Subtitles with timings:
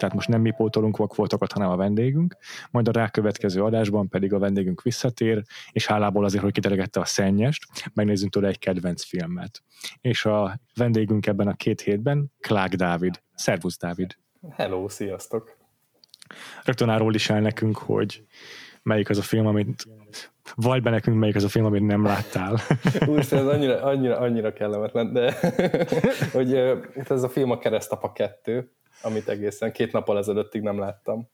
[0.00, 2.36] Tehát most nem mi pótolunk vakfoltokat, hanem a vendégünk,
[2.70, 5.42] majd a rákövetkező adásban pedig a vendégünk visszatér,
[5.72, 7.64] és hálából azért, hogy kitelegette a szennyest,
[7.94, 9.62] megnézzünk tőle egy kedvenc filmet.
[10.00, 13.22] És a vendégünk ebben a két hétben Klák Dávid.
[13.34, 14.16] Szervusz Dávid!
[14.50, 15.56] Hello, sziasztok!
[16.64, 18.24] Rögtön arról is el nekünk, hogy
[18.82, 19.88] melyik az a film, amit
[20.54, 22.58] vagy be nekünk, melyik az a film, amit nem láttál.
[23.08, 25.34] Úristen, ez annyira, annyira, annyira kellemetlen, de
[26.32, 26.54] hogy
[27.08, 28.70] ez a film a Keresztapa 2,
[29.02, 31.28] amit egészen két nappal ezelőttig nem láttam.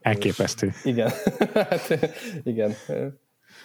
[0.00, 0.72] Elképesztő.
[0.84, 1.10] Igen,
[1.54, 1.98] hát,
[2.42, 2.74] igen.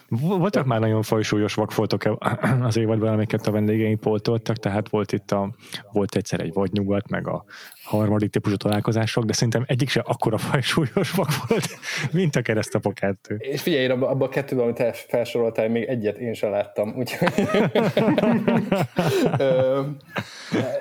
[0.09, 2.03] Voltak már nagyon fajsúlyos vakfoltok
[2.61, 5.56] az évadban, amiket a vendégeink pótoltak, tehát volt itt a,
[5.92, 7.44] volt egyszer egy vagy nyugat, meg a
[7.84, 11.67] harmadik típusú találkozások, de szerintem egyik se akkora fajsúlyos vak volt,
[12.12, 13.36] mint a keresztapa kettő.
[13.39, 16.94] És figyelj, abban abba a kettőben, amit te felsoroltál, még egyet én sem láttam.
[16.97, 17.34] Úgyhogy...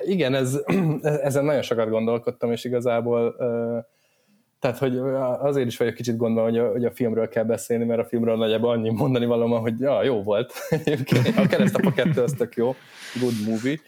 [0.06, 0.60] Igen, ez,
[1.02, 3.36] ezen nagyon sokat gondolkodtam, és igazából
[4.64, 4.98] tehát, hogy
[5.40, 8.36] azért is vagyok kicsit gondban, hogy a, hogy a filmről kell beszélni, mert a filmről
[8.36, 10.52] nagyjából annyi mondani valóban, hogy ja, jó volt.
[11.36, 12.74] a keresztapa kettő az tök jó,
[13.20, 13.78] good movie.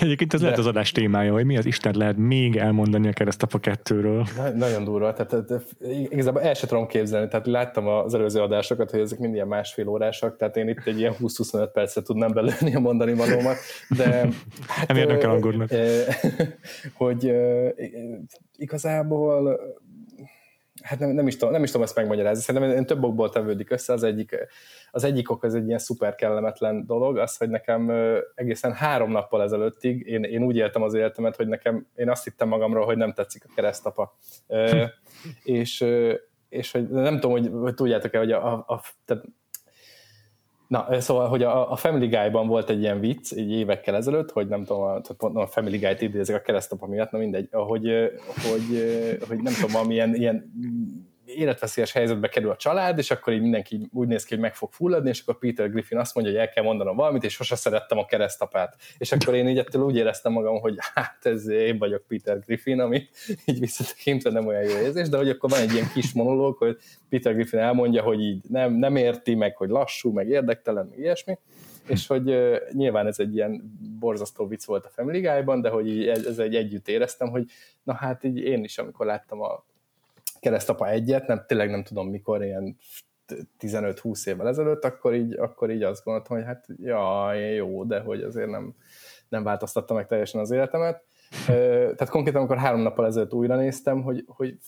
[0.00, 0.44] Egyébként ez de...
[0.44, 4.26] lehet az adás témája, hogy mi az Isten lehet még elmondani a keresztapa kettőről.
[4.36, 5.64] Na, nagyon durva, tehát, tehát
[6.08, 9.88] igazából el sem tudom képzelni, tehát láttam az előző adásokat, hogy ezek mind ilyen másfél
[9.88, 13.56] órásak, tehát én itt egy ilyen 20-25 percet tudnám belőni a mondani valómat,
[13.88, 14.28] de...
[14.66, 15.70] Hát, Nem érdekel angolnak.
[16.94, 17.32] Hogy
[18.56, 19.60] igazából
[20.82, 22.42] hát nem, nem, is tudom, nem is tudom ezt megmagyarázni.
[22.42, 23.92] Szerintem több okból tevődik össze.
[23.92, 24.36] Az egyik,
[24.90, 27.90] az egyik ok az egy ilyen szuper kellemetlen dolog, az, hogy nekem
[28.34, 32.48] egészen három nappal ezelőttig én, én úgy éltem az életemet, hogy nekem, én azt hittem
[32.48, 34.16] magamról, hogy nem tetszik a keresztapa.
[35.42, 35.84] és,
[36.48, 39.24] és hogy nem tudom, hogy, hogy tudjátok-e, hogy a, a, a tehát
[40.70, 44.48] Na, szóval, hogy a, a Family Guy-ban volt egy ilyen vicc, egy évekkel ezelőtt, hogy
[44.48, 45.00] nem tudom, a,
[45.40, 47.88] a Family Guy-t idézek a keresztapa miatt, na mindegy, hogy,
[48.50, 48.84] hogy,
[49.28, 50.52] hogy nem tudom, valamilyen ilyen
[51.34, 54.72] életveszélyes helyzetbe kerül a család, és akkor így mindenki úgy néz ki, hogy meg fog
[54.72, 57.98] fulladni, és akkor Peter Griffin azt mondja, hogy el kell mondanom valamit, és sose szerettem
[57.98, 58.76] a keresztapát.
[58.98, 62.80] És akkor én így ettől úgy éreztem magam, hogy hát ez én vagyok Peter Griffin,
[62.80, 63.02] ami
[63.46, 66.76] így visszatekintve nem olyan jó érzés, de hogy akkor van egy ilyen kis monológ, hogy
[67.08, 71.38] Peter Griffin elmondja, hogy így nem, nem érti, meg hogy lassú, meg érdektelen, meg ilyesmi,
[71.86, 75.88] és hogy uh, nyilván ez egy ilyen borzasztó vicc volt a Family Guy-ban, de hogy
[75.88, 77.44] így ez egy együtt éreztem, hogy
[77.82, 79.64] na hát így én is, amikor láttam a
[80.40, 82.76] keresztapa egyet, nem, tényleg nem tudom mikor, ilyen
[83.60, 88.22] 15-20 évvel ezelőtt, akkor így, akkor így azt gondoltam, hogy hát ja, jó, de hogy
[88.22, 88.74] azért nem,
[89.28, 91.04] nem változtatta meg teljesen az életemet.
[91.46, 94.58] Tehát konkrétan, amikor három nappal ezelőtt újra néztem, hogy, hogy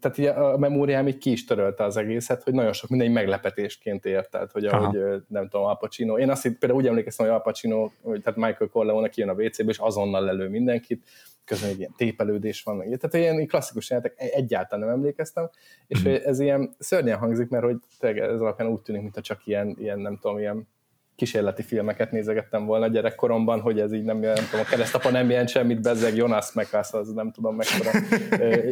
[0.00, 4.04] tehát így a memóriám így ki is törölte az egészet, hogy nagyon sok minden meglepetésként
[4.04, 5.20] ért, tehát hogy ahogy Aha.
[5.28, 9.08] nem tudom, Al Pacino, én azt például úgy emlékeztem, hogy Al Pacino, tehát Michael Corleone
[9.08, 11.08] kijön a WC-be, és azonnal lelő mindenkit,
[11.44, 12.98] közben egy ilyen tépelődés van, meg.
[13.00, 15.50] tehát ilyen klasszikus jelentek, egyáltalán nem emlékeztem,
[15.86, 16.14] és mm.
[16.24, 20.18] ez ilyen szörnyen hangzik, mert hogy ez alapján úgy tűnik, mintha csak ilyen, ilyen nem
[20.18, 20.68] tudom, ilyen
[21.16, 25.48] kísérleti filmeket nézegettem volna gyerekkoromban, hogy ez így nem, nem tudom, a keresztapa nem jelent
[25.48, 27.90] semmit, bezzeg Jonas Mekas, az nem tudom mekkora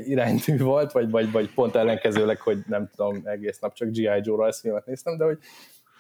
[0.04, 4.20] iránytű volt, vagy, vagy, vagy pont ellenkezőleg, hogy nem tudom, egész nap csak G.I.
[4.22, 5.38] Joe rajzfilmet néztem, de hogy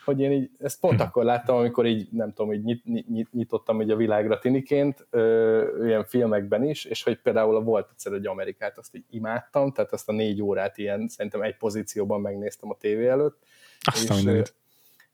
[0.04, 1.02] hogy én így, ezt pont mhm.
[1.02, 5.86] akkor láttam, amikor így, nem tudom, így nyit, nyit, nyitottam így a világra tiniként, ö,
[5.86, 10.08] ilyen filmekben is, és hogy például volt egyszer egy Amerikát, azt így imádtam, tehát azt
[10.08, 13.38] a négy órát ilyen, szerintem egy pozícióban megnéztem a tévé előtt.
[13.80, 14.52] Azt és,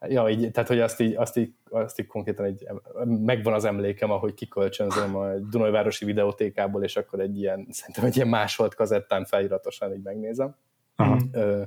[0.06, 2.66] Ja, így, tehát hogy azt így, azt, így, azt így konkrétan egy,
[3.04, 8.28] megvan az emlékem, ahogy kikölcsönzöm a Dunajvárosi videótékából, és akkor egy ilyen, szerintem egy ilyen
[8.28, 10.56] másolt kazettán feliratosan így megnézem.
[10.96, 11.18] Aha.
[11.32, 11.62] Ö,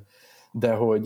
[0.51, 1.03] de hogy,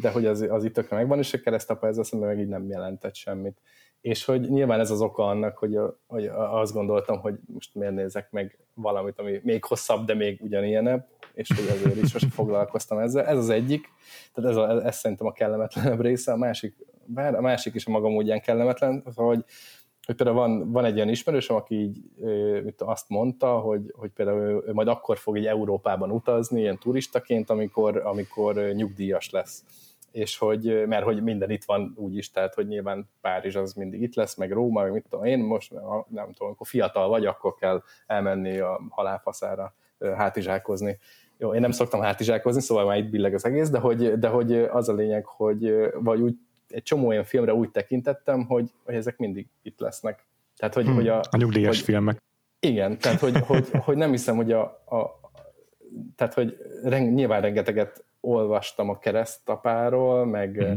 [0.00, 2.48] de hogy az, az itt tökre megvan, és a keresztapa ez azt mondja, meg így
[2.48, 3.58] nem jelentett semmit.
[4.00, 8.30] És hogy nyilván ez az oka annak, hogy, hogy azt gondoltam, hogy most miért nézek
[8.30, 13.24] meg valamit, ami még hosszabb, de még ugyanilyenebb, és hogy azért is sosem foglalkoztam ezzel.
[13.24, 13.88] Ez az egyik,
[14.34, 17.90] tehát ez, a, ez szerintem a kellemetlenebb része, a másik, bár a másik is a
[17.90, 19.44] maga módján kellemetlen, hogy
[20.08, 22.02] hogy például van, van egy olyan ismerősöm, aki így
[22.64, 27.50] mit azt mondta, hogy, hogy például ő majd akkor fog így Európában utazni, ilyen turistaként,
[27.50, 29.64] amikor, amikor nyugdíjas lesz
[30.10, 34.02] és hogy, mert hogy minden itt van úgy is, tehát hogy nyilván Párizs az mindig
[34.02, 35.72] itt lesz, meg Róma, meg mit tudom én, most
[36.08, 39.74] nem tudom, amikor fiatal vagy, akkor kell elmenni a halálfaszára
[40.16, 40.98] hátizsákozni.
[41.38, 44.52] Jó, én nem szoktam hátizsákozni, szóval már itt billeg az egész, de hogy, de hogy
[44.52, 46.34] az a lényeg, hogy vagy úgy
[46.68, 50.26] egy csomó olyan filmre úgy tekintettem, hogy, hogy ezek mindig itt lesznek.
[50.56, 52.22] Tehát, hogy, hmm, hogy a, a nyugdíjas hogy, filmek.
[52.60, 55.20] Igen, tehát, hogy, hogy, hogy nem hiszem, hogy a, a
[56.16, 60.74] tehát, hogy reng, nyilván rengeteget olvastam a keresztapáról, meg mm.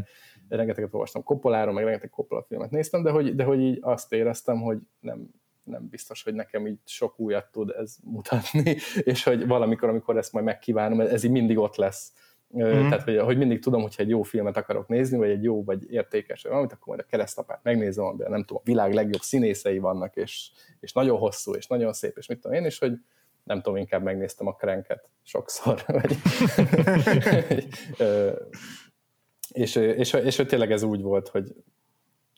[0.50, 4.62] rengeteget olvastam Koppoláról, meg rengeteg Coppola filmet néztem, de hogy, de hogy így azt éreztem,
[4.62, 5.30] hogy nem,
[5.64, 8.76] nem biztos, hogy nekem így sok újat tud ez mutatni,
[9.12, 12.14] és hogy valamikor, amikor ezt majd megkívánom, ez így mindig ott lesz.
[12.58, 12.90] Mm.
[12.90, 15.92] Tehát, hogy, hogy mindig tudom, hogyha egy jó filmet akarok nézni, vagy egy jó, vagy
[15.92, 19.80] értékes, vagy valamit, akkor majd a keresztapát megnézem, amiben nem tudom, a világ legjobb színészei
[19.80, 22.94] vannak, és, és nagyon hosszú, és nagyon szép, és mit tudom én, és hogy,
[23.44, 25.84] nem tudom, inkább megnéztem a krenket sokszor.
[26.02, 26.18] Vagy,
[29.52, 31.56] és, és, és, hogy tényleg ez úgy volt, hogy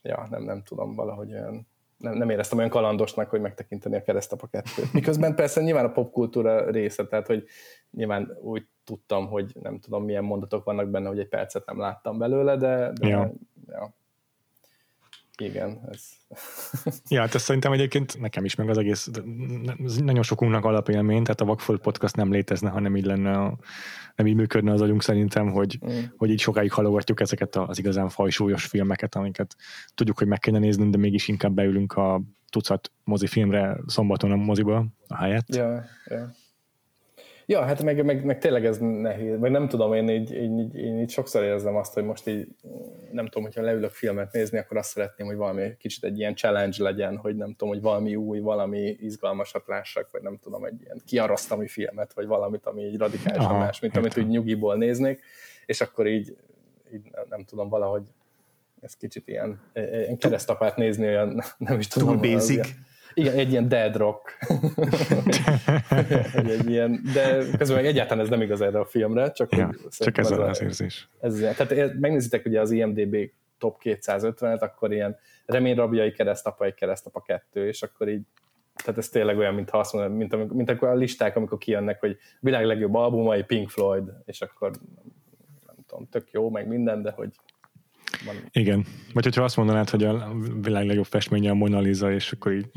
[0.01, 1.67] ja, nem, nem tudom, valahogy olyan,
[1.97, 4.93] nem, nem éreztem olyan kalandosnak, hogy megtekinteni a keresztapa kettőt.
[4.93, 7.43] Miközben persze nyilván a popkultúra része, tehát hogy
[7.91, 12.17] nyilván úgy tudtam, hogy nem tudom milyen mondatok vannak benne, hogy egy percet nem láttam
[12.17, 13.31] belőle, de, de ja.
[13.67, 13.95] Ja,
[15.37, 16.09] igen, ez...
[17.09, 19.09] ja, hát ez szerintem egyébként nekem is, meg az egész,
[19.97, 23.57] nagyon sokunknak alapélmény, tehát a Vakfolt podcast nem létezne, ha nem így lenne, a,
[24.15, 25.99] nem így működne az agyunk szerintem, hogy, mm.
[26.17, 29.55] hogy így sokáig halogatjuk ezeket az igazán fajsúlyos filmeket, amiket
[29.95, 34.85] tudjuk, hogy meg kéne néznünk, de mégis inkább beülünk a tucat mozifilmre szombaton a moziba
[35.07, 35.55] a helyet.
[35.55, 36.31] Ja, ja.
[37.45, 40.75] Ja, hát meg, meg, meg tényleg ez nehéz, vagy nem tudom, én így, én, így,
[40.75, 42.47] én így sokszor érzem azt, hogy most így
[43.11, 46.83] nem tudom, hogyha leülök filmet nézni, akkor azt szeretném, hogy valami kicsit egy ilyen challenge
[46.83, 51.01] legyen, hogy nem tudom, hogy valami új, valami izgalmasat lássak, vagy nem tudom, egy ilyen
[51.05, 55.21] kiarasztami filmet, vagy valamit, ami így radikálisan Aha, más, mint amit úgy nyugiból néznék,
[55.65, 56.37] és akkor így,
[56.93, 58.03] így nem, tudom, valahogy
[58.81, 62.07] ez kicsit ilyen, ilyen keresztapát nézni, olyan nem is tudom.
[62.07, 62.59] Túl basic.
[62.59, 62.73] Az,
[63.13, 64.37] igen, egy ilyen dead rock.
[66.35, 69.69] egy, egy ilyen, de közben meg egyáltalán ez nem igaz erre a filmre, csak, ja,
[69.89, 71.09] csak ez az, az érzés.
[71.19, 73.15] Ez, tehát megnézitek ugye az IMDB
[73.57, 78.21] top 250-et, akkor ilyen reményrabjai keresztapa, egy keresztapa kettő, és akkor így
[78.75, 81.99] tehát ez tényleg olyan, mint azt mondom, mint, amikor, mint akkor a listák, amikor kijönnek,
[81.99, 84.71] hogy világ legjobb albumai Pink Floyd, és akkor
[85.65, 87.29] nem tudom, tök jó, meg minden, de hogy
[88.25, 88.35] van.
[88.51, 88.85] Igen.
[89.13, 92.69] Vagy hogyha azt mondanád, hogy a világ legjobb festménye a Mona Lisa, és akkor így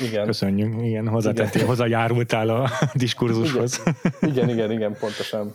[0.00, 0.26] igen.
[0.26, 0.82] köszönjük.
[0.82, 3.82] Igen, hozzátettél, hozzájárultál a diskurzushoz.
[4.20, 4.32] Igen.
[4.32, 5.54] igen, igen, igen, pontosan.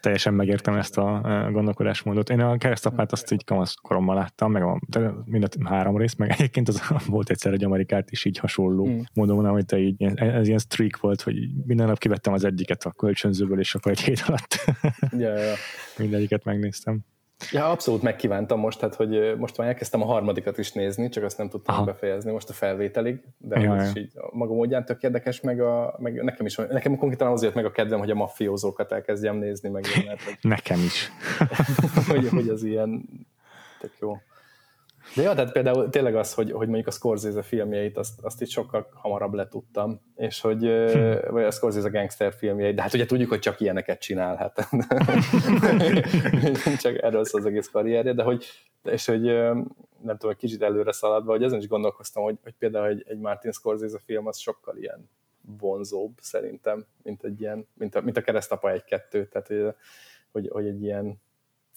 [0.00, 1.20] Teljesen megértem ezt a
[1.52, 2.30] gondolkodásmódot.
[2.30, 4.80] Én a keresztapát azt így kamasz koromban láttam, meg a,
[5.24, 9.00] mind a három rész, meg egyébként az volt egyszer egy Amerikát is így hasonló mm.
[9.14, 11.34] módon, hogy te így, ez ilyen streak volt, hogy
[11.66, 14.64] minden nap kivettem az egyiket a kölcsönzőből, és akkor egy hét alatt
[15.18, 15.54] ja, ja.
[15.96, 17.00] mindegyiket megnéztem.
[17.50, 21.38] Ja, abszolút megkívántam most, tehát hogy most már elkezdtem a harmadikat is nézni, csak azt
[21.38, 21.84] nem tudtam Aha.
[21.84, 25.96] befejezni most a felvételig, de ja, ez is így maga módján tök érdekes, meg, a,
[25.98, 29.84] meg nekem is, nekem konkrétan azért meg a kedvem, hogy a mafiózókat elkezdjem nézni, meg
[30.06, 31.10] mert, hogy, nekem is.
[32.10, 33.08] hogy, hogy az ilyen
[33.80, 34.16] tök jó.
[35.14, 38.48] De ja, tehát például tényleg az, hogy, hogy mondjuk a Scorsese filmjeit, azt, azt itt
[38.48, 41.32] sokkal hamarabb letudtam, és hogy, hm.
[41.32, 44.68] vagy a Scorsese gangster filmjeit, de hát ugye tudjuk, hogy csak ilyeneket csinál, hát
[46.82, 48.44] csak erről szól az egész karrierje, de hogy,
[48.82, 49.22] és hogy
[50.02, 53.18] nem tudom, egy kicsit előre szaladva, hogy ezen is gondolkoztam, hogy, hogy például egy, egy
[53.18, 55.08] Martin Scorsese film az sokkal ilyen
[55.58, 59.74] vonzóbb szerintem, mint egy ilyen, mint a, mint a keresztapa egy-kettő, tehát hogy,
[60.32, 61.20] hogy, hogy egy ilyen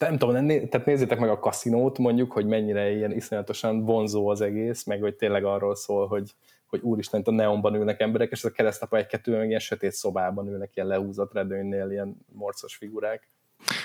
[0.09, 4.41] nem tudom, né, tehát nézzétek meg a kaszinót mondjuk, hogy mennyire ilyen iszonyatosan vonzó az
[4.41, 6.31] egész, meg hogy tényleg arról szól, hogy,
[6.67, 9.91] hogy úristen, itt a neonban ülnek emberek, és ez a keresztapa egy-kettő, meg ilyen sötét
[9.91, 13.29] szobában ülnek, ilyen lehúzott redőnynél, ilyen morcos figurák.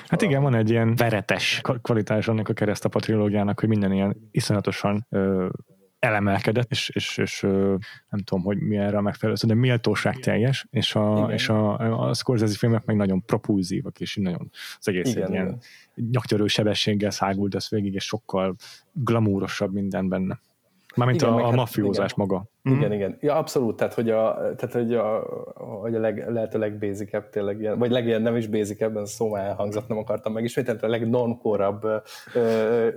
[0.06, 5.06] Hát igen, van egy ilyen veretes kvalitás annak a keresztapa trilógiának, hogy minden ilyen iszonyatosan
[5.10, 5.48] ö,
[5.98, 7.40] elemelkedett, és, és, és
[8.08, 11.78] nem tudom, hogy mi erre a megfelelő, de méltóság teljes, és a, és a,
[12.08, 15.60] a Scorsese filmek meg nagyon propulzívak, és nagyon az egész igen, ilyen igen.
[16.10, 18.54] nyaktörő sebességgel szágult az végig, és sokkal
[18.92, 20.40] glamúrosabb minden benne.
[20.96, 22.26] Mármint igen, a, a hát, mafiózás igen.
[22.26, 22.44] maga.
[22.62, 22.92] Igen, mm-hmm.
[22.92, 23.18] igen.
[23.20, 25.22] Ja, abszolút, tehát hogy a, tehát, hogy a,
[25.54, 29.28] hogy a leg, lehet a legbézikebb tényleg ilyen, vagy legilyen nem is basic ez szó
[29.28, 31.86] már elhangzott, nem akartam megismételni, a legnormkorabb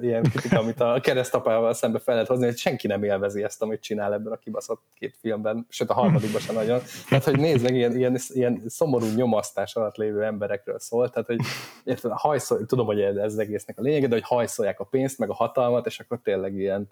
[0.02, 3.82] ilyen kritika, amit a keresztapával szembe fel lehet hozni, hogy senki nem élvezi ezt, amit
[3.82, 6.80] csinál ebben a kibaszott két filmben, sőt a harmadikban sem nagyon.
[7.10, 11.40] Tehát, hogy nézd meg, ilyen, ilyen, ilyen szomorú nyomasztás alatt lévő emberekről szól, tehát, hogy
[11.84, 15.30] érted, hajszol, tudom, hogy ez az egésznek a lényege, de hogy hajszolják a pénzt, meg
[15.30, 16.90] a hatalmat, és akkor tényleg ilyen,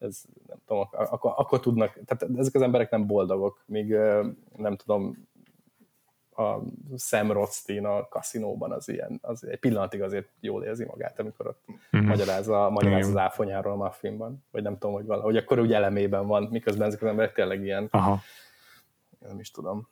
[0.00, 3.96] ez nem tudom, akkor, akkor tudnak, tehát ezek az emberek nem boldogok, míg
[4.56, 5.28] nem tudom,
[6.40, 6.60] a
[6.96, 11.64] Sam Rothstein a kaszinóban az ilyen, az egy pillanatig azért jól érzi magát, amikor ott
[11.96, 12.06] mm-hmm.
[12.06, 16.48] magyarázza, magyaráz az áfonyáról a maffinban, vagy nem tudom, hogy valahogy akkor úgy elemében van,
[16.50, 18.18] miközben ezek az emberek tényleg ilyen, Aha.
[19.18, 19.88] nem is tudom,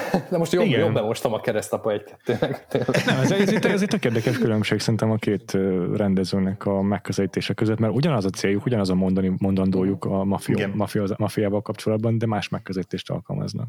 [0.30, 2.66] de most jobb, jobb bemostam a keresztapa egy-kettőnek.
[3.06, 5.52] Nem, ez, ez, itt, ez itt a érdekes különbség szerintem a két
[5.94, 11.04] rendezőnek a megközelítése között, mert ugyanaz a céljuk, ugyanaz a mondani, mondandójuk a mafia, mafia,
[11.16, 13.68] mafiával kapcsolatban, de más megközelítést alkalmaznak.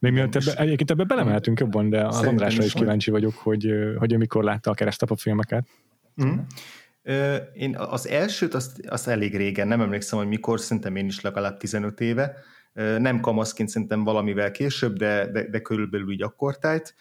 [0.00, 4.16] Még mielőtt ebbe, egyébként ebbe belemehetünk jobban, de az Andrásra is kíváncsi vagyok, hogy, hogy
[4.18, 5.66] mikor látta a keresztapa filmeket.
[6.24, 6.38] Mm.
[7.52, 11.56] Én az elsőt azt, azt elég régen, nem emlékszem, hogy mikor, szerintem én is legalább
[11.56, 12.36] 15 éve,
[12.98, 16.94] nem kamaszként szerintem valamivel később, de, de, de körülbelül így akkortájt,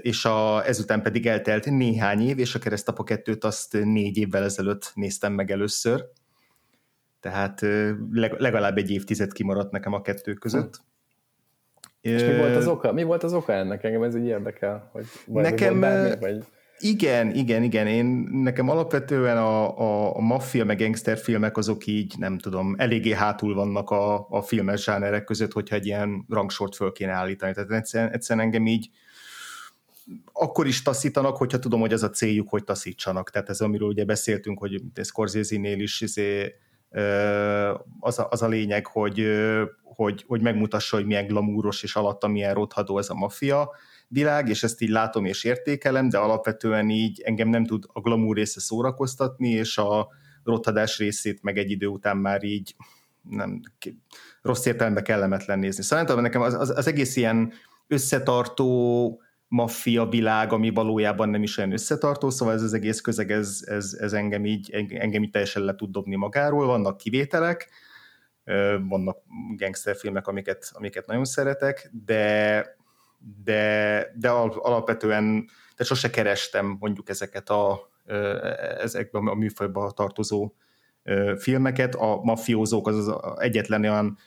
[0.00, 4.92] és a, ezután pedig eltelt néhány év, és a Keresztapa 2-t azt négy évvel ezelőtt
[4.94, 6.04] néztem meg először,
[7.20, 7.60] tehát
[8.38, 10.76] legalább egy évtized kimaradt nekem a kettő között.
[10.76, 10.82] Hm.
[12.00, 12.92] És mi volt az oka?
[12.92, 13.84] Mi volt az oka ennek?
[13.84, 14.88] Engem ez így érdekel.
[14.92, 16.44] Hogy nekem, bármi, vagy?
[16.78, 17.86] Igen, igen, igen.
[17.86, 23.12] Én nekem alapvetően a, a, a maffia meg gangster filmek azok így, nem tudom, eléggé
[23.12, 27.52] hátul vannak a, a filmes zsánerek között, hogyha egy ilyen rangsort föl kéne állítani.
[27.52, 28.90] Tehát egyszerűen, egyszerűen engem így
[30.32, 33.30] akkor is taszítanak, hogyha tudom, hogy az a céljuk, hogy taszítsanak.
[33.30, 36.54] Tehát ez, amiről ugye beszéltünk, hogy Scorsese-nél is izé,
[38.00, 39.26] az, a, az a lényeg, hogy,
[39.82, 43.70] hogy, hogy megmutassa, hogy milyen glamúros és alatta milyen rothadó ez a maffia
[44.12, 48.36] világ, és ezt így látom és értékelem, de alapvetően így engem nem tud a glamour
[48.36, 50.08] része szórakoztatni, és a
[50.44, 52.74] rothadás részét meg egy idő után már így
[53.28, 53.60] nem,
[54.42, 55.82] rossz értelemben kellemetlen nézni.
[55.82, 57.52] Szóval nem nekem az, az, az egész ilyen
[57.86, 63.60] összetartó maffia világ, ami valójában nem is olyan összetartó, szóval ez az egész közeg, ez,
[63.64, 67.68] ez, ez engem, így, engem így teljesen le tud dobni magáról, vannak kivételek,
[68.88, 69.18] vannak
[69.56, 72.76] gangsterfilmek, amiket, amiket nagyon szeretek, de
[73.44, 77.90] de, de alapvetően de sose kerestem mondjuk ezeket a,
[78.80, 80.52] ezekben a műfajba tartozó
[81.36, 81.94] filmeket.
[81.94, 84.18] A mafiózók az, az egyetlen olyan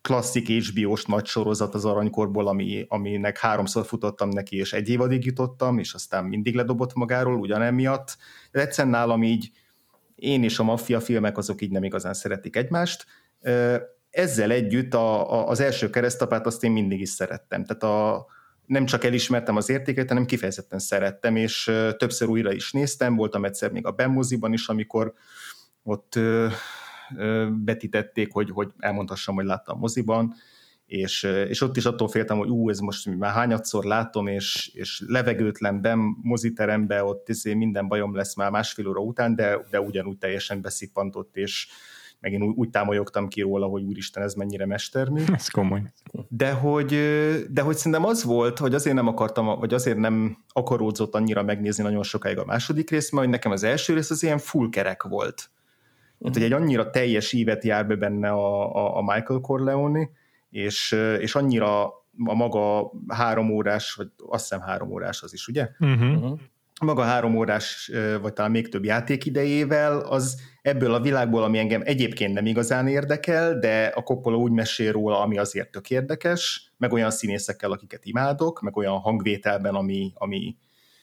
[0.00, 5.78] klasszik HBO-s nagy sorozat az aranykorból, ami, aminek háromszor futottam neki, és egy évadig jutottam,
[5.78, 8.16] és aztán mindig ledobott magáról, ugyanemiatt.
[8.50, 9.50] De egyszerűen nálam így
[10.14, 13.06] én és a maffia filmek azok így nem igazán szeretik egymást
[14.14, 17.64] ezzel együtt a, a, az első keresztapát azt én mindig is szerettem.
[17.64, 18.26] Tehát a,
[18.66, 23.70] nem csak elismertem az értéket, hanem kifejezetten szerettem, és többször újra is néztem, voltam egyszer
[23.70, 25.12] még a Bemoziban is, amikor
[25.82, 26.46] ott ö,
[27.16, 30.34] ö, betítették, hogy, hogy elmondhassam, hogy láttam moziban,
[30.86, 35.02] és, és ott is attól féltem, hogy ú, ez most már hányadszor látom, és, és
[35.06, 40.18] levegőtlen ben moziterembe, ott izé minden bajom lesz már másfél óra után, de, de ugyanúgy
[40.18, 41.68] teljesen beszippantott, és,
[42.24, 45.22] meg én úgy, úgy támolyogtam ki róla, hogy úristen, ez mennyire mestermű.
[45.34, 45.82] Ez komoly.
[46.28, 46.88] De hogy,
[47.50, 51.82] de hogy szerintem az volt, hogy azért nem akartam, vagy azért nem akaródzott annyira megnézni
[51.82, 55.50] nagyon sokáig a második részt, mert nekem az első rész az ilyen full kerek volt.
[56.18, 56.32] Uh-huh.
[56.32, 60.10] hogy egy annyira teljes ívet jár be benne a, a, a Michael Corleone,
[60.50, 61.84] és, és annyira
[62.24, 65.68] a maga három órás, vagy azt hiszem három órás az is, ugye?
[65.78, 66.38] Uh-huh.
[66.84, 72.34] Maga három órás, vagy talán még több játékidejével, az ebből a világból, ami engem egyébként
[72.34, 77.10] nem igazán érdekel, de a Coppola úgy mesél róla, ami azért tök érdekes, meg olyan
[77.10, 80.56] színészekkel, akiket imádok, meg olyan hangvételben, ami, ami,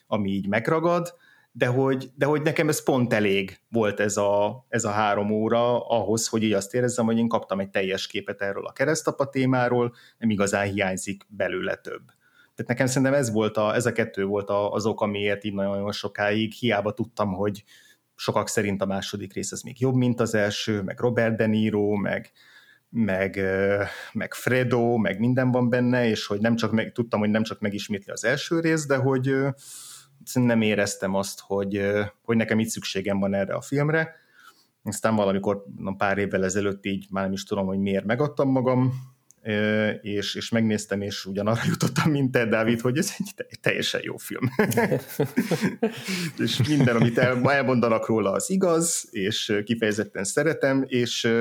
[0.07, 1.13] ami így megragad,
[1.51, 5.87] de hogy, de hogy nekem ez pont elég volt ez a, ez a három óra
[5.87, 9.93] ahhoz, hogy így azt érezzem, hogy én kaptam egy teljes képet erről a keresztapa témáról,
[10.17, 12.01] nem igazán hiányzik belőle több.
[12.61, 15.91] Tehát nekem szerintem ez, volt a, ez a kettő volt az ok, amiért így nagyon
[15.91, 17.63] sokáig hiába tudtam, hogy
[18.15, 21.95] sokak szerint a második rész az még jobb, mint az első, meg Robert De Niro,
[21.95, 22.31] meg,
[22.89, 23.39] meg,
[24.13, 27.59] meg Fredo, meg minden van benne, és hogy nem csak meg, tudtam, hogy nem csak
[27.59, 29.35] megismétli az első rész, de hogy
[30.33, 31.81] nem éreztem azt, hogy,
[32.23, 34.15] hogy nekem itt szükségem van erre a filmre.
[34.83, 35.63] Aztán valamikor
[35.97, 38.93] pár évvel ezelőtt így már nem is tudom, hogy miért megadtam magam,
[40.01, 44.49] és, és megnéztem, és ugyanarra jutottam, mint te, Dávid, hogy ez egy teljesen jó film.
[46.43, 51.31] és minden, amit el, elmondanak róla, az igaz, és kifejezetten szeretem, és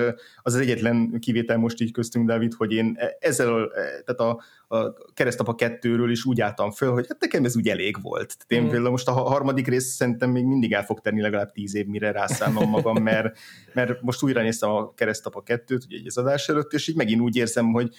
[0.43, 3.71] az egyetlen kivétel most így köztünk, Dávid, hogy én e, ezzel,
[4.05, 4.43] tehát a,
[4.73, 8.37] a keresztapa kettőről is úgy álltam föl, hogy hát nekem ez úgy elég volt.
[8.39, 8.71] Tehát én mm.
[8.71, 12.13] például most a harmadik rész szerintem még mindig el fog tenni legalább tíz év, mire
[12.13, 13.39] rászállnom magam, mert,
[13.73, 17.21] mert most újra néztem a keresztapa kettőt, ugye egy az adás előtt, és így megint
[17.21, 17.90] úgy érzem, hogy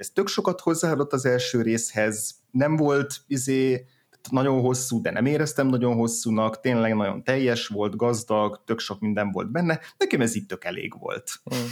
[0.00, 3.86] ez tök sokat hozzáadott az első részhez, nem volt izé,
[4.30, 9.30] Nagyon hosszú, de nem éreztem nagyon hosszúnak, tényleg nagyon teljes volt, gazdag, tök sok minden
[9.30, 11.30] volt benne, nekem ez itt tök elég volt.
[11.54, 11.66] Mm.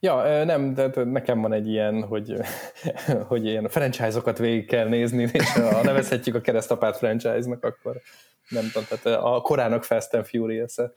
[0.00, 2.34] Ja, nem, de nekem van egy ilyen, hogy,
[3.30, 8.00] hogy ilyen franchise-okat végig kell nézni, és ha nevezhetjük a keresztapát franchise-nak, akkor
[8.48, 10.92] nem tudom, tehát a korának Fast and furious -e.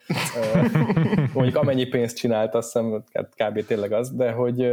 [1.34, 3.66] mondjuk amennyi pénzt csinált, azt hiszem, hát kb.
[3.66, 4.72] tényleg az, de hogy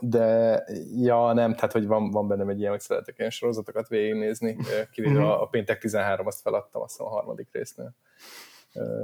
[0.00, 0.62] de
[0.96, 4.56] ja, nem, tehát hogy van, van bennem egy ilyen, hogy szeretek ilyen sorozatokat végignézni,
[4.92, 5.28] kivéve mhm.
[5.28, 7.94] a, a péntek 13, azt feladtam, azt a harmadik résznél.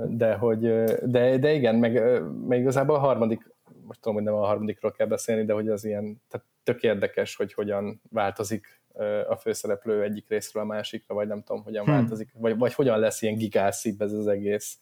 [0.07, 3.54] De hogy, de, de igen, meg, meg igazából a harmadik,
[3.87, 7.37] most tudom, hogy nem a harmadikról kell beszélni, de hogy az ilyen, tehát tök érdekes,
[7.37, 8.80] hogy hogyan változik
[9.28, 11.95] a főszereplő egyik részről a másikra, vagy nem tudom, hogyan hmm.
[11.95, 14.78] változik, vagy, vagy hogyan lesz ilyen gigászibb ez az egész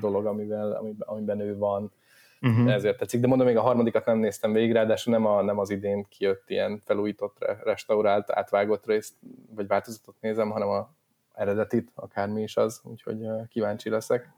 [0.00, 1.92] dolog, amivel, amiben, amiben ő van.
[2.40, 2.72] Uh-huh.
[2.72, 3.20] Ezért tetszik.
[3.20, 6.50] De mondom, még a harmadikat nem néztem végig, ráadásul nem, a, nem az idén kijött
[6.50, 9.14] ilyen felújított, restaurált, átvágott részt,
[9.54, 10.94] vagy változatot nézem, hanem a
[11.34, 14.30] eredetit, akármi is az, úgyhogy kíváncsi leszek.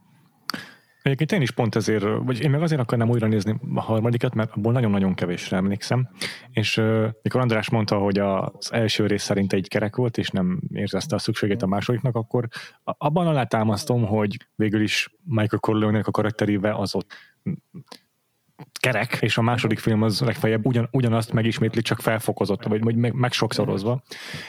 [1.03, 4.53] Egyébként én is pont ezért, vagy én meg azért akarnám újra nézni a harmadikat, mert
[4.57, 6.09] abból nagyon-nagyon kevésre emlékszem.
[6.51, 10.61] És uh, mikor András mondta, hogy az első rész szerint egy kerek volt, és nem
[10.73, 12.49] érzezte a szükségét a másodiknak, akkor
[12.85, 17.11] abban alátámasztom, hogy végül is Michael corleone a karakterével az ott
[18.81, 23.13] kerek, és a második film az legfeljebb ugyan, ugyanazt megismétli, csak felfokozott, vagy, vagy meg,
[23.13, 24.03] meg sokszorozva,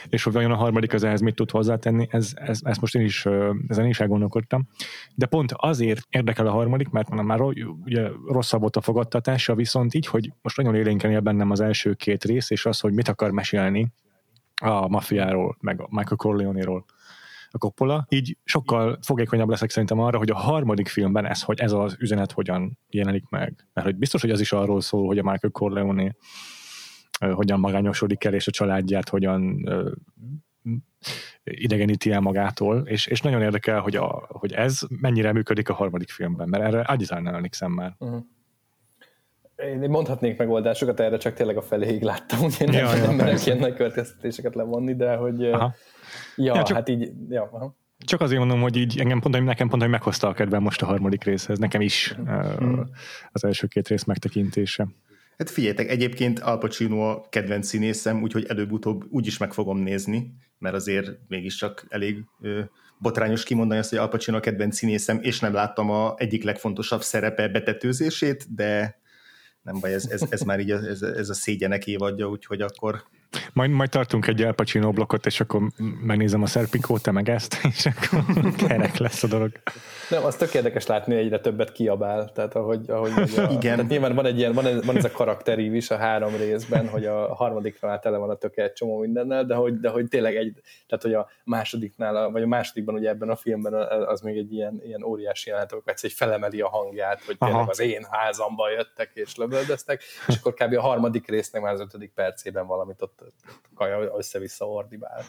[0.08, 3.02] és hogy vajon a harmadik az ehhez mit tud hozzátenni, ez, ez, ezt most én
[3.02, 3.26] is,
[3.68, 4.68] ezen is elgondolkodtam.
[5.14, 10.06] De pont azért érdekel a harmadik, mert már ugye rosszabb volt a fogadtatása, viszont így,
[10.06, 13.30] hogy most nagyon élénken él bennem az első két rész, és az, hogy mit akar
[13.30, 13.92] mesélni
[14.62, 16.84] a mafiáról, meg a Michael Corleone-ról
[17.52, 21.72] a Coppola, így sokkal fogékonyabb leszek szerintem arra, hogy a harmadik filmben ez, hogy ez
[21.72, 23.66] az üzenet hogyan jelenik meg.
[23.72, 26.14] Mert hogy biztos, hogy az is arról szól, hogy a Michael Corleone
[27.32, 29.68] hogyan magányosodik el, és a családját hogyan
[31.44, 36.10] idegeníti el magától, és, és nagyon érdekel, hogy, a, hogy ez mennyire működik a harmadik
[36.10, 37.94] filmben, mert erre egyáltalán nem emlékszem már.
[37.98, 38.20] Uh-huh.
[39.56, 43.58] Én mondhatnék megoldásokat erre, csak tényleg a feléig láttam, ugye nem, ja, nem merek ilyen
[43.58, 45.74] nagy következtetéseket levonni, de hogy Aha.
[46.44, 47.48] Ja, ja csak, hát így, ja.
[47.52, 47.76] Aha.
[47.98, 50.86] Csak azért mondom, hogy így engem pont, nekem pont, hogy meghozta a kedvem most a
[50.86, 51.58] harmadik részhez.
[51.58, 52.72] Nekem is mm.
[52.72, 52.86] uh,
[53.32, 54.88] az első két rész megtekintése.
[55.38, 60.74] Hát figyeljetek, egyébként Al Pacino a kedvenc színészem, úgyhogy előbb-utóbb úgyis meg fogom nézni, mert
[60.74, 62.60] azért mégiscsak elég ö,
[62.98, 67.02] botrányos kimondani azt, hogy Al Pacino a kedvenc színészem, és nem láttam a egyik legfontosabb
[67.02, 69.00] szerepe betetőzését, de
[69.62, 73.02] nem baj, ez, ez, ez már így a, ez, ez a szégyenek évadja, úgyhogy akkor
[73.52, 75.60] majd, majd tartunk egy El Pacino blokkot, és akkor
[76.02, 79.52] megnézem a Serpikót, te meg ezt, és akkor kerek lesz a dolog.
[80.10, 83.60] Nem, az tök érdekes látni, hogy egyre többet kiabál, tehát ahogy, ahogy a, Igen.
[83.60, 86.88] Tehát nyilván van, egy ilyen, van, ez, van ez a karakterív is a három részben,
[86.88, 90.36] hogy a harmadiknál tele van a töke egy csomó mindennel, de hogy, de hogy tényleg
[90.36, 93.74] egy, tehát hogy a másodiknál, vagy a másodikban ugye ebben a filmben
[94.06, 97.70] az még egy ilyen, ilyen óriási jelenet, amikor egy felemeli a hangját, hogy tényleg Aha.
[97.70, 100.74] az én házamba jöttek és lövöldöztek, és akkor kb.
[100.74, 103.19] a harmadik résznek már az ötödik percében valamit ott
[103.74, 105.22] kaja össze-vissza ordibál.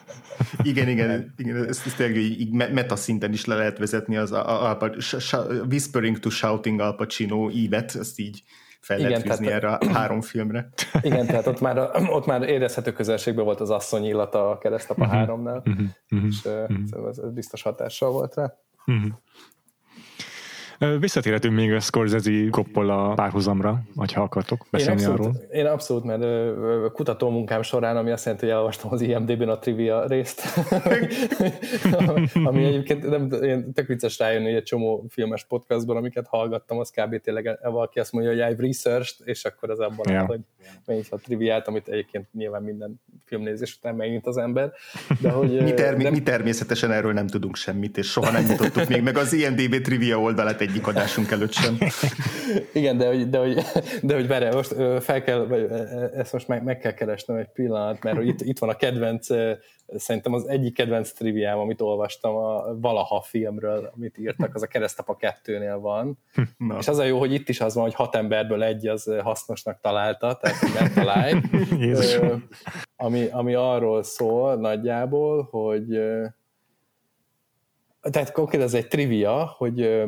[0.63, 4.69] Igen, igen, igen ezt, ezt tényleg így meta szinten is le lehet vezetni az a,
[4.69, 4.91] a, a,
[5.31, 5.37] a
[5.69, 8.43] Whispering to Shouting Al Pacino ívet, ezt így
[8.79, 10.69] fel igen, lehet fűzni erre a három filmre.
[11.01, 15.17] Igen, tehát ott már, ott már érezhető közelségben volt az asszony illata a keresztapa uh-huh,
[15.17, 17.07] háromnál, uh-huh, és uh-huh.
[17.09, 18.53] ez, ez biztos hatással volt rá.
[18.85, 19.11] Uh-huh.
[20.99, 23.81] Visszatérhetünk még a Scorsese Coppola párhuzamra,
[24.13, 25.49] ha akartok beszélni én abszolút, arról.
[25.51, 26.23] Én abszolút, mert
[26.91, 30.41] kutató munkám során, ami azt jelenti, hogy elolvastam az IMDB-n a trivia részt,
[32.47, 36.89] ami egyébként nem, én tök vicces rájönni, hogy egy csomó filmes podcastban, amiket hallgattam, az
[36.89, 37.21] kb.
[37.21, 40.27] tényleg valaki azt mondja, hogy I've researched, és akkor az abban yeah.
[40.27, 40.39] hogy
[40.85, 44.71] megint a triviát, amit egyébként nyilván minden filmnézés után megint az ember.
[45.21, 46.13] De hogy, mi, termi- nem...
[46.13, 50.19] mi természetesen erről nem tudunk semmit, és soha nem jutottuk még meg az IMDB trivia
[50.19, 51.77] oldalát egy egyik adásunk előtt sem.
[52.73, 53.61] Igen, de hogy, de hogy,
[54.01, 55.53] de hogy várjál, most fel kell,
[56.15, 59.27] ezt most meg, meg kell keresnem egy pillanat, mert itt, itt van a kedvenc,
[59.95, 65.15] szerintem az egyik kedvenc triviám, amit olvastam a valaha filmről, amit írtak, az a Keresztapa
[65.15, 66.17] kettőnél van.
[66.57, 66.77] Na.
[66.77, 69.79] És az a jó, hogy itt is az van, hogy hat emberből egy az hasznosnak
[69.81, 71.33] találta, tehát nem találj.
[72.95, 75.99] ami, ami arról szól nagyjából, hogy
[78.01, 80.01] tehát konkrétan ez egy trivia, hogy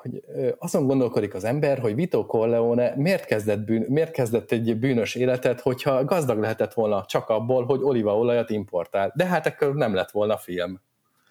[0.00, 0.22] hogy
[0.58, 5.60] azon gondolkodik az ember, hogy Vito Corleone miért kezdett, bűn, miért kezdett egy bűnös életet,
[5.60, 9.12] hogyha gazdag lehetett volna csak abból, hogy olívaolajat importál.
[9.16, 10.80] De hát ekkor nem lett volna film.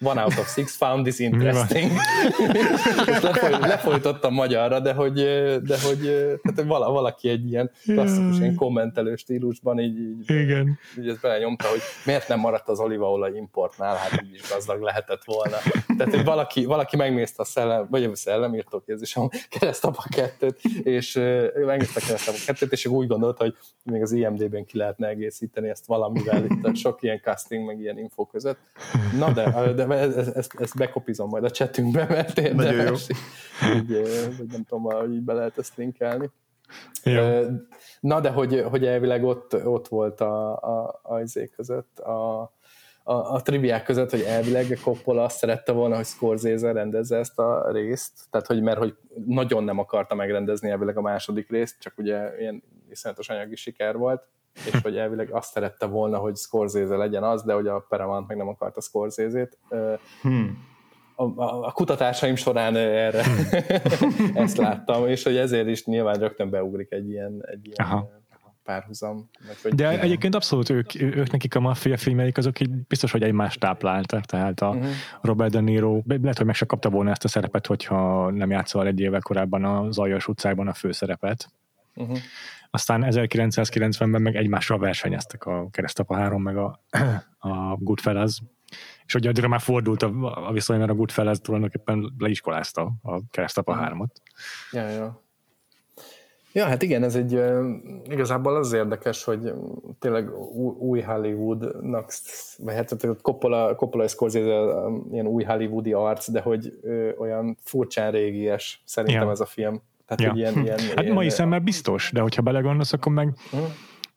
[0.01, 1.91] One out of six found this interesting.
[3.21, 5.13] lefoly, lefolytottam magyarra, de hogy,
[5.63, 5.99] de hogy
[6.41, 10.79] tehát vala, valaki egy ilyen klasszikus ilyen kommentelő stílusban így, így, Igen.
[10.99, 15.23] így ezt belenyomta, hogy miért nem maradt az olívaolaj importnál, hát így is gazdag lehetett
[15.23, 15.57] volna.
[15.97, 18.83] Tehát, hogy valaki, valaki megnézte a szellem, vagy a szellemírtó
[19.13, 21.13] a keresztapa kettőt, és
[21.65, 25.85] megnézte a keresztapa kettőt, és úgy gondolta, hogy még az IMD-ben ki lehetne egészíteni ezt
[25.85, 28.59] valamivel, itt sok ilyen casting, meg ilyen info között.
[29.17, 33.07] Na de, de ezt, ezt, ezt bekopizom majd a chatünkbe, mert érdemes.
[33.75, 36.29] Így, így, nem tudom, hogy így be lehet ezt linkelni.
[37.03, 37.45] Jó.
[37.99, 42.41] Na, de hogy, hogy elvileg ott, ott volt a, a, a izé között, a,
[43.03, 47.71] a, a triviák között, hogy elvileg Coppola azt szerette volna, hogy Scorsese rendezze ezt a
[47.71, 52.39] részt, tehát hogy mert hogy nagyon nem akarta megrendezni elvileg a második részt, csak ugye
[52.39, 54.27] ilyen iszonyatos anyagi siker volt,
[54.65, 58.37] és hogy elvileg azt szerette volna, hogy Scorsese legyen az, de hogy a Paramount meg
[58.37, 59.57] nem akarta Scorsese-t.
[60.21, 60.67] Hmm.
[61.15, 64.35] A, a, a kutatásaim során erre hmm.
[64.43, 68.17] ezt láttam, és hogy ezért is nyilván rögtön beugrik egy ilyen, egy ilyen Aha
[68.69, 69.29] párhuzam.
[69.63, 70.03] Vagy De ilyen.
[70.03, 74.61] egyébként abszolút ők, ők nekik a maffia filmeik azok így biztos, hogy egymást tápláltak, tehát
[74.61, 74.89] a uh-huh.
[75.21, 78.87] Robert De Niro lehet, hogy meg se kapta volna ezt a szerepet, hogyha nem játszol
[78.87, 81.51] egy évvel korábban a Zajos utcában a főszerepet.
[81.95, 82.17] Uh-huh.
[82.71, 86.79] Aztán 1990-ben meg egymással versenyeztek a Keresztapa 3 meg a,
[87.49, 88.41] a Goodfellas,
[89.05, 93.77] és ugye addigra már fordult a, a viszony, mert a Goodfellas tulajdonképpen leiskolázta a Keresztapa
[93.81, 94.09] 3-ot.
[94.71, 95.21] Ja, ja.
[96.51, 97.39] Ja, hát igen, ez egy
[98.03, 99.53] igazából az érdekes, hogy
[99.99, 100.39] tényleg
[100.79, 102.11] új Hollywoodnak,
[102.57, 104.71] vagy hát Coppola, Coppola Scorsese
[105.11, 106.79] ilyen új hollywoodi arc, de hogy
[107.17, 109.31] olyan furcsán régies szerintem ja.
[109.31, 109.81] ez a film.
[110.09, 110.41] Tehát, ja.
[110.41, 113.69] ilyen, ilyen, hát ilyen, mai szemmel biztos, de hogyha belegondolsz, akkor meg uh-huh.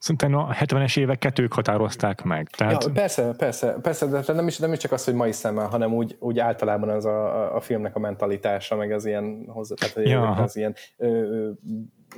[0.02, 2.48] Szerintem a 70-es éveket ők határozták meg.
[2.48, 2.84] Tehát...
[2.84, 5.94] Ja, persze, persze, persze, de nem is, nem is csak az, hogy mai szemmel, hanem
[5.94, 10.30] úgy, úgy általában az a, a filmnek a mentalitása, meg az ilyen hozzá, tehát ja.
[10.30, 10.74] az ilyen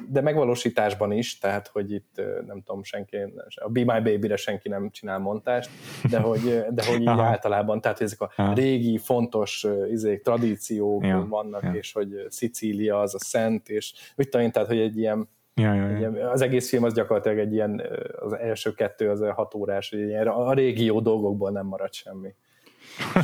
[0.09, 3.17] de megvalósításban is, tehát hogy itt nem tudom, senki,
[3.55, 5.71] a Be My Baby-re senki nem csinál montást,
[6.11, 7.23] de hogy, de hogy így Aha.
[7.23, 8.55] általában, tehát hogy ezek a Aha.
[8.55, 11.27] régi, fontos izék, tradíciók ja.
[11.29, 11.73] vannak, ja.
[11.73, 15.75] és hogy Szicília az a szent, és mit tudom én, tehát hogy egy ilyen Ja,
[15.75, 16.31] ja, ja.
[16.31, 17.83] Az egész film az gyakorlatilag egy ilyen,
[18.21, 22.35] az első kettő az hat órás, ilyen, a régió dolgokból nem marad semmi.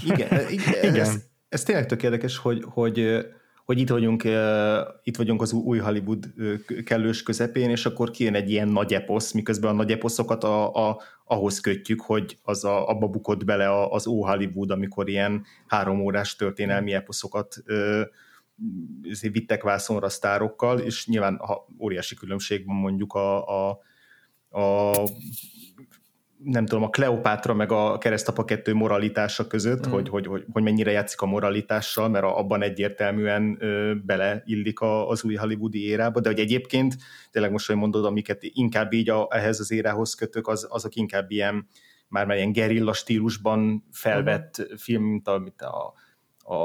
[0.04, 0.94] Igen, igen.
[0.94, 3.24] Ez, ez tényleg tök érdekes, hogy, hogy
[3.70, 4.24] hogy itt vagyunk,
[5.02, 6.24] itt vagyunk az új Hollywood
[6.84, 11.00] kellős közepén, és akkor kijön egy ilyen nagy eposz, miközben a nagy eposzokat a, a,
[11.24, 16.36] ahhoz kötjük, hogy az a, abba bukott bele az ó Hollywood, amikor ilyen három órás
[16.36, 17.56] történelmi eposzokat
[19.32, 23.80] vittek vászonra sztárokkal, és nyilván ha óriási különbség van mondjuk a, a,
[24.50, 24.92] a
[26.44, 29.90] nem tudom, a Kleopátra meg a keresztapa kettő moralitása között, mm.
[29.90, 35.24] hogy, hogy, hogy, hogy mennyire játszik a moralitással, mert abban egyértelműen ö, beleillik a, az
[35.24, 36.96] új hollywoodi érába, de hogy egyébként,
[37.30, 41.30] tényleg most, hogy mondod, amiket inkább így a, ehhez az érához kötök, az, azok inkább
[41.30, 41.66] ilyen,
[42.08, 44.74] már már ilyen gerilla stílusban felvett mm.
[44.76, 45.92] film, mint amit a,
[46.54, 46.58] a,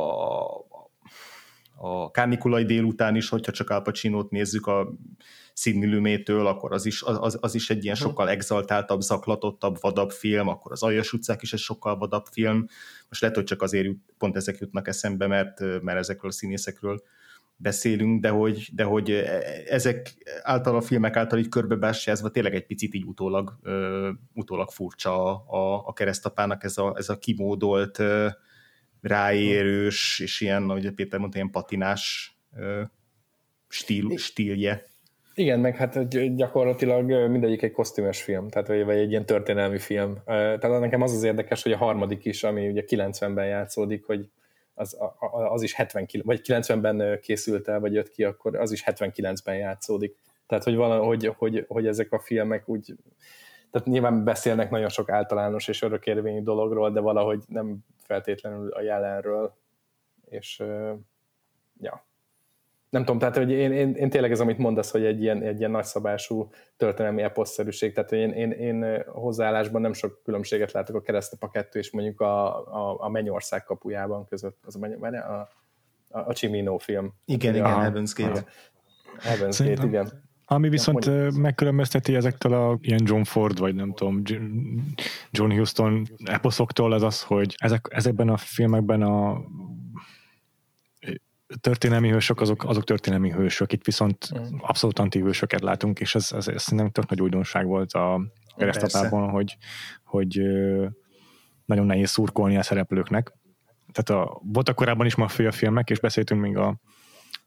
[1.75, 4.93] a Kánikulai délután is, hogyha csak Al Pacino-t nézzük, a
[5.53, 8.05] Sidney Lumétől, akkor az is, az, az is egy ilyen mhm.
[8.05, 12.65] sokkal exaltáltabb, zaklatottabb, vadabb film, akkor az Aljas utcák is egy sokkal vadabb film.
[13.09, 17.03] Most lehet, hogy csak azért pont ezek jutnak eszembe, mert, mert ezekről a színészekről
[17.57, 19.11] beszélünk, de hogy, de hogy
[19.67, 25.25] ezek által a filmek által így körbebásjázva tényleg egy picit így utólag, uh, utólag furcsa
[25.25, 28.01] a, a, a keresztapának ez a, ez a kimódolt,
[29.07, 32.35] ráérős, és ilyen, ahogy Péter mondta, ilyen patinás
[33.67, 34.85] stíl, stílje.
[35.33, 40.17] Igen, meg hát gyakorlatilag mindegyik egy kosztümös film, tehát vagy egy ilyen történelmi film.
[40.25, 44.29] Tehát nekem az az érdekes, hogy a harmadik is, ami ugye 90-ben játszódik, hogy
[44.73, 44.97] az,
[45.49, 50.15] az is 70, vagy 90-ben készült el, vagy jött ki, akkor az is 79-ben játszódik.
[50.47, 52.95] Tehát, hogy, valahogy, hogy, hogy ezek a filmek úgy,
[53.75, 59.55] tehát nyilván beszélnek nagyon sok általános és örökérvényű dologról, de valahogy nem feltétlenül a jelenről.
[60.25, 60.63] És
[61.79, 62.05] ja,
[62.89, 65.59] nem tudom, tehát hogy én, én, én tényleg ez, amit mondasz, hogy egy ilyen, egy
[65.59, 71.49] ilyen nagyszabású történelmi eposzszerűség, tehát én, én, én hozzáállásban nem sok különbséget látok a keresztapa
[71.49, 75.49] kettő és mondjuk a, a, a Mennyország kapujában között, az a, a,
[76.09, 77.13] a, a Cimino film.
[77.25, 78.45] Igen, igen, Heaven's Gate.
[79.19, 80.24] Heaven's Gate, igen.
[80.45, 84.21] Ami viszont ja, megkülönbözteti ezektől a ilyen John Ford, vagy nem tudom,
[85.31, 89.41] John Huston eposzoktól, az az, hogy ezek, ezekben a filmekben a
[91.61, 94.57] történelmi hősök, azok, azok történelmi hősök, itt viszont mm.
[94.59, 98.21] abszolút antihősöket látunk, és ez, ez, ez szerintem tök nagy újdonság volt a
[98.55, 99.57] keresztatában, hogy,
[100.03, 100.41] hogy
[101.65, 103.33] nagyon nehéz szurkolni a szereplőknek.
[103.91, 106.79] tehát a, voltak korábban is maffia filmek, és beszéltünk még a,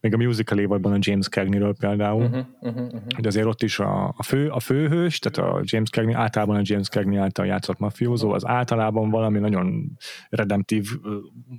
[0.00, 3.00] még a musical évadban a James Cagney-ről például, uh-huh, uh-huh, uh-huh.
[3.14, 6.62] hogy azért ott is a, a, fő, a főhős, tehát a James Cagney, általában a
[6.62, 9.96] James Cagney által játszott mafiózó, az általában valami nagyon
[10.28, 10.88] redemptív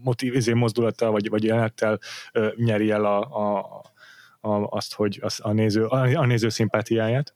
[0.04, 2.00] motiv, izé, mozdulattal, vagy, vagy jelenettel
[2.56, 3.82] nyeri el a, a,
[4.42, 7.36] a, azt, hogy az, a, néző, a, a néző szimpátiáját.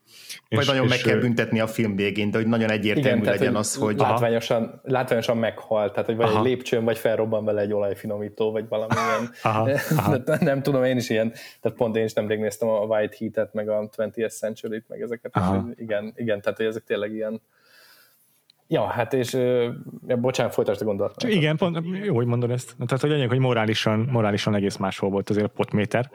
[0.49, 3.33] Vagy és, nagyon és, meg kell büntetni a film végén, de hogy nagyon egyértelmű igen,
[3.33, 3.97] legyen az, hogy...
[3.97, 6.37] Látványosan, látványosan meghal, tehát hogy vagy aha.
[6.37, 9.31] egy lépcsőn, vagy felrobban vele egy olajfinomító, vagy valamilyen...
[9.41, 10.17] Aha, aha.
[10.39, 13.69] nem tudom, én is ilyen, tehát pont én is nemrég néztem a White Heat-et, meg
[13.69, 15.65] a 20th Century-t, meg ezeket, aha.
[15.69, 17.41] és igen, igen, tehát hogy ezek tényleg ilyen
[18.73, 19.33] Ja, hát és
[20.07, 21.29] ja, bocsánat, folytasd a gondolatot.
[21.29, 22.75] Igen, pont, jó, hogy mondod ezt.
[22.85, 26.09] Tehát, hogy lényeg, hogy morálisan, morálisan egész máshol volt azért a potméter.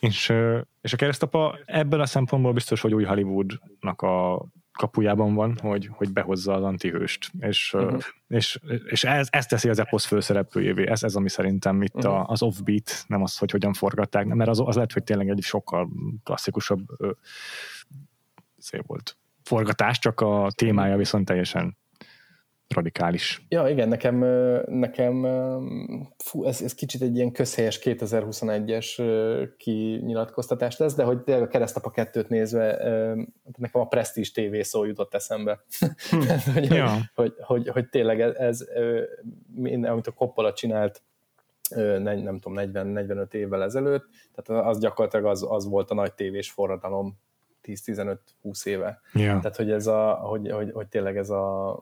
[0.00, 0.32] És,
[0.80, 6.12] és a keresztapa ebből a szempontból biztos, hogy új Hollywoodnak a kapujában van, hogy, hogy
[6.12, 7.30] behozza az antihőst.
[7.40, 8.00] És, uh-huh.
[8.28, 10.88] és, és ez, ez teszi az eposz főszereplőjévé.
[10.88, 12.12] Ez, ez ami szerintem itt uh-huh.
[12.12, 15.42] a, az offbeat, nem az, hogy hogyan forgatták, mert az, az lehet, hogy tényleg egy
[15.42, 15.88] sokkal
[16.22, 16.80] klasszikusabb
[18.58, 19.18] szép volt
[19.50, 21.76] forgatás, csak a témája viszont teljesen
[22.74, 23.46] radikális.
[23.48, 24.18] Ja, igen, nekem,
[24.66, 25.26] nekem
[26.16, 29.02] fú, ez, ez kicsit egy ilyen közhelyes 2021-es
[29.56, 32.76] kinyilatkoztatás lesz, de hogy a keresztapa kettőt nézve
[33.56, 35.64] nekem a Prestige TV szó jutott eszembe.
[36.10, 36.18] Hm.
[36.54, 36.96] hogy, ja.
[37.14, 38.66] hogy, hogy, hogy, tényleg ez, ez
[39.82, 41.02] amit a Coppola csinált
[41.76, 44.04] nem, nem tudom, 40-45 évvel ezelőtt,
[44.34, 47.18] tehát az gyakorlatilag az, az volt a nagy tévés forradalom
[47.62, 48.16] 10-15-20
[48.64, 49.00] éve.
[49.12, 49.40] Yeah.
[49.40, 51.74] Tehát, hogy ez a, hogy, hogy, hogy tényleg ez a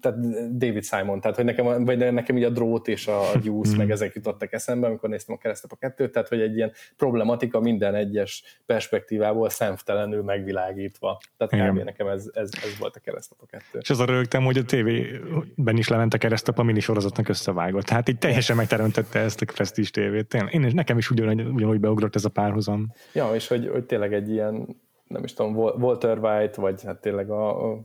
[0.00, 0.18] tehát
[0.58, 4.14] David Simon, tehát hogy nekem, vagy nekem így a drót és a gyúsz, meg ezek
[4.14, 8.60] jutottak eszembe, amikor néztem a keresztap a kettőt, tehát hogy egy ilyen problematika minden egyes
[8.66, 11.20] perspektívából szemtelenül megvilágítva.
[11.36, 11.84] Tehát kb.
[11.84, 13.78] nekem ez, ez, ez volt a keresztap a kettő.
[13.80, 17.84] És az a rögtem, hogy a tévében is lement a keresztap a mini sorozatnak összevágott.
[17.84, 20.34] Tehát így teljesen megteremtette ezt a Prestige tévét.
[20.50, 22.92] Én, nekem is ugyanúgy, ugyanúgy beugrott ez a párhuzam.
[23.12, 24.66] Ja, és hogy, hogy tényleg egy ilyen
[25.08, 27.78] nem is tudom, Walter White, vagy hát tényleg a, a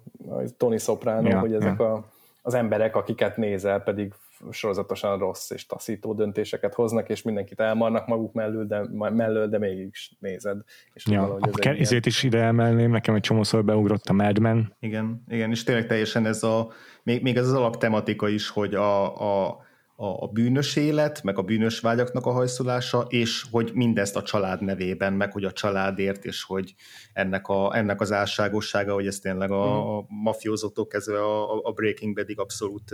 [0.57, 1.93] Tony Soprano, ja, hogy ezek ja.
[1.93, 2.05] a,
[2.41, 4.13] az emberek, akiket nézel, pedig
[4.51, 10.15] sorozatosan rossz és taszító döntéseket hoznak, és mindenkit elmarnak maguk mellől, de, mellől, de mégis
[10.19, 10.57] nézed.
[10.93, 12.01] És ja, ezért ilyen...
[12.05, 14.75] is ide emelném, nekem egy csomószor beugrott a Mad Men.
[14.79, 16.67] Igen, igen, és tényleg teljesen ez a,
[17.03, 19.03] még, még ez az alaptematika is, hogy a,
[19.45, 19.57] a
[19.95, 24.61] a, a bűnös élet, meg a bűnös vágyaknak a hajszolása, és hogy mindezt a család
[24.61, 26.75] nevében, meg hogy a családért, és hogy
[27.13, 29.87] ennek, a, ennek az álságossága, hogy ez tényleg a, mhm.
[29.87, 32.91] a mafiózótól kezdve a, a Breaking Badig abszolút,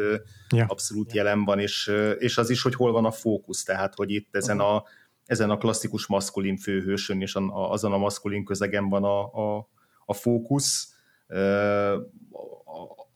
[0.50, 0.66] ja.
[0.68, 4.36] abszolút jelen van, és, és az is, hogy hol van a fókusz, tehát hogy itt
[4.36, 4.84] ezen a,
[5.26, 9.70] ezen a klasszikus maszkulin főhősön, és azon a maszkulin közegen van a, a,
[10.06, 10.94] a fókusz,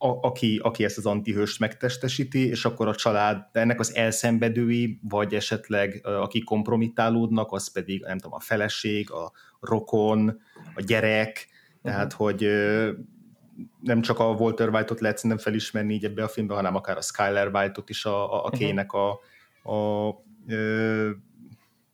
[0.04, 5.34] a, aki, aki ezt az antihőst megtestesíti, és akkor a család, ennek az elszenvedői, vagy
[5.34, 10.42] esetleg aki kompromitálódnak, az pedig nem tudom, a feleség, a rokon,
[10.76, 11.48] a gyerek,
[11.82, 12.28] tehát uh-huh.
[12.28, 12.48] hogy
[13.82, 17.02] nem csak a Walter White-ot lehet szerintem felismerni így ebbe a filmbe, hanem akár a
[17.02, 19.20] Skyler White-ot is a, a, a kének a,
[19.64, 20.24] a, a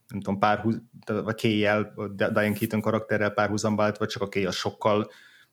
[0.07, 5.09] nem tudom, párhuz, vagy Kéjjel, Diane Keaton karakterrel párhuzamba vagy csak a Kéj a sokkal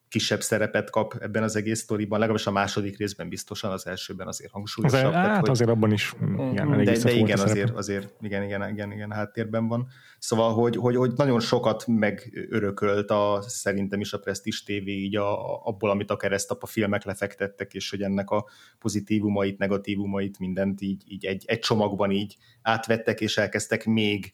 [0.08, 4.52] kisebb szerepet kap ebben az egész sztoriban, legalábbis a második részben biztosan, az elsőben azért
[4.52, 4.98] hangsúlyosabb.
[4.98, 8.14] Azért, tehát, hát hogy, azért abban is mm, igen, elég De, de igen, azért, azért
[8.20, 9.88] igen, igen, igen, igen, háttérben van.
[10.18, 15.62] Szóval, hogy, hogy, hogy nagyon sokat megörökölt a, szerintem is a Prestige TV így a,
[15.64, 18.46] abból, amit a keresztapa filmek lefektettek, és hogy ennek a
[18.78, 24.32] pozitívumait, negatívumait, mindent így, így egy, egy csomagban így átvettek, és elkezdtek még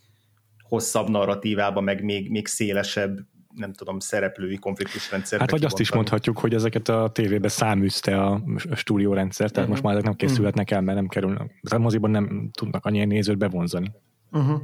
[0.72, 3.18] hosszabb narratívába, meg még, még szélesebb
[3.54, 5.40] nem tudom, szereplői konfliktusrendszer.
[5.40, 8.42] Hát vagy azt is mondhatjuk, hogy ezeket a tévébe száműzte a
[8.74, 9.70] stúdiórendszer, tehát uh-huh.
[9.70, 11.60] most már ezek nem készülhetnek el, mert nem kerülnek.
[11.70, 13.92] A moziban nem tudnak annyi nézőt bevonzani.
[14.32, 14.60] Uh-huh.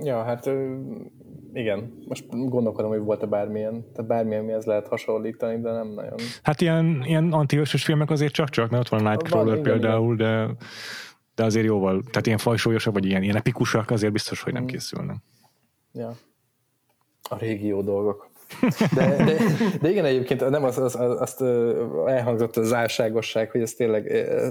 [0.00, 0.50] Ja, hát
[1.52, 2.02] igen.
[2.08, 6.18] Most gondolkodom, hogy volt-e bármilyen, tehát bármilyen mi ez lehet hasonlítani, de nem nagyon.
[6.42, 10.14] Hát ilyen, ilyen antihősös filmek azért csak-csak, mert ott van a Nightcrawler van, igen, például,
[10.14, 10.46] igen.
[10.46, 10.56] de
[11.36, 14.66] de azért jóval, tehát ilyen fajsúlyosak, vagy ilyen, ilyen epikusak azért biztos, hogy nem mm.
[14.66, 15.16] készülnek.
[15.92, 16.16] Ja.
[17.28, 18.28] A régió dolgok.
[18.94, 19.36] De, de,
[19.80, 21.42] de igen, egyébként nem az, az, az, azt
[22.06, 24.06] elhangzott az álságosság, hogy ez tényleg,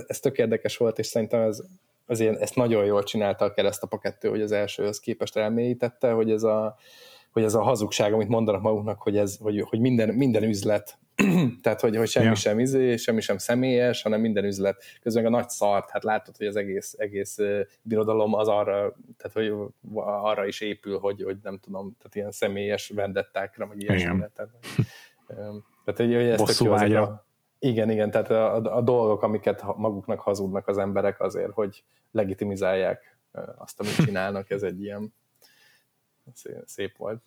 [0.07, 1.61] ez tök érdekes volt, és szerintem ez,
[2.05, 6.31] az ilyen, ezt nagyon jól csinálta a keresztapa kettő, hogy az elsőhöz képest elmélyítette, hogy
[6.31, 6.77] ez a,
[7.31, 10.97] hogy ez a hazugság, amit mondanak maguknak, hogy, ez, hogy, hogy minden, minden üzlet
[11.62, 12.36] tehát, hogy, hogy semmi ja.
[12.36, 14.84] sem izé, semmi sem személyes, hanem minden üzlet.
[15.01, 17.38] Közben a nagy szart, hát látod, hogy az egész, egész
[17.82, 19.71] birodalom az arra, tehát, hogy
[20.04, 24.23] arra is épül, hogy, hogy nem tudom, tehát ilyen személyes vendettákra, meg ilyesmi.
[24.34, 24.49] Tehát,
[25.86, 27.25] tehát, hogy, hogy ez tök jó, a,
[27.60, 33.17] Igen, igen, tehát a, a dolgok, amiket maguknak hazudnak az emberek azért, hogy legitimizálják
[33.58, 35.13] azt, amit csinálnak, ez egy ilyen
[36.65, 37.21] szép volt.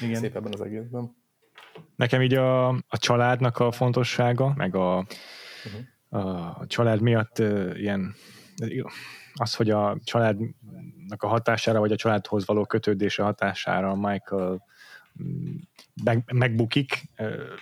[0.00, 0.20] Igen.
[0.20, 1.16] Szép ebben az egészben.
[1.96, 5.06] Nekem így a, a családnak a fontossága, meg a,
[5.64, 6.60] uh-huh.
[6.60, 8.14] a család miatt uh, ilyen
[9.40, 14.64] az, hogy a családnak a hatására, vagy a családhoz való kötődése hatására Michael
[15.22, 15.56] mm,
[16.04, 17.10] meg, megbukik,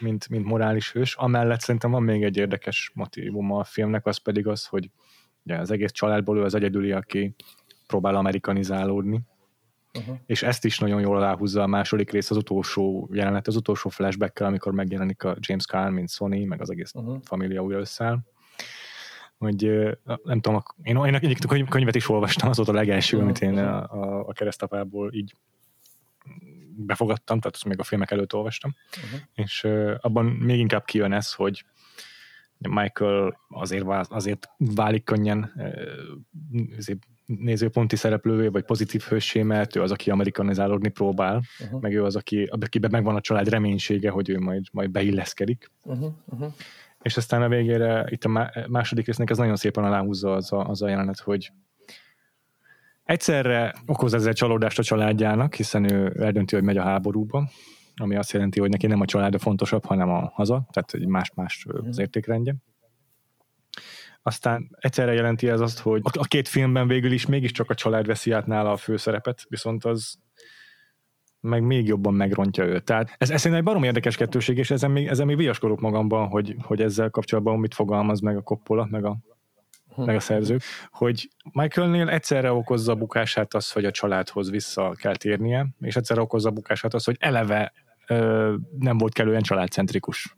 [0.00, 1.14] mint, mint morális hős.
[1.14, 4.90] Amellett szerintem van még egy érdekes motivum a filmnek, az pedig az, hogy
[5.44, 7.34] ugye az egész családból ő az egyedüli, aki
[7.86, 9.20] próbál amerikanizálódni,
[9.96, 10.16] uh-huh.
[10.26, 14.40] és ezt is nagyon jól aláhúzza a második rész, az utolsó jelenet, az utolsó flashback
[14.40, 17.18] amikor megjelenik a James Caan, mint Sony, meg az egész uh-huh.
[17.22, 18.18] família újra összeáll
[19.38, 19.62] hogy
[20.22, 23.92] nem tudom, én, én egyik könyvet is olvastam, az volt a legelső, amit én a,
[23.92, 25.34] a, a keresztapából így
[26.76, 29.20] befogadtam, tehát azt még a filmek előtt olvastam, uh-huh.
[29.34, 31.64] és uh, abban még inkább kijön ez, hogy
[32.58, 40.10] Michael azért, azért válik könnyen uh, nézőponti szereplővé, vagy pozitív hősé, mert ő az, aki
[40.10, 41.80] amerikanizálódni próbál, uh-huh.
[41.80, 45.70] meg ő az, aki, akiben megvan a család reménysége, hogy ő majd, majd beilleszkedik.
[45.82, 46.12] Uh-huh.
[46.24, 46.52] Uh-huh
[47.06, 50.82] és aztán a végére, itt a második résznek ez nagyon szépen aláhúzza az a, az
[50.82, 51.52] a jelenet, hogy
[53.04, 57.48] egyszerre okoz ezzel csalódást a családjának, hiszen ő eldönti, hogy megy a háborúba,
[57.96, 61.06] ami azt jelenti, hogy neki nem a család a fontosabb, hanem a haza, tehát egy
[61.06, 62.00] más-más az mhm.
[62.00, 62.54] értékrendje.
[64.26, 68.30] Aztán egyszerre jelenti ez azt, hogy a két filmben végül is mégiscsak a család veszi
[68.30, 70.14] át nála a főszerepet, viszont az
[71.40, 72.84] meg még jobban megrontja őt.
[72.84, 76.56] Tehát ez, ez egy barom érdekes kettőség, és ezen még, ezen még viaskodok magamban, hogy,
[76.62, 79.16] hogy ezzel kapcsolatban mit fogalmaz meg a Coppola, meg a,
[79.94, 80.02] hm.
[80.02, 85.16] meg a szerzők, hogy Michaelnél egyszerre okozza a bukását az, hogy a családhoz vissza kell
[85.16, 87.72] térnie, és egyszerre okozza a bukását az, hogy eleve
[88.06, 90.36] ö, nem volt kellően családcentrikus.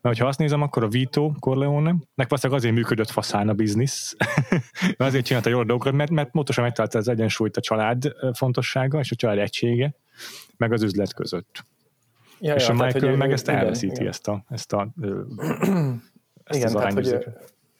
[0.00, 4.16] Mert ha azt nézem, akkor a Vito Corleone, nek valószínűleg azért működött faszán a biznisz,
[4.96, 9.16] azért csinálta jól dolgokat, mert, mert pontosan megtalálta az egyensúlyt a család fontossága és a
[9.16, 9.94] család egysége,
[10.56, 11.64] meg az üzlet között.
[12.40, 14.06] Ja, és ja, a Michael tehát, meg ő, ezt elveszíti, igen.
[14.06, 14.88] ezt a, ezt a
[16.44, 17.24] ezt igen, az tehát, hogy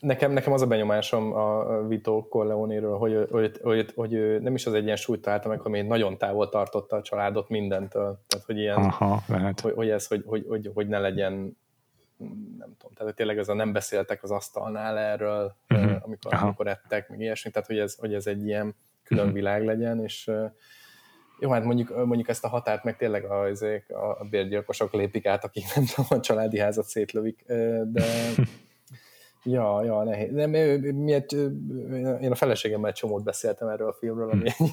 [0.00, 4.74] nekem, nekem az a benyomásom a Vito Corleone-ről, hogy, hogy, hogy, hogy, nem is az
[4.74, 8.20] egyensúlyt találta meg, hanem nagyon távol tartotta a családot mindentől.
[8.26, 9.60] Tehát, hogy ilyen, Aha, lehet.
[9.60, 11.58] Hogy, hogy ez, hogy, hogy, hogy, hogy ne legyen
[12.58, 15.92] nem tudom, tehát tényleg ez a nem beszéltek az asztalnál erről, uh-huh.
[16.02, 19.38] amikor, amikor ettek, meg ilyesmi, tehát hogy ez, hogy ez egy ilyen külön uh-huh.
[19.38, 20.30] világ legyen, és
[21.40, 23.46] jó, hát mondjuk, mondjuk ezt a határt meg tényleg a,
[24.18, 27.44] a bérgyilkosok lépik át, akik nem tudom, a családi házat szétlövik,
[27.84, 28.04] de
[29.44, 30.32] ja, ja, nehéz.
[30.32, 30.50] Nem,
[30.94, 31.32] miért,
[32.20, 34.68] én a feleségemmel csomót beszéltem erről a filmről, ami hmm.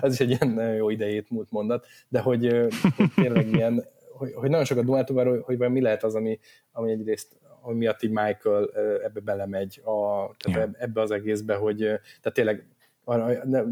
[0.00, 2.68] az is egy ilyen jó idejét múlt mondat, de hogy
[3.14, 3.84] tényleg ilyen,
[4.16, 6.38] hogy, hogy nagyon sokat dumáltunk arról, hogy mi lehet az, ami,
[6.72, 8.70] ami egyrészt ami miatt így Michael
[9.04, 11.76] ebbe belemegy, a, tehát ebbe az egészbe, hogy
[12.20, 12.66] tehát tényleg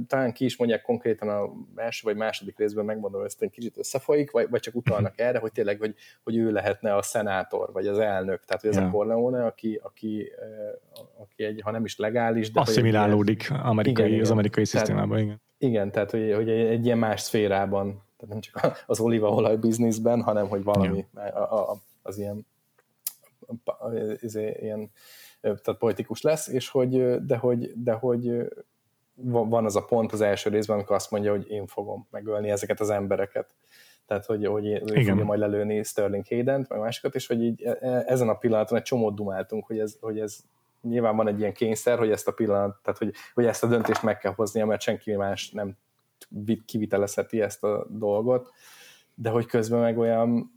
[0.07, 4.31] talán ki is mondják konkrétan a első vagy második részben, megmondom, ezt egy kicsit összefolyik,
[4.31, 7.99] vagy, vagy csak utalnak erre, hogy tényleg, hogy, hogy ő lehetne a szenátor, vagy az
[7.99, 8.89] elnök, tehát hogy ez yeah.
[8.89, 10.33] a Corleone, aki, aki,
[11.17, 12.61] aki egy, ha nem is legális, de...
[12.61, 15.43] Asszimilálódik amerikai, igen, az amerikai szisztémában, igen.
[15.59, 20.49] Igen, tehát hogy, hogy egy ilyen más szférában, tehát nem csak az olívaolaj bizniszben, hanem
[20.49, 22.47] hogy valami a, a, az ilyen,
[24.21, 24.91] az ilyen
[25.41, 28.49] tehát politikus lesz, és hogy, de hogy, de hogy
[29.23, 32.81] van az a pont az első részben, amikor azt mondja, hogy én fogom megölni ezeket
[32.81, 33.55] az embereket.
[34.07, 35.05] Tehát, hogy, hogy ő Igen.
[35.05, 38.79] fogja majd lelőni Sterling Hayden-t, meg másikat, és hogy így e, e, ezen a pillanaton
[38.79, 40.37] egy csomót dumáltunk, hogy ez, hogy ez
[40.83, 44.03] nyilván van egy ilyen kényszer, hogy ezt a pillanat, tehát hogy, hogy ezt a döntést
[44.03, 45.77] meg kell hoznia, mert senki más nem
[46.67, 48.51] kivitelezheti ezt a dolgot,
[49.15, 50.53] de hogy közben meg olyan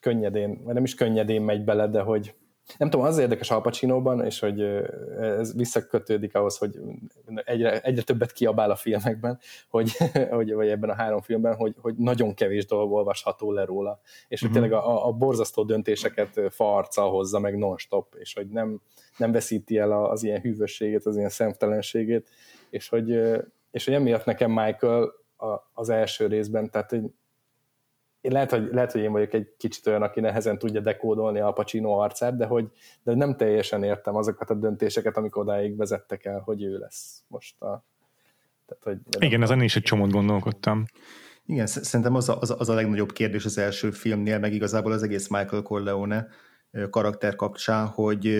[0.00, 2.34] könnyedén, vagy nem is könnyedén megy bele, de hogy,
[2.76, 4.60] nem tudom, az érdekes Al Pacino-ban, és hogy
[5.20, 6.78] ez visszakötődik ahhoz, hogy
[7.44, 9.90] egyre, egyre többet kiabál a filmekben, hogy,
[10.30, 14.40] hogy, vagy ebben a három filmben, hogy, hogy nagyon kevés dolog olvasható le róla, és
[14.40, 14.64] hogy uh-huh.
[14.64, 18.80] tényleg a, a borzasztó döntéseket farca hozza meg non-stop, és hogy nem,
[19.16, 22.28] nem veszíti el az ilyen hűvösségét, az ilyen szemtelenségét,
[22.70, 23.20] és hogy,
[23.70, 25.12] és hogy emiatt nekem Michael
[25.72, 27.02] az első részben, tehát hogy
[28.20, 31.52] én lehet, hogy, lehet, hogy én vagyok egy kicsit olyan, aki nehezen tudja dekódolni a
[31.52, 32.70] Pacino arcát, de hogy
[33.02, 37.62] de nem teljesen értem azokat a döntéseket, amik odáig vezettek el, hogy ő lesz most
[37.62, 37.84] a...
[38.66, 40.84] Tehát, hogy Igen, ezen is egy csomót gondolkodtam.
[41.46, 45.02] Igen, szerintem az a, az, az a legnagyobb kérdés az első filmnél, meg igazából az
[45.02, 46.28] egész Michael Corleone
[46.90, 48.34] karakter kapcsán, hogy,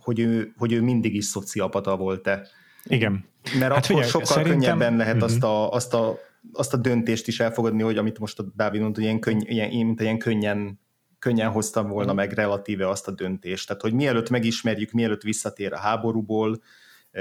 [0.00, 2.46] hogy, ő, hogy ő mindig is szociopata volt-e.
[2.84, 3.24] Igen.
[3.42, 4.58] Mert hát akkor figyelj, sokkal szerintem...
[4.58, 5.30] könnyebben lehet uh-huh.
[5.30, 6.18] azt, a, azt a
[6.52, 10.00] azt a döntést is elfogadni, hogy amit most a Dávid mondta, ilyen, könny, ilyen, mint
[10.00, 10.80] ilyen könnyen
[11.22, 13.66] könnyen hoztam volna meg relatíve azt a döntést.
[13.66, 16.62] Tehát, hogy mielőtt megismerjük, mielőtt visszatér a háborúból,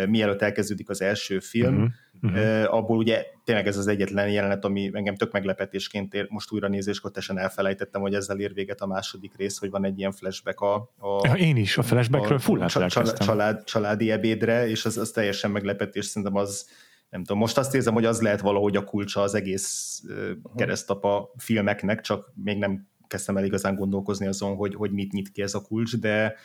[0.08, 1.90] mielőtt elkezdődik az első film, uh-huh.
[2.22, 2.74] Uh-huh.
[2.74, 7.12] abból ugye tényleg ez az egyetlen jelenet, ami engem tök meglepetésként ér, most újra nézéskor
[7.12, 10.90] teljesen elfelejtettem, hogy ezzel ér véget a második rész, hogy van egy ilyen flashback a...
[11.00, 16.06] a én is, a flashbackről full család, család, családi ebédre, és az, az teljesen meglepetés,
[16.06, 16.70] szerintem az
[17.10, 21.34] nem tudom, most azt érzem, hogy az lehet valahogy a kulcsa az egész uh, keresztapa
[21.38, 25.54] filmeknek, csak még nem kezdtem el igazán gondolkozni azon, hogy, hogy mit nyit ki ez
[25.54, 26.36] a kulcs, de,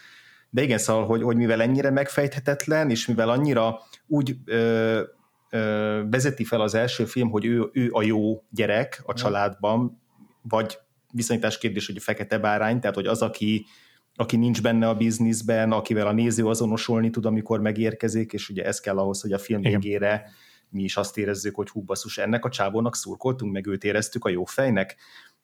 [0.56, 5.02] de igen, szóval, hogy, hogy mivel ennyire megfejthetetlen, és mivel annyira úgy ö,
[5.50, 10.02] ö, vezeti fel az első film, hogy ő, ő a jó gyerek a családban,
[10.42, 10.78] vagy
[11.12, 13.66] viszonyítás kérdés, hogy a fekete bárány, tehát hogy az, aki,
[14.14, 18.80] aki nincs benne a bizniszben, akivel a néző azonosulni tud, amikor megérkezik, és ugye ez
[18.80, 19.80] kell ahhoz, hogy a film Igen.
[19.80, 20.30] végére
[20.68, 24.28] mi is azt érezzük, hogy hú, basszus, ennek a csávónak szurkoltunk, meg őt éreztük a
[24.28, 24.96] jó fejnek,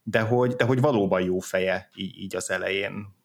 [0.02, 3.20] de hogy, de hogy valóban jó feje így, így az elején,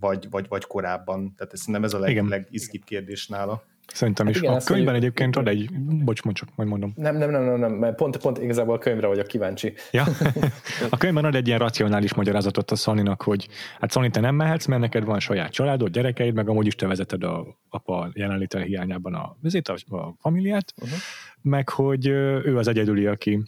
[0.00, 1.34] vagy, vagy, vagy korábban.
[1.36, 3.62] Tehát ez nem ez a leg, legizgibb kérdés nála.
[3.92, 4.40] Szerintem hát is.
[4.40, 5.70] Igen, a könyvben mondjuk, egyébként ad egy,
[6.04, 6.92] bocs, bocs, csak majd mondom.
[6.96, 9.74] Nem, nem, nem, nem, nem, mert pont, pont igazából a könyvre vagyok kíváncsi.
[9.90, 10.04] Ja?
[10.90, 13.48] A könyvben ad egy ilyen racionális magyarázatot a Szaninak, hogy
[13.80, 16.86] hát Szani, te nem mehetsz, mert neked van saját családod, gyerekeid, meg amúgy is te
[16.86, 20.98] vezeted a apa jelenlétel hiányában a, a, a familiát, uh-huh.
[21.42, 23.42] meg hogy ő az egyedüli, aki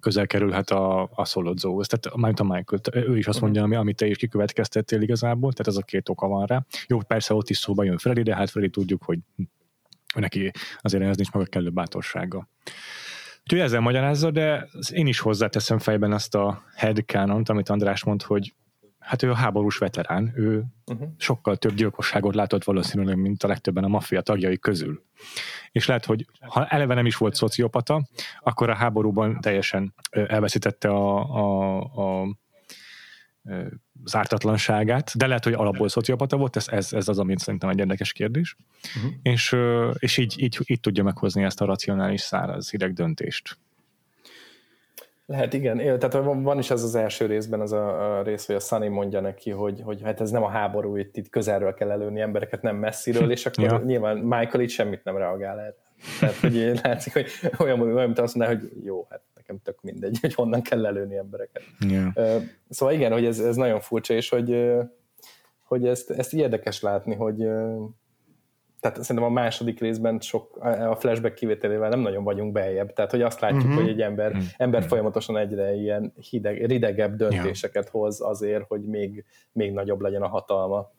[0.00, 1.86] közel kerülhet a, a szolodzóhoz.
[1.86, 5.66] Tehát mármint a Michael, ő is azt mondja, ami, amit te is kikövetkeztettél igazából, tehát
[5.66, 6.64] ez a két oka van rá.
[6.86, 9.18] Jó, persze ott is szóba jön Freddy, de hát Freddy tudjuk, hogy
[10.14, 12.48] neki azért ez nincs maga kellő bátorsága.
[13.42, 18.54] Úgyhogy ezzel magyarázza, de én is hozzáteszem fejben azt a headcanon amit András mond, hogy
[19.10, 21.08] hát ő a háborús veterán, ő uh-huh.
[21.16, 25.02] sokkal több gyilkosságot látott valószínűleg, mint a legtöbben a maffia tagjai közül.
[25.72, 28.08] És lehet, hogy ha eleve nem is volt szociopata,
[28.40, 32.36] akkor a háborúban teljesen elveszítette a, a, a
[34.04, 37.78] az ártatlanságát, de lehet, hogy alapból szociopata volt, ez, ez, ez az, amit szerintem egy
[37.78, 38.56] érdekes kérdés,
[38.96, 39.12] uh-huh.
[39.22, 39.56] és,
[39.98, 43.58] és így, így, így tudja meghozni ezt a racionális száraz hideg döntést.
[45.30, 45.98] Lehet, igen.
[45.98, 46.12] Tehát
[46.42, 49.50] van is ez az első részben az a, a rész, hogy a Sunny mondja neki,
[49.50, 53.30] hogy, hogy hát ez nem a háború, itt, itt közelről kell előni embereket, nem messziről,
[53.30, 53.82] és akkor ja.
[53.84, 55.76] nyilván Michael itt semmit nem reagál erre.
[56.20, 57.26] Tehát, hogy látszik, hogy
[57.58, 61.16] olyan, olyan mint azt mondaná, hogy jó, hát nekem tök mindegy, hogy honnan kell lelőni
[61.16, 61.62] embereket.
[61.80, 62.42] Yeah.
[62.68, 64.70] Szóval igen, hogy ez, ez nagyon furcsa, és hogy,
[65.62, 67.48] hogy ezt, ezt érdekes látni, hogy
[68.80, 70.56] tehát szerintem a második részben sok,
[70.88, 73.80] a flashback kivételével nem nagyon vagyunk beljebb, tehát hogy azt látjuk, uh-huh.
[73.80, 74.44] hogy egy ember, uh-huh.
[74.56, 77.94] ember folyamatosan egyre ilyen hideg, ridegebb döntéseket yeah.
[77.94, 80.90] hoz azért, hogy még, még nagyobb legyen a hatalma.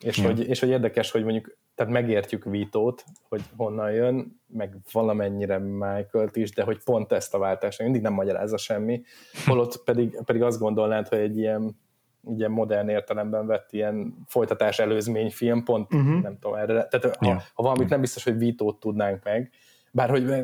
[0.00, 0.30] És, yeah.
[0.30, 6.36] hogy, és hogy érdekes, hogy mondjuk, tehát megértjük Vítót, hogy honnan jön, meg valamennyire Michael-t
[6.36, 9.02] is, de hogy pont ezt a váltást mindig nem magyarázza semmi,
[9.46, 11.76] holott pedig, pedig azt gondolnád, hogy egy ilyen
[12.22, 16.22] ugye modern értelemben vett ilyen folytatás előzményfilm, pont uh-huh.
[16.22, 17.40] nem tudom erre, tehát ha, yeah.
[17.54, 19.50] ha valamit nem biztos, hogy Vítót tudnánk meg,
[19.92, 20.34] bár hogy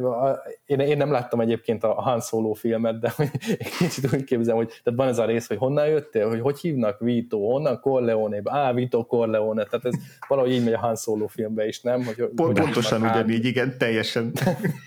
[0.67, 3.13] én, én nem láttam egyébként a Han Solo filmet, de
[3.59, 6.59] egy kicsit úgy képzelem, hogy tehát van ez a rész, hogy honnan jöttél, hogy hogy
[6.59, 9.95] hívnak Vito, honnan Corleone, á, Vito Corleone, tehát ez
[10.29, 12.05] valahogy így megy a Han Solo filmbe is, nem?
[12.05, 14.33] Hogy, Pont, hogy pontosan ugyanígy, igen, teljesen.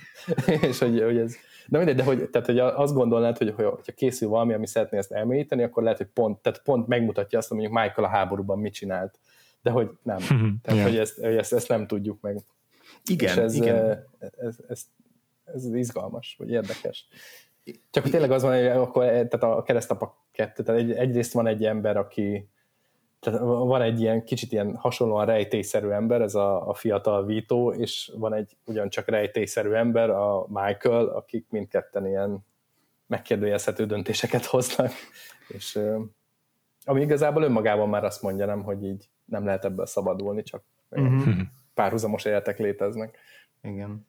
[0.69, 1.35] és hogy, hogy ez,
[1.69, 4.97] de mindegy, de hogy, tehát, hogy azt gondolnád, hogy, hogy ha készül valami, ami szeretné
[4.97, 8.59] ezt elmélyíteni, akkor lehet, hogy pont, tehát pont megmutatja azt, hogy mondjuk Michael a háborúban
[8.59, 9.19] mit csinált.
[9.61, 10.17] De hogy nem.
[10.61, 10.83] tehát, yeah.
[10.83, 12.39] hogy, ezt, hogy ezt, ezt nem tudjuk meg.
[13.05, 14.05] Igen, És ez, igen.
[14.19, 14.85] Ez, ez, ez,
[15.43, 17.07] ez izgalmas, vagy érdekes.
[17.89, 21.47] Csak hogy tényleg az van, hogy akkor tehát a keresztapa kettő, tehát egy, egyrészt van
[21.47, 22.49] egy ember, aki,
[23.19, 28.11] tehát van egy ilyen kicsit ilyen hasonlóan rejtélyszerű ember, ez a, a fiatal Vito, és
[28.17, 32.45] van egy ugyancsak rejtélyszerű ember, a Michael, akik mindketten ilyen
[33.07, 34.91] megkérdőjelezhető döntéseket hoznak,
[35.57, 35.79] és
[36.85, 41.33] ami igazából önmagában már azt mondja, nem, hogy így nem lehet ebből szabadulni, csak uh-huh.
[41.73, 43.17] párhuzamos életek léteznek.
[43.61, 44.07] Igen.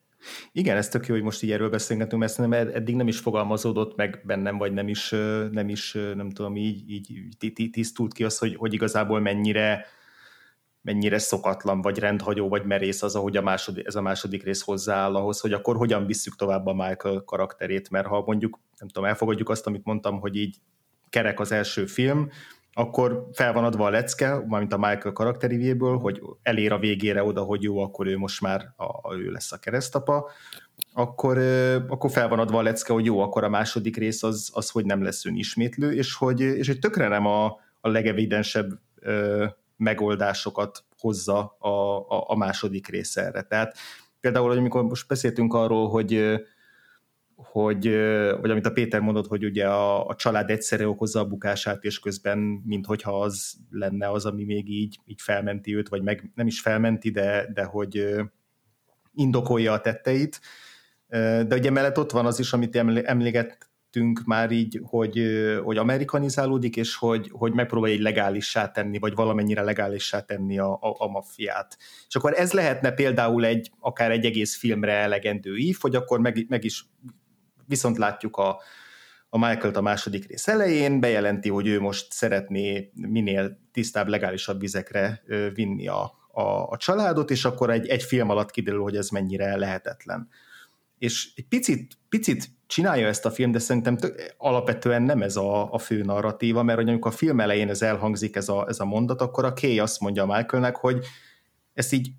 [0.53, 3.97] Igen, ez tök jó, hogy most így erről beszélgetünk, mert szerintem eddig nem is fogalmazódott
[3.97, 5.11] meg bennem, vagy nem is,
[5.51, 9.87] nem, is, nem tudom, így, így tisztult ki az, hogy, hogy igazából mennyire,
[10.83, 15.15] mennyire szokatlan, vagy rendhagyó, vagy merész az, ahogy a második, ez a második rész hozzááll
[15.15, 19.49] ahhoz, hogy akkor hogyan visszük tovább a Michael karakterét, mert ha mondjuk, nem tudom, elfogadjuk
[19.49, 20.57] azt, amit mondtam, hogy így
[21.09, 22.29] kerek az első film,
[22.73, 27.43] akkor fel van adva a lecke, mármint a Michael karakterivéből, hogy elér a végére oda,
[27.43, 30.31] hogy jó, akkor ő most már a, ő lesz a keresztapa,
[30.93, 31.39] akkor,
[31.89, 34.85] akkor fel van adva a lecke, hogy jó, akkor a második rész az, az hogy
[34.85, 37.45] nem lesz önismétlő, és hogy, és hogy tökre nem a,
[37.81, 39.47] a legevidensebb ö,
[39.77, 43.43] megoldásokat hozza a, a, a második rész erre.
[43.43, 43.77] Tehát
[44.21, 46.41] például, amikor most beszéltünk arról, hogy
[47.43, 47.89] hogy,
[48.41, 51.99] vagy amit a Péter mondott, hogy ugye a, a család egyszerre okozza a bukását, és
[51.99, 56.61] közben, minthogyha az lenne az, ami még így, így felmenti őt, vagy meg nem is
[56.61, 58.15] felmenti, de, de hogy
[59.15, 60.41] indokolja a tetteit.
[61.09, 65.21] De ugye mellett ott van az is, amit emlégettünk már így, hogy,
[65.65, 70.95] hogy amerikanizálódik, és hogy, hogy megpróbálja egy legálissá tenni, vagy valamennyire legálissá tenni a, a,
[70.99, 71.79] a maffiát.
[72.09, 76.47] És akkor ez lehetne például egy, akár egy egész filmre elegendő ív, hogy akkor meg,
[76.49, 76.85] meg is
[77.71, 78.61] viszont látjuk a,
[79.29, 85.23] a Michael-t a második rész elején, bejelenti, hogy ő most szeretné minél tisztább, legálisabb vizekre
[85.55, 86.03] vinni a,
[86.33, 90.29] a, a családot, és akkor egy, egy film alatt kiderül, hogy ez mennyire lehetetlen.
[90.99, 95.73] És egy picit, picit csinálja ezt a film, de szerintem tök, alapvetően nem ez a,
[95.73, 99.21] a fő narratíva, mert amikor a film elején ez elhangzik, ez a, ez a mondat,
[99.21, 101.05] akkor a Kay azt mondja Michaelnek, hogy
[101.75, 102.11] ezt így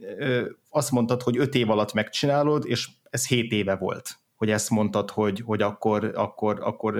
[0.00, 4.70] ö, azt mondtad, hogy öt év alatt megcsinálod, és ez hét éve volt hogy ezt
[4.70, 6.94] mondtad, hogy, hogy akkor, akkor, akkor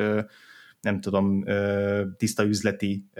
[0.81, 1.45] nem tudom,
[2.17, 3.11] tiszta üzleti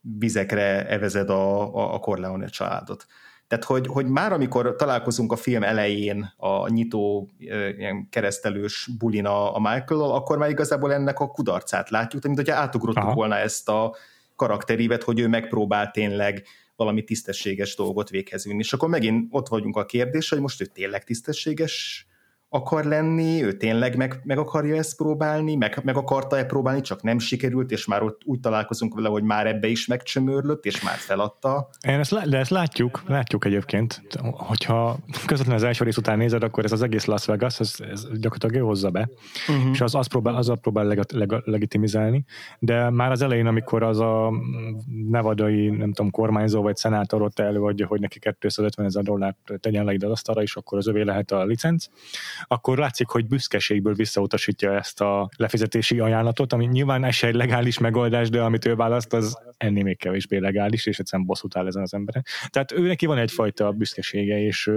[0.00, 3.06] vizekre evezed a, a, a Corleone családot.
[3.46, 9.56] Tehát, hogy, hogy már amikor találkozunk a film elején a nyitó ilyen keresztelős bulin a,
[9.56, 13.14] a michael akkor már igazából ennek a kudarcát látjuk, mint hogyha átugrottuk Aha.
[13.14, 13.96] volna ezt a
[14.36, 16.46] karakterívet, hogy ő megpróbál tényleg
[16.76, 18.58] valami tisztességes dolgot véghez vinni.
[18.58, 22.06] És akkor megint ott vagyunk a kérdés, hogy most ő tényleg tisztességes
[22.50, 27.18] akar lenni, ő tényleg meg, meg akarja ezt próbálni, meg, meg akarta-e próbálni, csak nem
[27.18, 31.68] sikerült, és már ott úgy találkozunk vele, hogy már ebbe is megcsömörlött, és már feladta.
[31.88, 36.64] Én ezt, de ezt látjuk, látjuk egyébként, hogyha közvetlenül az első rész után nézed, akkor
[36.64, 39.08] ez az egész Las Vegas, ez, ez gyakorlatilag ő hozza be,
[39.48, 39.70] uh-huh.
[39.72, 42.24] és az, az próbál, azzal próbál leg, leg, legitimizálni,
[42.58, 44.32] de már az elején, amikor az a
[45.08, 49.92] nevadai, nem tudom, kormányzó vagy szenátor ott előadja, hogy neki 250 ezer dollárt tegyen le
[49.92, 51.86] ide az asztalra, és akkor az övé lehet a licenc,
[52.46, 58.30] akkor látszik, hogy büszkeségből visszautasítja ezt a lefizetési ajánlatot, ami nyilván ez egy legális megoldás,
[58.30, 61.94] de amit ő választ, az ennél még kevésbé legális, és egyszerűen bosszút áll ezen az
[61.94, 62.24] emberen.
[62.48, 64.70] Tehát ő neki van egyfajta büszkesége, és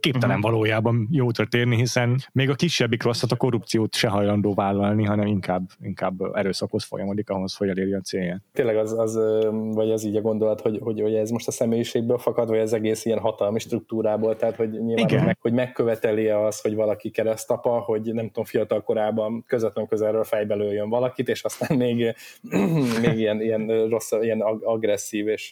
[0.00, 0.50] képtelen uh-huh.
[0.50, 5.70] valójában jót térni, hiszen még a kisebbik rosszat, a korrupciót se hajlandó vállalni, hanem inkább,
[5.80, 8.42] inkább erőszakhoz folyamodik ahhoz, hogy elérje a célját.
[8.52, 9.18] Tényleg az, az
[9.50, 12.72] vagy az így a gondolat, hogy, hogy, hogy ez most a személyiségből fakad, vagy az
[12.72, 15.24] egész ilyen hatalmi struktúrából, tehát hogy nyilván.
[15.24, 20.24] Meg, hogy megköveteli az, hogy valaki valaki keresztapa, hogy nem tudom, fiatal korában közvetlen közelről
[20.24, 22.14] fejbe lőjön valakit, és aztán még,
[23.02, 25.48] még ilyen, ilyen rossz, ilyen agresszív és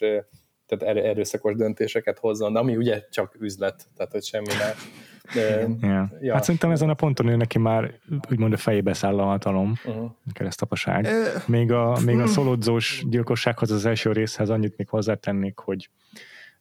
[0.65, 4.77] tehát erőszakos döntéseket hozzon, ami ugye csak üzlet, tehát hogy semmi más.
[5.33, 6.07] De, yeah.
[6.21, 6.33] ja.
[6.33, 7.93] Hát szerintem ezen a ponton ő neki már
[8.31, 10.11] úgymond a fejébe száll a hatalom, uh-huh.
[10.33, 11.07] keresztapaság.
[11.45, 15.89] Még a, még a szolodzós gyilkossághoz az első részhez annyit még hozzátennék, hogy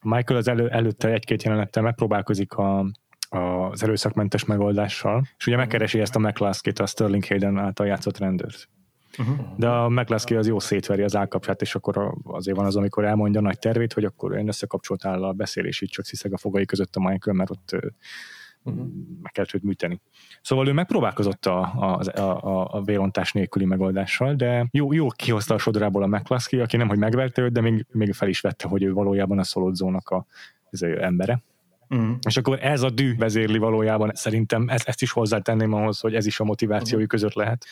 [0.03, 2.86] Michael az elő, előtte egy-két jelenettel megpróbálkozik a,
[3.29, 8.68] az erőszakmentes megoldással, és ugye megkeresi ezt a McCluskey-t, a Sterling Hayden által játszott rendőrt.
[9.18, 9.37] Uh-huh.
[9.57, 13.41] De a McCluskey az jó szétveri az állkapcsát, és akkor azért van az, amikor elmondja
[13.41, 16.64] a nagy tervét, hogy akkor én összekapcsolt áll a beszélés, így csak sziszeg a fogai
[16.64, 17.76] között a Michael, mert ott
[18.62, 18.87] uh-huh.
[19.22, 20.01] meg kellett őt műteni.
[20.43, 25.59] Szóval ő megpróbálkozott a, a, a, a vérontás nélküli megoldással, de jó, jó kihozta a
[25.59, 28.83] sodrából a McCluskey, aki nem, hogy megverte őt, de még, még fel is vette, hogy
[28.83, 30.26] ő valójában a szolodzónak a,
[30.70, 31.43] az embere.
[31.95, 32.12] Mm.
[32.28, 36.26] És akkor ez a dű vezérli valójában, szerintem ezt, ezt is hozzátenném ahhoz, hogy ez
[36.26, 37.07] is a motivációi mm.
[37.07, 37.64] között lehet.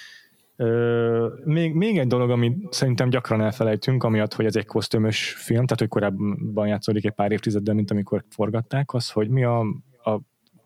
[0.57, 5.65] Ö, még, még egy dolog, amit szerintem gyakran elfelejtünk, amiatt, hogy ez egy kosztümös film,
[5.65, 9.59] tehát hogy korábban játszódik egy pár évtizeddel, mint amikor forgatták, az, hogy mi a,
[10.05, 10.21] a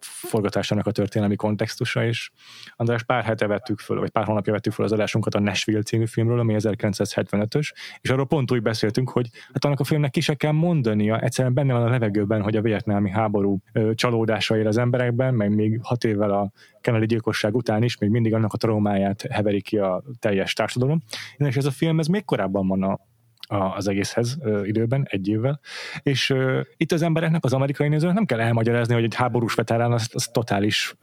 [0.05, 2.31] forgatásának a történelmi kontextusa, és
[2.77, 6.07] András pár hete vettük föl, vagy pár hónapja vettük föl az adásunkat a Nashville című
[6.07, 10.35] filmről, ami 1975-ös, és arról pont úgy beszéltünk, hogy hát annak a filmnek ki se
[10.35, 14.77] kell mondania, egyszerűen benne van a levegőben, hogy a vietnámi háború ö, csalódása ér az
[14.77, 19.23] emberekben, meg még hat évvel a Kennedy gyilkosság után is még mindig annak a traumáját
[19.31, 21.03] heveri ki a teljes társadalom.
[21.37, 22.99] És ez a film, ez még korábban van a,
[23.51, 25.61] az egészhez időben, egy évvel.
[26.03, 26.35] És
[26.77, 30.29] itt az embereknek, az amerikai nézőnek nem kell elmagyarázni, hogy egy háborús veterán az, az
[30.33, 30.95] totális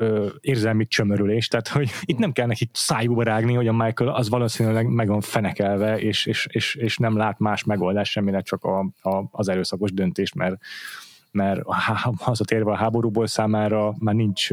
[0.42, 4.88] érzelmi csömörülés, tehát hogy itt nem kell neki szájúba rágni, hogy a Michael az valószínűleg
[4.88, 9.24] meg van fenekelve, és, és, és, és nem lát más megoldást semmire, csak a, a,
[9.32, 10.56] az erőszakos döntést, mert
[11.32, 11.62] mert
[12.18, 14.50] hazatérve a háborúból számára már nincs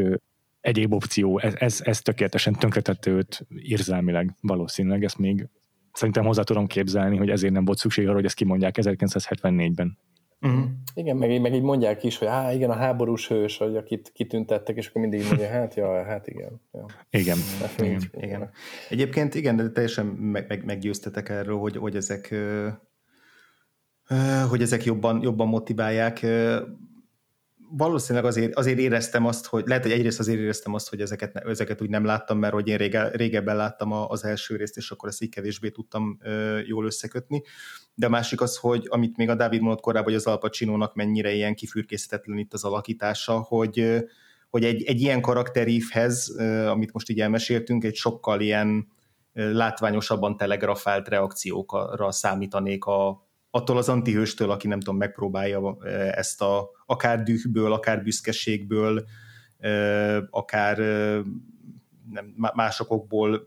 [0.61, 1.39] egyéb opció.
[1.39, 5.49] Ez, ez, ez tökéletesen tönkretette őt érzelmileg valószínűleg, ezt még
[5.95, 9.99] szerintem hozzá tudom képzelni, hogy ezért nem volt szükség arra, hogy ezt kimondják 1974-ben.
[10.41, 10.61] Uh-huh.
[10.61, 10.69] Mhm.
[10.95, 14.77] Igen, meg, meg így mondják is, hogy á, igen, a háborús hős, hogy akit kitüntettek,
[14.77, 16.61] és akkor mindig így mondja, hát ja, hát igen.
[16.73, 16.87] Ja.
[17.11, 17.37] Igen.
[17.61, 18.01] Hát, igen.
[18.13, 18.25] igen.
[18.25, 18.51] igen.
[18.89, 22.35] Egyébként igen, de teljesen meg, meg, meggyőztetek erről, hogy, hogy ezek
[24.49, 26.27] hogy ezek jobban, jobban motiválják
[27.77, 31.83] valószínűleg azért, azért éreztem azt, hogy lehet, hogy egyrészt azért éreztem azt, hogy ezeket, ezeket
[31.83, 35.23] úgy nem láttam, mert hogy én rége, régebben láttam az első részt, és akkor ezt
[35.23, 37.43] így kevésbé tudtam ö, jól összekötni.
[37.95, 40.95] De a másik az, hogy amit még a Dávid mondott korábban, hogy az Al Pacino-nak
[40.95, 44.05] mennyire ilyen kifürkészhetetlen itt az alakítása, hogy,
[44.51, 46.29] hogy egy, egy ilyen karakterívhez,
[46.69, 48.93] amit most így elmeséltünk, egy sokkal ilyen
[49.33, 55.77] látványosabban telegrafált reakciókra számítanék a, attól az antihőstől, aki nem tudom, megpróbálja
[56.11, 59.05] ezt a akár dühből, akár büszkeségből,
[60.31, 60.79] akár
[62.11, 63.45] nem, másokból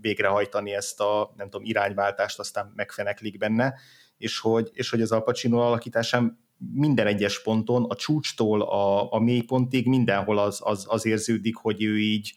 [0.00, 3.74] végrehajtani ezt a nem tudom, irányváltást, aztán megfeneklik benne,
[4.16, 6.38] és hogy, és hogy az Al Pacino alakításán
[6.72, 11.98] minden egyes ponton, a csúcstól a, a mélypontig mindenhol az, az, az érződik, hogy ő
[11.98, 12.34] így,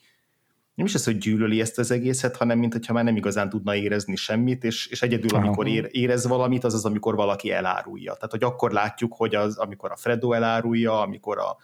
[0.82, 3.75] nem is az, hogy gyűlöli ezt az egészet, hanem mint hogyha már nem igazán tudna
[3.75, 8.13] érezni semmit, és, és egyedül, amikor ér, érez valamit, az az, amikor valaki elárulja.
[8.13, 11.57] Tehát, hogy akkor látjuk, hogy az, amikor a Fredo elárulja, amikor a,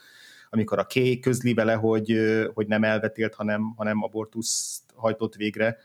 [0.49, 2.18] amikor a Kay közli vele, hogy,
[2.53, 5.78] hogy nem elvetélt, hanem, hanem abortusz hajtott végre,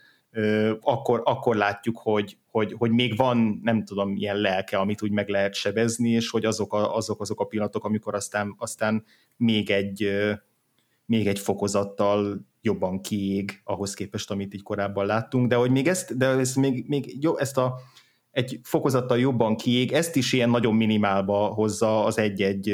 [0.81, 5.29] akkor, akkor látjuk, hogy, hogy, hogy még van, nem tudom, ilyen lelke, amit úgy meg
[5.29, 9.05] lehet sebezni, és hogy azok, a, azok, azok a pillanatok, amikor aztán, aztán
[9.37, 10.11] még egy
[11.13, 16.17] még egy fokozattal jobban kiég ahhoz képest, amit így korábban láttunk, de hogy még ezt,
[16.17, 17.79] de ezt még, még jó, ezt a
[18.31, 22.69] egy fokozattal jobban kiég, ezt is ilyen nagyon minimálba hozza az egy-egy,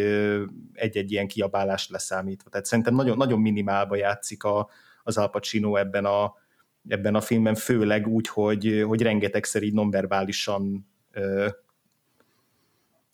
[0.73, 2.51] egy-egy ilyen kiabálást leszámítva.
[2.51, 4.69] Tehát szerintem nagyon, nagyon minimálba játszik a,
[5.03, 6.35] az Al Pacino ebben a,
[6.89, 10.89] ebben a filmben, főleg úgy, hogy, hogy rengetegszer így nonverbálisan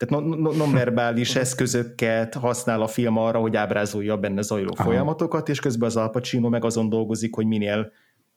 [0.05, 0.25] tehát
[0.57, 4.85] nonverbális eszközöket használ a film arra, hogy ábrázolja benne zajló Aha.
[4.85, 7.93] folyamatokat, és közben az Al Pacino meg azon dolgozik, hogy minél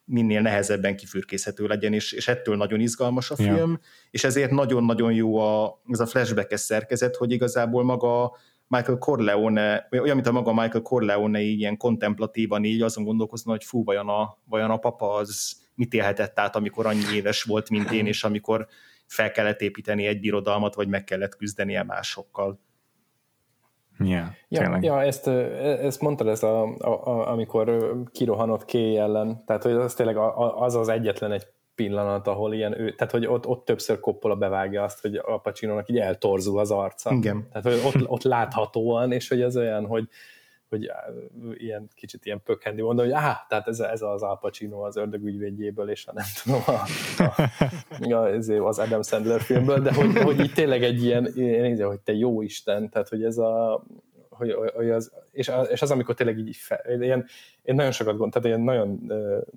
[0.10, 3.80] minél nehezebben kifürkészhető legyen, és, és ettől nagyon izgalmas a film, ja.
[4.12, 8.38] és ezért nagyon-nagyon jó a, ez a flashback szerkezet, hogy igazából maga
[8.68, 13.64] Michael Corleone, olyan, mint a maga Michael Corleone így ilyen kontemplatívan így azon gondolkozna, hogy
[13.64, 17.92] fú, vajon a, vajon a papa az mit élhetett át, amikor annyi éves volt, mint
[17.92, 18.68] én, és amikor
[19.08, 22.60] fel kellett építeni egy birodalmat, vagy meg kellett küzdenie másokkal.
[24.00, 29.64] Yeah, ja, ja, ezt, ezt mondtad, ez a, a, a, amikor kirohanott Kay ellen, tehát
[29.64, 30.18] hogy az tényleg
[30.58, 34.84] az az egyetlen egy pillanat, ahol ilyen ő, tehát hogy ott, ott többször Coppola bevágja
[34.84, 37.12] azt, hogy a Pacino-nak így eltorzul az arca.
[37.14, 37.48] Igen.
[37.52, 40.08] Tehát hogy ott, ott láthatóan, és hogy az olyan, hogy,
[40.70, 40.92] hogy
[41.54, 45.90] ilyen kicsit ilyen pökhendi mondani, hogy áh, tehát ez, ez az Al Pacino az ördögügyvédjéből,
[45.90, 46.82] és a nem tudom, a,
[47.24, 52.00] a, a, az Adam Sandler filmből, de hogy, hogy így tényleg egy ilyen, én hogy
[52.00, 53.84] te jó Isten, tehát hogy ez a,
[54.30, 57.26] hogy, hogy az, és, az, és az, amikor tényleg így fel, ilyen,
[57.62, 59.12] én nagyon sokat gond, tehát ilyen nagyon,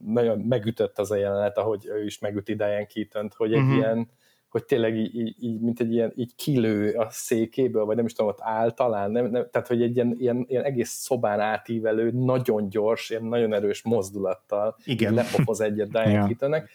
[0.05, 3.77] nagyon megütött az a jelenet, ahogy ő is megüti Diane keaton hogy egy uh-huh.
[3.77, 4.11] ilyen,
[4.51, 8.31] hogy tényleg így, így, mint egy ilyen, így kilő a székéből, vagy nem is tudom,
[8.31, 12.69] ott áll talán, nem, nem, tehát hogy egy ilyen, ilyen, ilyen egész szobán átívelő, nagyon
[12.69, 15.15] gyors, ilyen nagyon erős mozdulattal Igen.
[15.15, 16.25] lepofoz egyet Diane ja.
[16.25, 16.71] Keatonnek,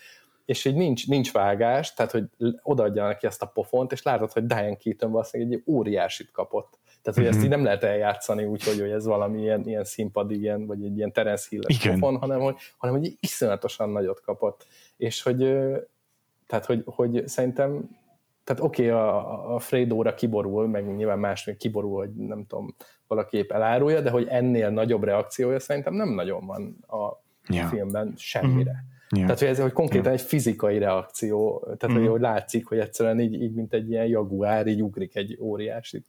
[0.46, 2.24] és így nincs, nincs vágás, tehát hogy
[2.62, 6.80] odaadja neki ezt a pofont, és látod, hogy Diane Keaton valószínűleg egy óriásit kapott.
[7.02, 7.36] Tehát, hogy mm-hmm.
[7.36, 10.84] ezt így nem lehet eljátszani úgy, hogy, hogy ez valami ilyen, ilyen színpad, ilyen, vagy
[10.84, 14.66] egy ilyen Terence hill pofon, hanem hogy, hanem hogy iszonyatosan nagyot kapott.
[14.98, 15.58] És hogy
[16.48, 17.90] tehát, hogy, hogy szerintem
[18.46, 22.76] tehát oké, okay, a, a Fredo-ra kiborul, meg nyilván más még kiborul, hogy nem tudom,
[23.08, 27.70] valaki épp elárulja, de hogy ennél nagyobb reakciója szerintem nem nagyon van a yeah.
[27.70, 28.72] filmben semmire.
[28.72, 28.94] Mm-hmm.
[29.10, 29.26] Yeah.
[29.26, 30.20] Tehát, hogy ez hogy konkrétan yeah.
[30.22, 31.98] egy fizikai reakció, tehát, mm-hmm.
[32.02, 36.04] hogy, hogy látszik, hogy egyszerűen így, így, mint egy ilyen jaguár, így ugrik egy óriási.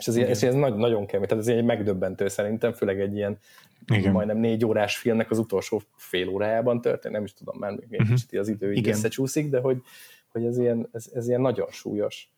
[0.00, 3.38] És ez, ez, ez nagy, nagyon kemény, tehát ez egy megdöbbentő szerintem, főleg egy ilyen
[3.86, 4.12] Igen.
[4.12, 8.00] majdnem négy órás filmnek az utolsó fél órájában történt, nem is tudom, már még egy
[8.00, 8.16] uh-huh.
[8.16, 9.82] kicsit az idő így összecsúszik, de hogy,
[10.28, 12.32] hogy ez, ilyen, ez, ez ilyen nagyon súlyos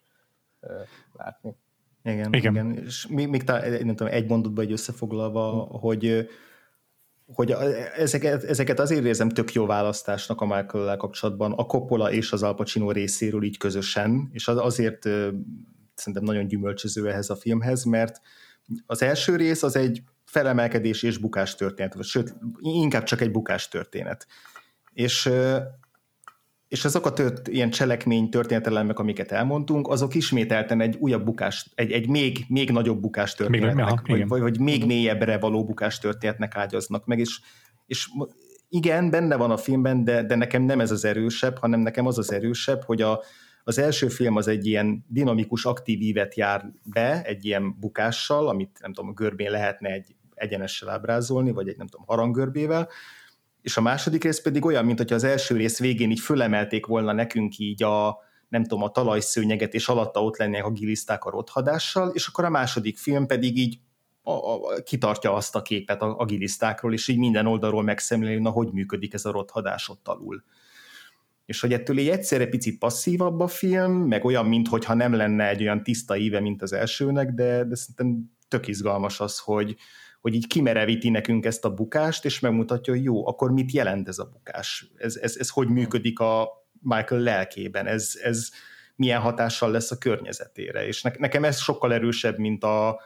[0.61, 0.71] uh,
[1.13, 1.55] látni.
[2.05, 2.53] Igen, igen.
[2.53, 2.85] igen.
[2.85, 5.81] És még, még tá, nem tudom, egy mondatban egy összefoglalva, hmm.
[5.81, 6.29] hogy
[7.35, 7.55] hogy
[7.97, 12.55] ezeket, ezeket azért érzem tök jó választásnak a michael kapcsolatban, a Coppola és az Al
[12.55, 15.09] Pacino részéről így közösen, és az azért
[15.95, 18.21] szerintem nagyon gyümölcsöző ehhez a filmhez, mert
[18.87, 23.69] az első rész az egy felemelkedés és bukás történet, vagy sőt, inkább csak egy bukás
[23.69, 24.27] történet.
[24.93, 25.31] És,
[26.69, 31.93] és azok a tört, ilyen cselekmény történetelemek, amiket elmondtunk, azok ismételten egy újabb bukás, egy,
[31.93, 36.57] egy még, még nagyobb bukás történetnek, még, vagy, vagy, vagy még mélyebbre való bukás történetnek
[36.57, 37.41] ágyaznak meg, és,
[37.87, 38.09] és
[38.69, 42.19] igen, benne van a filmben, de, de nekem nem ez az erősebb, hanem nekem az
[42.19, 43.23] az erősebb, hogy a,
[43.65, 48.79] az első film az egy ilyen dinamikus, aktív ívet jár be, egy ilyen bukással, amit
[48.81, 52.89] nem tudom, a görbén lehetne egy egyenessel ábrázolni, vagy egy nem tudom, haranggörbével,
[53.63, 57.13] és a második rész pedig olyan, mint hogyha az első rész végén így fölemelték volna
[57.13, 62.09] nekünk így a, nem tudom, a talajszőnyeget, és alatta ott lennének a giliszták a rothadással,
[62.09, 63.79] és akkor a második film pedig így
[64.23, 68.51] a, a, kitartja azt a képet a, a gilisztákról, és így minden oldalról megszemléli, na
[68.51, 70.45] hogy működik ez a rothadás ott alul.
[71.45, 75.63] És hogy ettől így egyszerre picit passzívabb a film, meg olyan, mintha nem lenne egy
[75.63, 79.77] olyan tiszta íve, mint az elsőnek, de, de szerintem tök izgalmas az, hogy,
[80.21, 84.19] hogy így kimerevíti nekünk ezt a bukást, és megmutatja, hogy jó, akkor mit jelent ez
[84.19, 84.87] a bukás?
[84.97, 86.49] Ez, ez, ez hogy működik a
[86.81, 87.87] Michael lelkében?
[87.87, 88.49] Ez, ez
[88.97, 90.87] milyen hatással lesz a környezetére?
[90.87, 92.99] És ne, nekem ez sokkal erősebb, mint a, a,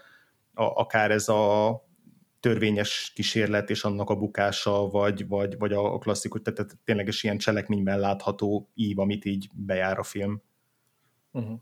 [0.54, 1.70] akár ez a
[2.46, 7.38] törvényes kísérlet és annak a bukása, vagy, vagy, vagy a klasszikus, tehát, tehát tényleges ilyen
[7.38, 10.42] cselekményben látható ív, amit így bejár a film.
[11.32, 11.60] Uh-huh.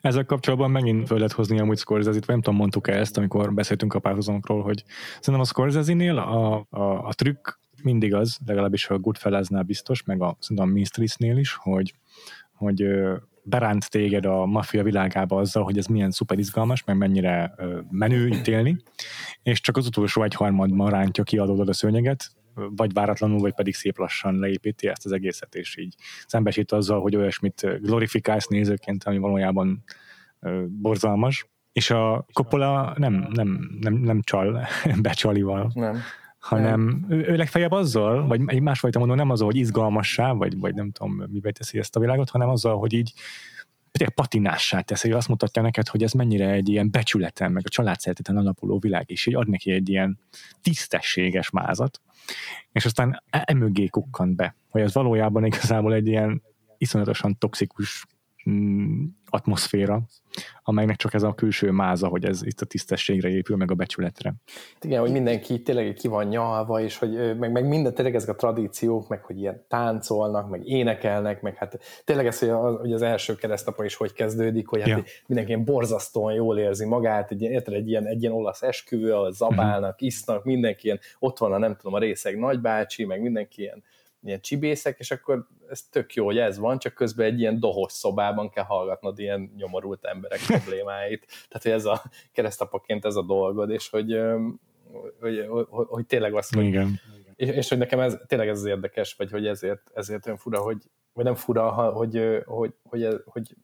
[0.00, 3.94] Ezzel kapcsolatban megint föl lehet hozni amúgy Scorsese-t, vagy nem tudom, mondtuk-e ezt, amikor beszéltünk
[3.94, 7.48] a párhuzamokról, hogy szerintem a Scorsese-nél a, a, a trükk
[7.82, 11.94] mindig az, legalábbis a Goodfellas-nál biztos, meg a, szerintem a Minstris-nél is, hogy,
[12.52, 12.84] hogy
[13.48, 17.54] beránt téged a maffia világába azzal, hogy ez milyen szuper izgalmas, meg mennyire
[17.90, 18.76] menő ítélni,
[19.42, 23.98] és csak az utolsó egyharmadban rántja ki adódod a szőnyeget, vagy váratlanul, vagy pedig szép
[23.98, 25.94] lassan leépíti ezt az egészet, és így
[26.26, 29.84] szembesít azzal, hogy olyasmit glorifikálsz nézőként, ami valójában
[30.68, 31.48] borzalmas.
[31.72, 34.66] És a Coppola nem, nem, nem, nem csal
[35.02, 35.70] becsalival.
[35.74, 35.96] Nem
[36.46, 40.74] hanem ő, ő legfeljebb azzal, vagy egy másfajta mondom, nem azzal, hogy izgalmassá, vagy, vagy
[40.74, 43.12] nem tudom, mivel teszi ezt a világot, hanem azzal, hogy így
[44.14, 48.00] patinássá teszi, hogy azt mutatja neked, hogy ez mennyire egy ilyen becsületen, meg a család
[48.00, 50.18] szereteten alapuló világ, és így ad neki egy ilyen
[50.62, 52.00] tisztességes mázat,
[52.72, 56.42] és aztán emögé kukkant be, hogy ez valójában igazából egy ilyen
[56.78, 58.06] iszonyatosan toxikus
[58.50, 60.02] mm, atmoszféra,
[60.62, 64.34] amelynek csak ez a külső máza, hogy ez itt a tisztességre épül, meg a becsületre.
[64.80, 68.34] Igen, hogy mindenki tényleg ki van nyalva, és hogy meg, meg minden tényleg ezek a
[68.34, 73.02] tradíciók, meg hogy ilyen táncolnak, meg énekelnek, meg hát tényleg ez, hogy az, hogy az
[73.02, 75.04] első keresztapa is hogy kezdődik, hogy hát ja.
[75.26, 79.32] mindenki ilyen borzasztóan jól érzi magát, egy, érted, egy ilyen, egy ilyen olasz esküvő, ahol
[79.32, 80.06] zabálnak, uh-huh.
[80.06, 83.82] isznak, mindenki ilyen, ott van a nem tudom, a részeg nagybácsi, meg mindenki ilyen
[84.26, 87.92] ilyen csibészek, és akkor ez tök jó, hogy ez van, csak közben egy ilyen dohos
[87.92, 91.26] szobában kell hallgatnod ilyen nyomorult emberek problémáit.
[91.48, 92.02] Tehát, hogy ez a
[92.32, 94.20] keresztapaként ez a dolgod, és hogy,
[95.20, 97.00] hogy, hogy, hogy tényleg azt, hogy, Igen.
[97.34, 100.60] És, és, hogy nekem ez, tényleg ez az érdekes, vagy hogy ezért, ezért olyan fura,
[100.60, 100.78] hogy,
[101.12, 103.56] vagy nem fura, hogy, hogy, hogy, hogy, hogy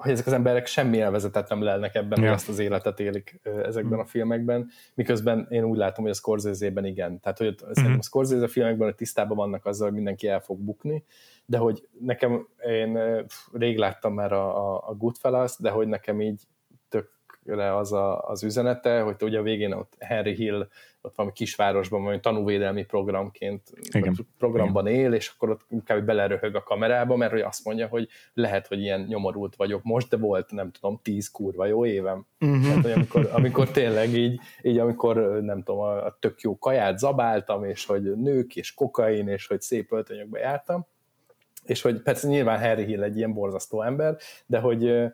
[0.00, 2.24] hogy ezek az emberek semmi elvezetet nem lelnek ebben, ja.
[2.24, 4.02] hogy azt az életet élik ezekben mm.
[4.02, 7.20] a filmekben, miközben én úgy látom, hogy a Scorsese-ben igen.
[7.20, 7.72] Tehát, hogy mm.
[7.72, 11.04] szerintem a Scorsese filmekben hogy tisztában vannak azzal, hogy mindenki el fog bukni,
[11.46, 12.98] de hogy nekem, én
[13.52, 16.42] rég láttam már a, a Goodfellas, de hogy nekem így
[16.88, 20.68] tökre az a, az üzenete, hogy ugye a végén ott Henry Hill
[21.02, 24.16] ott valami kisvárosban, vagy tanúvédelmi programként Igen.
[24.38, 25.00] programban Igen.
[25.00, 26.04] él, és akkor ott kb.
[26.04, 30.16] beleröhög a kamerába, mert hogy azt mondja, hogy lehet, hogy ilyen nyomorult vagyok most, de
[30.16, 32.26] volt, nem tudom, tíz kurva jó évem.
[32.40, 32.62] Uh-huh.
[32.62, 36.98] Tehát, hogy amikor, amikor tényleg így, így, amikor nem tudom, a, a tök jó kaját
[36.98, 40.86] zabáltam, és hogy nők, és kokain, és hogy szép öltönyökbe jártam,
[41.64, 45.10] és hogy persze nyilván Harry Hill egy ilyen borzasztó ember, de hogy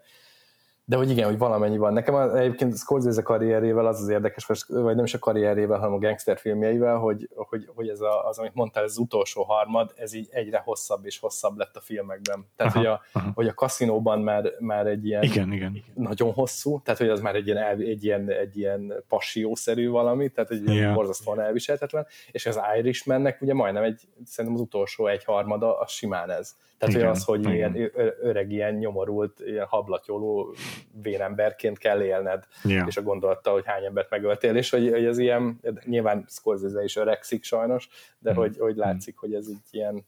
[0.88, 1.92] de hogy igen, hogy valamennyi van.
[1.92, 5.98] Nekem az, egyébként Scorsese karrierével az az érdekes, vagy nem is a karrierével, hanem a
[5.98, 10.12] gangster filmjeivel, hogy, hogy, hogy ez a, az, amit mondtál, ez az utolsó harmad, ez
[10.12, 12.46] így egyre hosszabb és hosszabb lett a filmekben.
[12.56, 13.30] Tehát, aha, hogy, a, aha.
[13.34, 15.82] hogy a kaszinóban már, már egy ilyen igen, igen.
[15.94, 20.50] nagyon hosszú, tehát, hogy az már egy ilyen, egy ilyen, egy ilyen passiószerű valami, tehát
[20.50, 20.94] egy yeah.
[20.94, 26.30] borzasztóan elviselhetetlen, és az Irishmannek ugye majdnem egy, szerintem az utolsó egy harmada, az simán
[26.30, 26.54] ez.
[26.78, 27.74] Tehát, igen, hogy az, hogy igen.
[27.74, 30.54] ilyen öreg, ilyen nyomorult, ilyen hablatyoló
[31.02, 32.86] véremberként kell élned, yeah.
[32.86, 36.96] és a gondolattal, hogy hány embert megöltél, és hogy, hogy ez ilyen, nyilván Scorsese is
[36.96, 38.34] öregszik sajnos, de mm.
[38.34, 40.06] hogy, hogy látszik, hogy ez így ilyen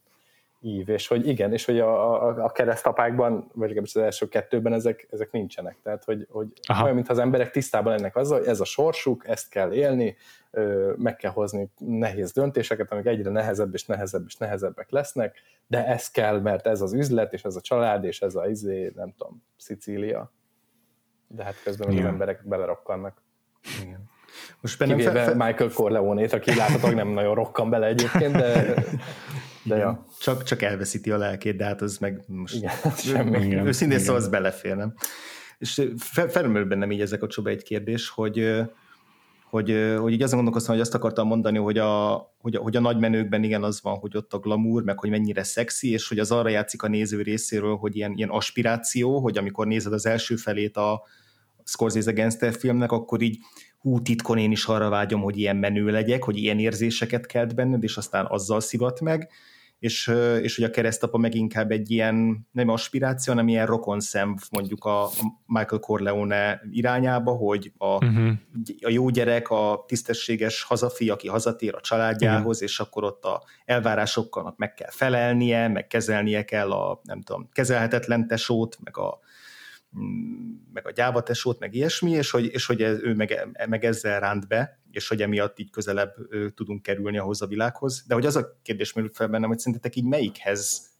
[0.61, 4.73] ív, és hogy igen, és hogy a, a, a keresztapákban, vagy legalábbis az első kettőben
[4.73, 5.77] ezek, ezek nincsenek.
[5.83, 6.53] Tehát, hogy, hogy
[6.83, 10.17] olyan, mintha az emberek tisztában lennek azzal, hogy ez a sorsuk, ezt kell élni,
[10.97, 15.37] meg kell hozni nehéz döntéseket, amik egyre nehezebb és nehezebb és nehezebbek lesznek,
[15.67, 18.93] de ez kell, mert ez az üzlet, és ez a család, és ez a izé,
[18.95, 20.33] nem tudom, Szicília.
[21.27, 22.05] De hát közben Igen.
[22.05, 23.23] az emberek belerokkannak.
[23.83, 24.11] Igen.
[24.61, 25.35] Most Kivéve fe, fe...
[25.35, 28.75] Michael Corleone-t, aki láthatóan nem nagyon rokkan bele egyébként, de,
[29.69, 30.07] de ja.
[30.21, 33.55] Csak, csak elveszíti a lelkét, de hát az meg most Igen, semmi.
[33.55, 34.95] Őszintén szóval az belefér, nem?
[35.59, 35.83] És
[36.29, 38.69] felmerül bennem így ezek a csoba egy kérdés, hogy
[39.51, 42.81] hogy, hogy így azon gondolkoztam, hogy azt akartam mondani, hogy a, hogy, a, hogy a
[42.81, 46.31] nagymenőkben igen az van, hogy ott a glamour, meg hogy mennyire szexi, és hogy az
[46.31, 50.77] arra játszik a néző részéről, hogy ilyen, ilyen aspiráció, hogy amikor nézed az első felét
[50.77, 51.03] a
[51.65, 53.39] Scorsese Gangster filmnek, akkor így
[53.79, 57.83] hú, titkon én is arra vágyom, hogy ilyen menő legyek, hogy ilyen érzéseket kelt benned,
[57.83, 59.31] és aztán azzal szivat meg,
[59.79, 60.13] és,
[60.43, 63.99] és hogy a keresztapa meg inkább egy ilyen, nem aspiráció, hanem ilyen rokon
[64.51, 65.09] mondjuk a
[65.47, 68.31] Michael Corleone irányába, hogy a, uh-huh.
[68.81, 72.63] a jó gyerek, a tisztességes hazafi, aki hazatér a családjához, uh-huh.
[72.63, 78.27] és akkor ott a elvárásokkal meg kell felelnie, meg kezelnie kell a, nem tudom, kezelhetetlen
[78.27, 79.19] tesót, meg a,
[80.73, 84.83] meg a gyávatesót, meg ilyesmi, és hogy, és hogy ő meg, meg ezzel ránt be,
[84.91, 86.15] és hogy emiatt így közelebb
[86.55, 88.05] tudunk kerülni ahhoz a világhoz.
[88.07, 90.97] De hogy az a kérdés merült fel bennem, hogy szerintetek így melyikhez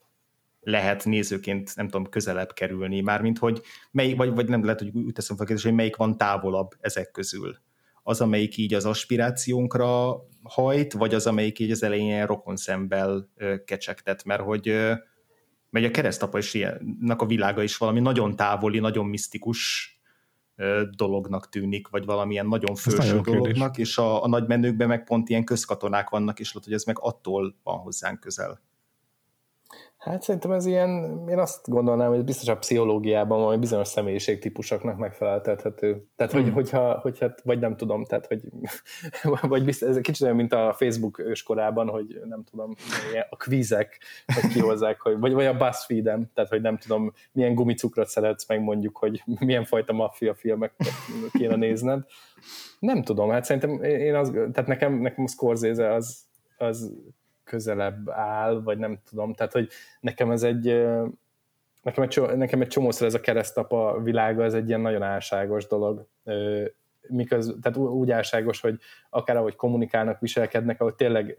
[0.61, 5.13] lehet nézőként, nem tudom, közelebb kerülni, mármint hogy melyik, vagy, vagy nem lehet, hogy úgy
[5.13, 7.57] teszem fel a kérdés, hogy melyik van távolabb ezek közül.
[8.03, 13.29] Az, amelyik így az aspirációnkra hajt, vagy az, amelyik így az elején rokon szemmel
[13.65, 14.77] kecsegtet, mert hogy
[15.71, 19.93] mert a keresztapa is ilyennek a világa is valami nagyon távoli, nagyon misztikus
[20.91, 23.89] dolognak tűnik, vagy valamilyen nagyon főső dolognak, kérdés.
[23.89, 26.99] és a, a nagy menőkben meg pont ilyen közkatonák vannak, és lehet, hogy ez meg
[27.01, 28.61] attól van hozzánk közel.
[29.99, 36.07] Hát szerintem ez ilyen, én azt gondolnám, hogy biztos a pszichológiában valami bizonyos személyiségtípusoknak megfeleltethető.
[36.17, 36.53] Tehát, hogy, hmm.
[36.53, 38.43] hogyha, hogyha, vagy nem tudom, tehát, hogy,
[39.49, 42.75] vagy biztos, ez kicsit olyan, mint a Facebook őskorában, hogy nem tudom,
[43.31, 44.01] a kvízek,
[44.41, 48.63] hogy kihozzák, hogy, vagy, vagy a BuzzFeed-em, tehát, hogy nem tudom, milyen gumicukrot szeretsz, meg
[48.63, 50.87] mondjuk, hogy milyen fajta maffia filmeket
[51.33, 52.05] kéne nézned.
[52.79, 56.27] Nem tudom, hát szerintem én az, tehát nekem, nekem a Scorsese az,
[56.57, 56.93] az
[57.49, 59.69] közelebb áll, vagy nem tudom, tehát hogy
[60.01, 60.87] nekem ez egy
[61.83, 66.07] nekem egy, nekem egy csomószor ez a keresztapa világa, ez egy ilyen nagyon álságos dolog,
[67.09, 68.79] miköz, tehát úgy álságos, hogy
[69.11, 71.39] akár ahogy kommunikálnak, viselkednek, ahogy tényleg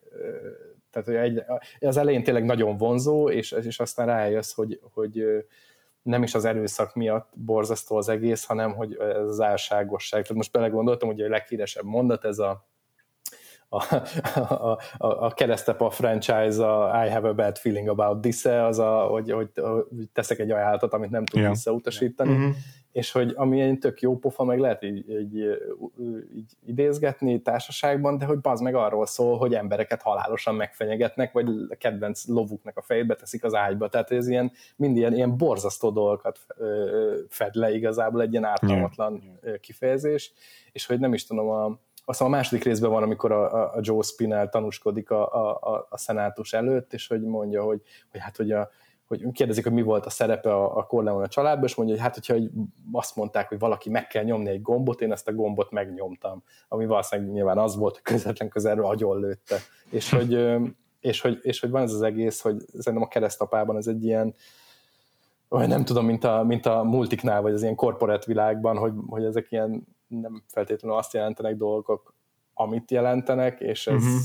[0.91, 1.43] tehát hogy egy,
[1.79, 5.45] az elején tényleg nagyon vonzó, és, és aztán rájössz, hogy, hogy
[6.01, 10.21] nem is az erőszak miatt borzasztó az egész, hanem hogy ez az álságosság.
[10.21, 12.67] Tehát most belegondoltam, hogy a leghíresebb mondat, ez a
[13.69, 13.95] a,
[14.39, 18.99] a, a, a keresztepa franchise, a I have a bad feeling about this az a,
[19.01, 21.53] hogy, hogy, hogy teszek egy ajánlatot, amit nem tudok yeah.
[21.53, 22.49] visszautasítani, mm-hmm.
[22.91, 25.37] és hogy ami egy tök jó pofa, meg lehet így, így,
[26.35, 31.75] így idézgetni társaságban, de hogy bazd meg arról szól, hogy embereket halálosan megfenyegetnek, vagy a
[31.75, 36.39] kedvenc lovuknak a fejébe teszik az ágyba, tehát ez ilyen, mind ilyen, ilyen borzasztó dolgokat
[37.27, 39.59] fed le igazából egy ilyen ártalmatlan yeah.
[39.59, 40.33] kifejezés,
[40.71, 44.01] és hogy nem is tudom, a, aztán a második részben van, amikor a, a Joe
[44.01, 47.81] Spinell tanúskodik a, a, a szenátus előtt, és hogy mondja, hogy,
[48.11, 48.69] hogy hát, hogy a,
[49.07, 52.03] hogy kérdezik, hogy mi volt a szerepe a, a Corleone a családban, és mondja, hogy
[52.03, 52.35] hát, hogyha
[52.91, 56.85] azt mondták, hogy valaki meg kell nyomni egy gombot, én ezt a gombot megnyomtam, ami
[56.85, 59.57] valószínűleg nyilván az volt, hogy közvetlen közelről agyon lőtte.
[59.89, 60.39] És hogy,
[60.99, 64.33] és, hogy, és hogy van ez az egész, hogy szerintem a keresztapában ez egy ilyen,
[65.47, 69.23] vagy nem tudom, mint a, mint a multiknál, vagy az ilyen korporát világban, hogy, hogy
[69.23, 72.13] ezek ilyen nem feltétlenül azt jelentenek dolgok,
[72.53, 74.19] amit jelentenek, és ez, uh-huh.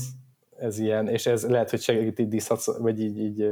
[0.57, 3.51] ez ilyen, és ez lehet, hogy segít így, disz, vagy így, így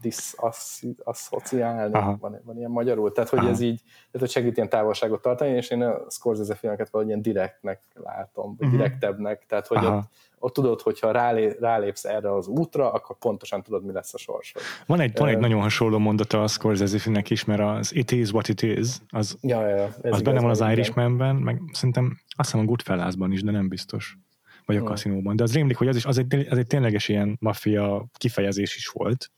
[0.00, 3.48] diszaszociálni, van, van ilyen magyarul, tehát hogy Aha.
[3.48, 7.22] ez így, tehát hogy segít ilyen távolságot tartani, és én a Scorsese filmeket valahogy ilyen
[7.22, 8.80] direktnek látom, vagy uh-huh.
[8.80, 10.02] direktebbnek, tehát hogy ott,
[10.38, 14.62] ott tudod, hogyha rálé, rálépsz erre az útra, akkor pontosan tudod, mi lesz a sorsod.
[14.86, 18.32] Van egy, van egy nagyon hasonló mondata a Scorsese filmnek is, mert az It is
[18.32, 22.50] what it is, az, ja, ja, ja, az benne van az Irishmanben, meg szerintem azt
[22.50, 24.16] hiszem a Goodfellasban is, de nem biztos.
[24.64, 25.36] Vagy a kaszinóban.
[25.36, 28.88] De az rémlik, hogy az is az egy, az egy tényleges ilyen maffia kifejezés is
[28.88, 29.30] volt,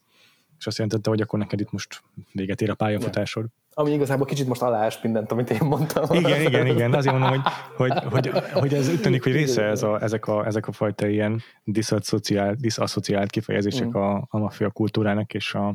[0.61, 2.03] és azt jelentette, hogy akkor neked itt most
[2.33, 3.43] véget ér a pályafutásod.
[3.43, 3.51] Ja.
[3.75, 6.05] Ami igazából kicsit most aláás mindent, amit én mondtam.
[6.11, 6.95] Igen, igen, igen.
[6.95, 7.43] Azért mondom, hogy,
[7.77, 11.07] hogy, hogy, hogy ez úgy tűnik, hogy része ez a, ezek, a, ezek a fajta
[11.07, 13.95] ilyen diszaszociált kifejezések mm.
[13.95, 15.75] a, a maffia kultúrának, és a,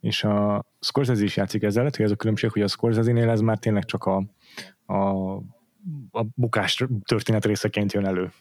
[0.00, 3.58] és a Scorsese is játszik ezzel, hogy ez a különbség, hogy a Scorsese-nél ez már
[3.58, 4.24] tényleg csak a,
[4.86, 5.34] a,
[6.10, 8.32] a bukás történet részeként jön elő.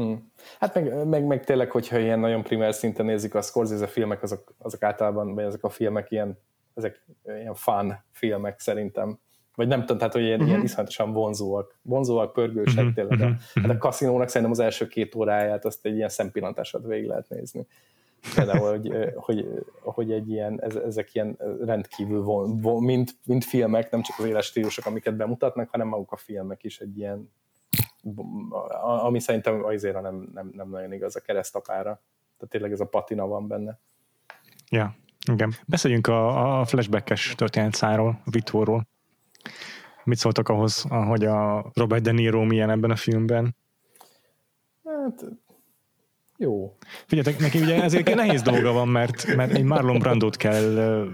[0.00, 0.14] Mm.
[0.58, 4.54] Hát meg, meg, meg tényleg, hogyha ilyen nagyon primer szinten nézik a Scorsese filmek, azok,
[4.58, 6.38] azok általában, vagy ezek a filmek ilyen,
[6.74, 9.18] ezek ilyen fun filmek szerintem.
[9.54, 10.48] Vagy nem tudom, tehát, hogy ilyen, uh-huh.
[10.48, 12.94] ilyen iszonyatosan vonzóak, vonzóak, pörgősek uh-huh.
[12.94, 13.20] tényleg.
[13.20, 13.36] Uh-huh.
[13.54, 17.66] Hát a kaszinónak szerintem az első két óráját azt egy ilyen szempillantásod végig lehet nézni.
[18.34, 19.48] Például, hogy, hogy,
[19.82, 24.46] hogy egy ilyen, ezek ilyen rendkívül von, von, mint, mint filmek, nem csak az éles
[24.46, 27.30] stílusok, amiket bemutatnak, hanem maguk a filmek is egy ilyen
[29.02, 31.82] ami szerintem azért nem, nem, nem nagyon igaz a keresztapára.
[32.36, 33.78] Tehát tényleg ez a patina van benne.
[34.70, 34.96] Ja,
[35.32, 35.52] igen.
[35.66, 38.86] Beszéljünk a, a flashbackes történetszáról, Vitorról.
[40.04, 43.56] Mit szóltak ahhoz, hogy a Robert De Niro milyen ebben a filmben?
[44.84, 45.24] Hát,
[46.36, 46.76] jó.
[47.06, 51.08] Figyeljetek, neki ugye ezért nehéz dolga van, mert, mert egy Marlon Brandot kell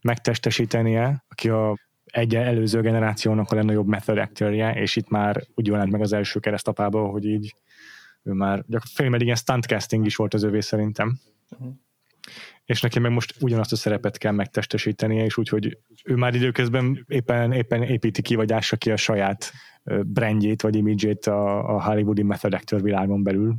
[0.00, 1.76] megtestesítenie, aki a
[2.10, 6.40] egy előző generációnak a legnagyobb method actorje, és itt már úgy jelent meg az első
[6.40, 7.54] keresztapába, hogy így
[8.22, 11.18] ő már gyakorlatilag ilyen stuntcasting is volt az övé szerintem.
[12.64, 17.52] és neki meg most ugyanazt a szerepet kell megtestesítenie, és úgyhogy ő már időközben éppen,
[17.52, 19.52] éppen építi ki, vagy ássa ki a saját
[20.02, 23.56] brandjét, vagy imidzsét a, a hollywoodi method actor világon belül.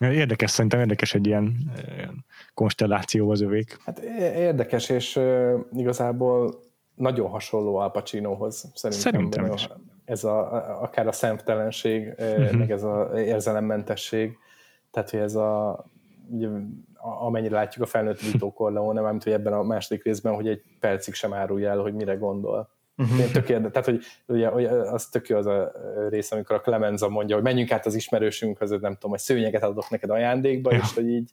[0.00, 2.24] Érdekes, szerintem érdekes egy ilyen, ilyen
[2.54, 3.76] konstelláció az övék.
[3.84, 3.98] Hát
[4.36, 5.20] érdekes, és
[5.72, 6.60] igazából
[6.98, 8.70] nagyon hasonló Al Pacinohoz.
[8.74, 9.68] Szerintem, szerintem is.
[10.04, 12.52] Ez a, akár a szemtelenség, uh-huh.
[12.52, 14.38] meg ez az érzelemmentesség,
[14.90, 15.84] tehát hogy ez a
[16.30, 16.48] ugye,
[17.00, 21.14] amennyire látjuk a felnőtt Vito Corleone, nem hogy ebben a második részben, hogy egy percig
[21.14, 22.70] sem árulja el, hogy mire gondol.
[22.96, 23.20] Uh-huh.
[23.20, 25.72] Én tök érde, tehát, hogy ugye, ugye, az tök jó az a
[26.08, 29.62] rész, amikor a Clemenza mondja, hogy menjünk át az ismerősünk között, nem tudom, hogy szőnyeget
[29.62, 30.78] adok neked ajándékba, ja.
[30.78, 31.30] és hogy így,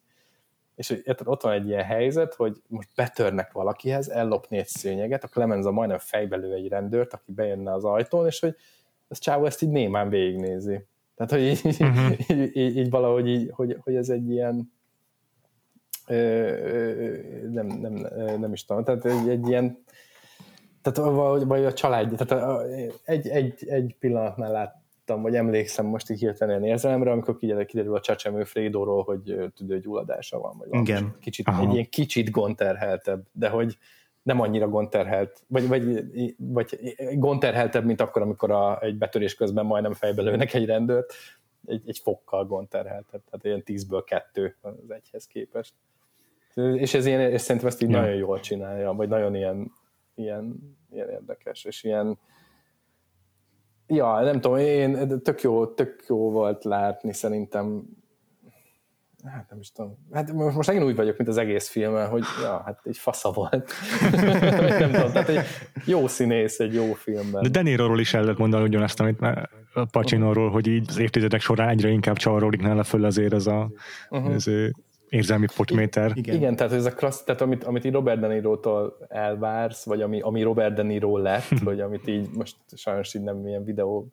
[0.76, 5.28] és hogy ott van egy ilyen helyzet, hogy most betörnek valakihez, ellopni egy szőnyeget, a
[5.28, 8.56] Clemenza majdnem fejbelő egy rendőrt, aki bejönne az ajtón, és hogy
[9.08, 10.86] ez csávó ezt így némán végignézi.
[11.16, 12.12] Tehát, hogy így, uh-huh.
[12.30, 14.74] így, így, így valahogy így, hogy, hogy ez egy ilyen
[17.52, 17.94] nem, nem,
[18.40, 19.84] nem is tudom, tehát egy, egy ilyen
[20.82, 22.62] tehát vagy, vagy a család, tehát
[23.04, 24.56] egy, egy, egy pillanatnál
[25.06, 30.58] láttam, vagy emlékszem most így hirtelen érzelemre, amikor kiderül a csecsemő Frédóról, hogy tüdőgyulladása van,
[30.58, 31.16] vagy Igen.
[31.20, 33.78] Kicsit, egy ilyen kicsit gonterheltebb, de hogy
[34.22, 36.04] nem annyira gonterhelt, vagy, vagy,
[36.38, 41.14] vagy gonterheltebb, mint akkor, amikor a, egy betörés közben majdnem fejbe lőnek egy rendőrt,
[41.66, 45.74] egy, egy fokkal gonterheltebb, tehát ilyen tízből kettő az egyhez képest.
[46.54, 48.00] És ez ilyen, és szerintem ezt így ja.
[48.00, 49.72] nagyon jól csinálja, vagy nagyon ilyen,
[50.16, 52.18] ilyen, ilyen érdekes, és ilyen
[53.88, 57.84] ja, nem tudom, én tök jó, tök jó volt látni szerintem
[59.26, 62.62] hát nem is tudom, hát most, megint úgy vagyok, mint az egész filmen, hogy ja,
[62.66, 63.72] hát egy fasza volt.
[64.80, 65.46] nem tudom, tehát egy
[65.86, 67.44] jó színész egy jó filmben.
[67.44, 71.70] De Deniroról is el lehet mondani ugyanazt, amit a Pacinóról, hogy így az évtizedek során
[71.70, 73.72] egyre inkább csavarodik nála föl azért ez a
[74.10, 74.34] uh-huh.
[74.34, 74.46] ez
[75.16, 76.12] érzelmi potméter.
[76.16, 76.36] Igen.
[76.36, 80.22] Igen, tehát ez a klassz, tehát amit, amit így Robert De Niro-tól elvársz, vagy ami,
[80.22, 84.12] ami Robert De Niro lett, vagy amit így most sajnos így nem ilyen videó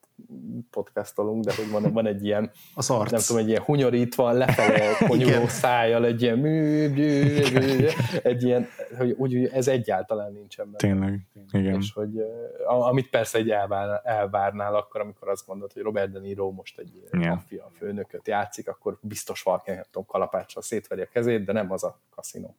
[0.70, 3.10] podcastolunk, de hogy van, van egy ilyen az arc.
[3.10, 7.22] nem tudom, egy ilyen hunyorítva, lefelé konyuló szájjal, egy ilyen mű, mű,
[7.52, 7.86] mű,
[8.22, 8.66] egy ilyen,
[8.98, 10.76] hogy úgy, ez egyáltalán nincsen benne.
[10.76, 11.20] Tényleg,
[11.52, 11.74] igen.
[11.80, 12.24] És hogy
[12.64, 17.02] amit persze egy elvár, elvárnál akkor, amikor azt gondolod, hogy Robert De Niro most egy
[17.12, 17.34] yeah.
[17.34, 20.62] maffia főnököt játszik, akkor biztos valaki, nem tudom, kalapáccsal
[20.92, 22.56] szétveri a kezét, de nem az a kaszinó.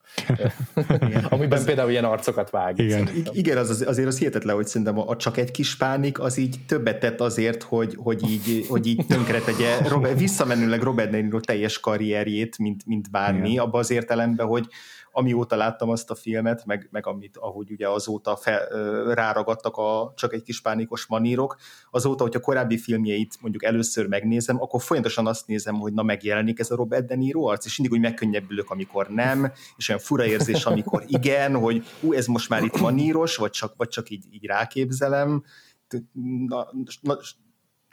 [1.29, 2.79] Amiben ez, például ilyen arcokat vág.
[2.79, 6.37] Igen, igen az, azért az hihetetlen, hogy szerintem a, a csak egy kis pánik az
[6.37, 11.21] így többet tett azért, hogy, hogy így, hogy így tönkre tegye Robert, visszamenőleg Robert De
[11.21, 14.67] Niro teljes karrierjét, mint, mint bármi, abban az értelemben, hogy
[15.15, 18.67] amióta láttam azt a filmet, meg, meg amit, ahogy ugye azóta fel,
[19.13, 21.55] ráragadtak a csak egy kis pánikos manírok,
[21.91, 26.59] azóta, hogy a korábbi filmjeit mondjuk először megnézem, akkor folyamatosan azt nézem, hogy na megjelenik
[26.59, 30.25] ez a Robert De Niro arc, és mindig úgy megkönnyebbülök, amikor nem, és olyan fura
[30.25, 34.25] érzés, amikor igen, hogy ú, ez most már itt maníros, vagy csak, vagy csak így,
[34.31, 35.43] így ráképzelem.
[36.47, 36.67] Na,
[37.01, 37.17] na,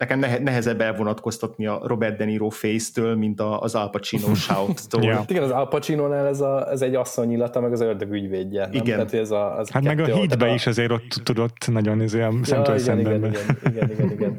[0.01, 5.03] nekem nehezebb elvonatkoztatni a Robert De Niro face-től, mint az Al Pacino shout-tól.
[5.03, 5.25] ja.
[5.27, 8.61] Igen, az Al Pacino-nál ez, a, ez egy asszonyillata, meg az ördög ügyvédje.
[8.61, 8.73] Nem?
[8.73, 8.85] Igen.
[8.85, 12.45] Tehát ez a, az hát meg a hitbe is azért ott tudott nagyon ez olyan
[12.45, 14.39] szemtől ja, igen, igen, igen, igen, igen, igen.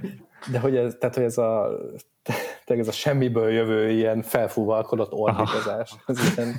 [0.51, 1.69] De hogy ez, tehát, hogy ez a,
[2.65, 6.55] ez a semmiből jövő ilyen felfúvalkodott ordítozás, ez ilyen,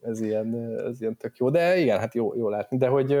[0.00, 1.50] ez ilyen, ez ilyen tök jó.
[1.50, 2.76] De igen, hát jó, jó látni.
[2.76, 3.18] De hogy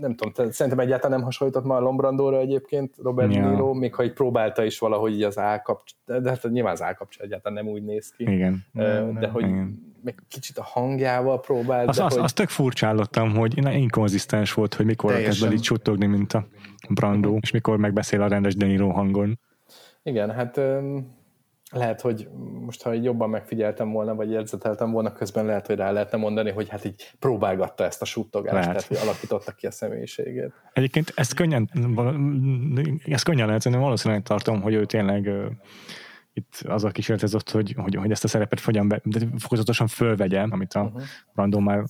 [0.00, 3.50] nem tudom, szerintem egyáltalán nem hasonlított már Lombrandóra egyébként Robert ja.
[3.50, 7.64] Niro, még ha így próbálta is valahogy az állkapcs, de hát nyilván az állkapcs egyáltalán
[7.64, 8.22] nem úgy néz ki.
[8.22, 8.64] Igen.
[8.72, 9.94] De, de hogy igen.
[10.02, 11.88] még kicsit a hangjával próbált.
[11.88, 12.22] Az, de az, hogy...
[12.22, 16.46] azt tök furcsálottam, hogy inkonzisztens volt, hogy mikor kezd el így csuttogni, mint a
[16.88, 17.42] Brando, uh-huh.
[17.42, 19.38] és mikor megbeszél a rendes De Niro hangon.
[20.02, 20.60] Igen, hát
[21.74, 22.28] lehet, hogy
[22.64, 26.68] most ha jobban megfigyeltem volna, vagy érzeteltem volna, közben lehet, hogy rá lehetne mondani, hogy
[26.68, 30.52] hát így próbálgatta ezt a suttogást, tehát hogy alakította ki a személyiségét.
[30.72, 31.70] Egyébként ezt könnyen,
[33.04, 35.30] ezt könnyen lehet, szerintem valószínűleg tartom, hogy ő tényleg
[36.32, 40.40] itt az a kísérletezett, hogy, hogy, hogy ezt a szerepet fogyan be, de fokozatosan fölvegye,
[40.40, 41.02] amit a uh-huh.
[41.34, 41.84] Brando már,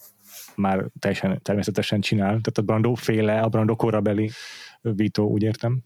[0.57, 2.29] már teljesen természetesen csinál.
[2.29, 4.31] Tehát a Brando féle, a Brando korabeli
[4.81, 5.83] Vito, úgy értem.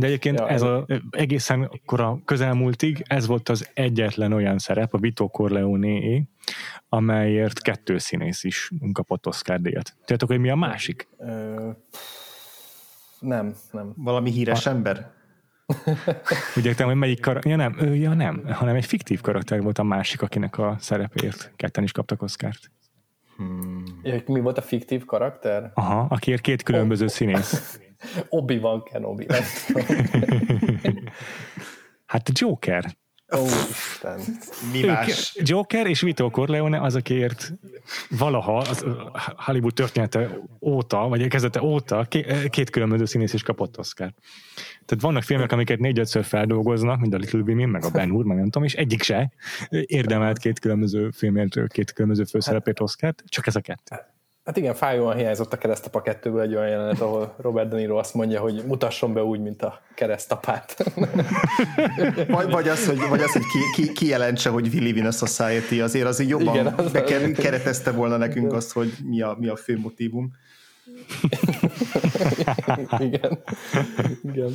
[0.00, 4.94] De egyébként ja, ez a, egészen akkor a közelmúltig ez volt az egyetlen olyan szerep,
[4.94, 6.22] a Vito corleone
[6.88, 9.96] amelyért kettő színész is kapott Oscar díjat.
[9.98, 11.08] Tudjátok, hogy mi a másik?
[11.18, 11.70] Ö,
[13.20, 13.92] nem, nem.
[13.96, 15.10] Valami híres a, ember?
[16.56, 19.78] Úgy értem, hogy melyik karakter, ja nem, ő, ja nem, hanem egy fiktív karakter volt
[19.78, 22.70] a másik, akinek a szerepért ketten is kaptak Oscárt.
[23.36, 23.82] Hmm.
[24.26, 25.70] Mi volt a fiktív karakter?
[25.74, 27.10] Aha, akiért két különböző oh.
[27.10, 27.78] színész.
[28.28, 29.26] Obi-Wan Kenobi.
[32.06, 32.96] hát Joker.
[33.34, 34.20] Ó, Isten.
[34.72, 35.36] Mi más?
[35.42, 37.52] Joker és Vito Corleone az, akiért
[38.10, 38.84] valaha az
[39.36, 42.06] Hollywood története óta, vagy kezdete óta
[42.48, 44.12] két különböző színész is kapott Oscar.
[44.84, 48.36] Tehát vannak filmek, amiket négy-ötször feldolgoznak, mint a Little Women, meg a Ben Hur, meg
[48.36, 49.32] nem tudom, és egyik se
[49.70, 53.96] érdemelt két különböző filmért, két különböző főszerepét Oscar-t, csak ez a kettő.
[54.46, 58.14] Hát igen, fájóan hiányzott a keresztapa kettőből egy olyan jelenet, ahol Robert De Niro azt
[58.14, 60.76] mondja, hogy mutasson be úgy, mint a keresztapát.
[62.28, 65.10] vagy, vagy az, hogy, vagy az, hogy ki, ki, kijelentse, hogy we live in a
[65.10, 66.92] society, azért azért jobban igen, az
[67.36, 70.32] keretezte volna nekünk azt, hogy mi a, mi a fő motivum.
[72.98, 73.38] igen.
[74.22, 74.52] igen.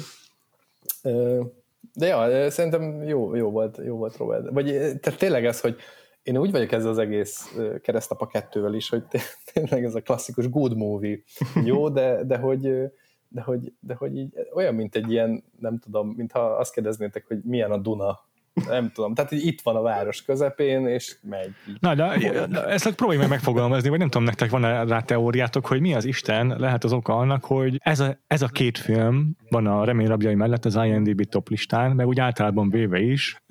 [1.93, 4.49] De ja, szerintem jó, jó, volt, jó volt Robert.
[4.49, 4.65] Vagy
[5.01, 5.75] tehát tényleg ez, hogy
[6.23, 9.03] én úgy vagyok ezzel az egész keresztapa kettővel is, hogy
[9.53, 11.17] tényleg ez a klasszikus good movie.
[11.63, 12.91] Jó, de, de hogy
[13.33, 17.41] de hogy, de hogy így olyan, mint egy ilyen, nem tudom, mintha azt kérdeznétek, hogy
[17.43, 18.19] milyen a Duna
[18.53, 21.51] nem tudom, tehát így itt van a város közepén, és megy.
[21.79, 25.81] Na, de, de ezt próbálj meg megfogalmazni, vagy nem tudom, nektek van-e rá teóriátok, hogy
[25.81, 29.67] mi az Isten lehet az oka annak, hogy ez a, ez a két film van
[29.67, 33.43] a Remény rabjai mellett az IMDb top listán, meg úgy általában véve is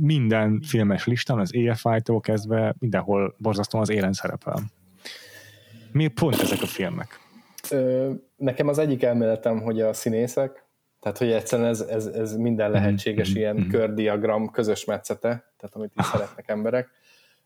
[0.00, 4.62] minden filmes listán, az EFI-tól kezdve mindenhol borzasztóan az élen szerepel.
[5.92, 7.20] Mi pont ezek a filmek?
[7.70, 10.67] Ö, nekem az egyik elméletem, hogy a színészek,
[11.00, 13.38] tehát, hogy egyszerűen ez, ez, ez minden mhm, lehetséges mm-hmm.
[13.38, 13.68] ilyen mm-hmm.
[13.68, 16.90] kördiagram közös metszete, tehát amit így szeretnek emberek.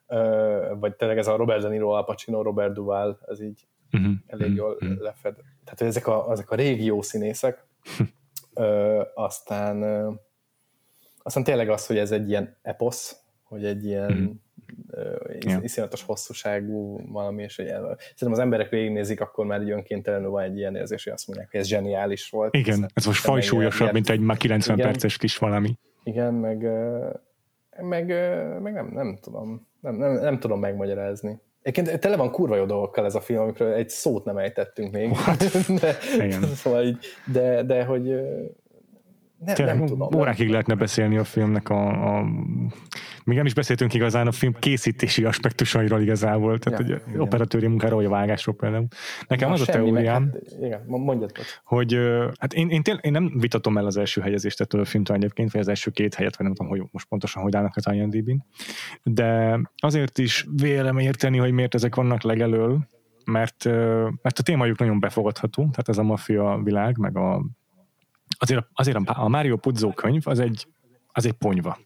[0.06, 4.12] Ö, vagy tényleg ez a Robert De Niro, Al Pacino, Robert Duval, ez így mm-hmm.
[4.26, 5.00] elég jól mm-hmm.
[5.00, 5.34] lefed.
[5.64, 7.64] Tehát, hogy ezek a, ezek a régi jó színészek.
[8.54, 10.10] Ö, aztán, ö,
[11.22, 14.30] aztán tényleg az, hogy ez egy ilyen eposz, hogy egy ilyen mm-hmm
[15.40, 15.64] yeah.
[15.64, 20.56] iszonyatos hosszúságú valami, és ilyen, szerintem az emberek végignézik, akkor már egy önkéntelenül van egy
[20.56, 22.54] ilyen érzés, hogy azt mondják, hogy ez zseniális volt.
[22.54, 25.78] Igen, ez most fajsúlyosabb, mint egy már 90 igen, perces kis valami.
[26.04, 26.62] Igen, meg,
[27.80, 28.06] meg,
[28.62, 31.40] meg nem, nem tudom, nem, nem, nem tudom megmagyarázni.
[31.62, 35.10] Egyébként tele van kurva jó dolgokkal ez a film, amikről egy szót nem ejtettünk még.
[35.80, 36.42] de, Igen.
[36.42, 36.98] Szóval így,
[37.32, 38.02] de, de hogy
[39.44, 40.14] nem, Tényleg, nem tudom.
[40.14, 40.50] Órákig nem.
[40.50, 42.24] lehetne beszélni a filmnek a, a
[43.24, 47.96] még nem is beszéltünk igazán a film készítési aspektusairól igazából, tehát ja, hogy operatőri munkáról,
[47.96, 48.86] vagy a vágásról például.
[49.28, 51.32] Nekem Na, az a teóriám, hát, igen, mondjad,
[51.64, 51.98] hogy
[52.38, 55.52] hát én, én, tél, én, nem vitatom el az első helyezést ettől a filmtől egyébként,
[55.52, 58.44] vagy az első két helyet, vagy nem tudom, hogy most pontosan hogy állnak az IMDb-n,
[59.02, 62.88] de azért is vélem érteni, hogy miért ezek vannak legelől,
[63.24, 63.64] mert,
[64.22, 67.44] mert a témajuk nagyon befogadható, tehát ez a maffia világ, meg a
[68.38, 70.66] azért, azért a Mario Puzo könyv az egy,
[71.12, 71.78] az egy ponyva.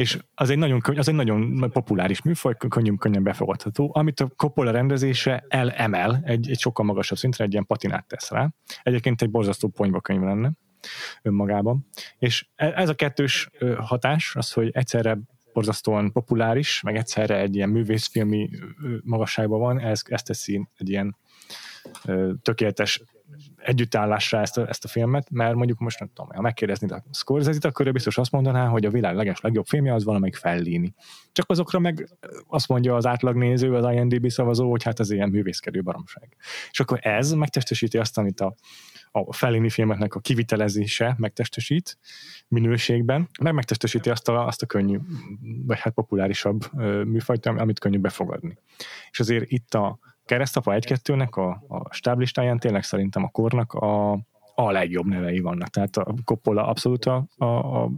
[0.00, 4.70] És az egy nagyon, az egy nagyon populáris műfaj, könnyű, könnyen befogadható, amit a Coppola
[4.70, 8.50] rendezése elemel egy, egy sokkal magasabb szintre, egy ilyen patinát tesz rá.
[8.82, 10.52] Egyébként egy borzasztó ponyva könyv lenne
[11.22, 11.86] önmagában.
[12.18, 15.18] És e, ez a kettős hatás, az, hogy egyszerre
[15.52, 18.50] borzasztóan populáris, meg egyszerre egy ilyen művészfilmi
[19.02, 21.16] magasságban van, ez, ezt teszi egy ilyen
[22.42, 23.02] tökéletes
[23.62, 27.58] együttállásra ezt a, ezt a filmet, mert mondjuk most nem tudom, ha megkérdezni a scorsese
[27.68, 30.94] akkor ő biztos azt mondaná, hogy a világ leges legjobb filmje az valamelyik Fellini.
[31.32, 32.08] Csak azokra meg
[32.46, 36.36] azt mondja az átlagnéző, az IMDb szavazó, hogy hát ez ilyen művészkedő baromság.
[36.70, 38.54] És akkor ez megtestesíti azt, amit a,
[39.10, 41.98] a Fellini filmeknek a kivitelezése megtestesít
[42.48, 44.98] minőségben, meg megtestesíti azt a, azt a könnyű,
[45.66, 46.72] vagy hát populárisabb
[47.04, 48.58] műfajt, amit könnyű befogadni.
[49.10, 49.98] És azért itt a,
[50.30, 54.12] keresztapa 1-2-nek a, a stáblistáján tényleg szerintem a kornak a,
[54.54, 55.68] a legjobb nevei vannak.
[55.68, 57.90] Tehát a Coppola abszolút a, a, a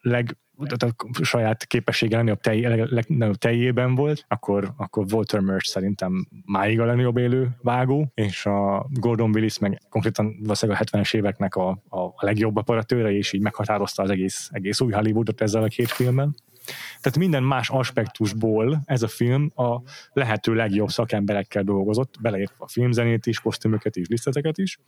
[0.00, 2.60] leg, tehát a saját képessége a tej,
[2.90, 8.86] legnagyobb tejében volt, akkor, akkor Walter Murch szerintem máig a legnagyobb élő vágó, és a
[8.90, 14.02] Gordon Willis meg konkrétan valószínűleg a 70-es éveknek a, a legjobb aparatőre, és így meghatározta
[14.02, 16.34] az egész, egész új Hollywoodot ezzel a két filmben.
[17.06, 19.80] Tehát minden más aspektusból ez a film a
[20.12, 24.78] lehető legjobb szakemberekkel dolgozott, beleértve a filmzenét is, kosztümöket is, liszteteket is,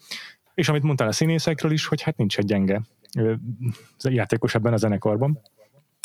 [0.55, 2.83] és amit mondtál a színészekről is, hogy hát nincs egy gyenge
[4.03, 5.41] játékos ebben a zenekarban.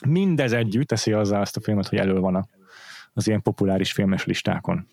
[0.07, 2.49] Mindez együtt teszi azzal azt a filmet, hogy elő van
[3.13, 4.87] az ilyen populáris filmes listákon.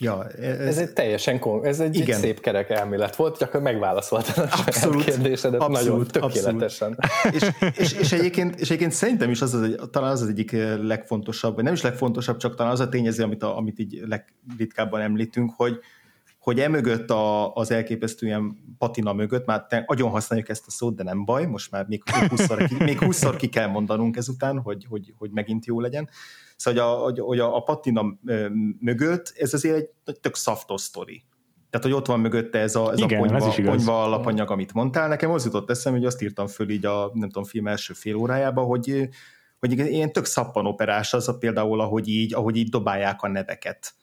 [0.00, 2.16] Ja, ez, ez egy teljesen kon, ez egy, igen.
[2.16, 6.98] egy szép kerek elmélet volt, csak megválaszoltad a abszolút, kérdésedet abszolút, nagyon tökéletesen.
[7.32, 10.52] és, és, és, egyébként, és egyébként szerintem is az, az, talán az az egyik
[10.82, 15.00] legfontosabb, vagy nem is legfontosabb, csak talán az a tényező, amit, a, amit így legritkábban
[15.00, 15.78] említünk, hogy,
[16.40, 20.94] hogy emögött a, az elképesztő ilyen patina mögött, már te, nagyon használjuk ezt a szót,
[20.94, 24.86] de nem baj, most már még 20-szor ki, még 20 ki kell mondanunk ezután, hogy,
[24.88, 26.08] hogy, hogy megint jó legyen.
[26.56, 28.18] Szóval, hogy a, hogy a, a patina
[28.80, 31.24] mögött ez azért egy tök szaftos sztori.
[31.70, 34.72] Tehát, hogy ott van mögötte ez a, ez Igen, a ponyva, ez ponyva alapanyag, amit
[34.72, 35.08] mondtál.
[35.08, 38.14] Nekem az jutott eszem, hogy azt írtam föl így a, nem tudom, film első fél
[38.14, 39.08] órájába, hogy,
[39.58, 43.94] hogy ilyen tök szappanoperás az a például, ahogy így, ahogy így dobálják a neveket.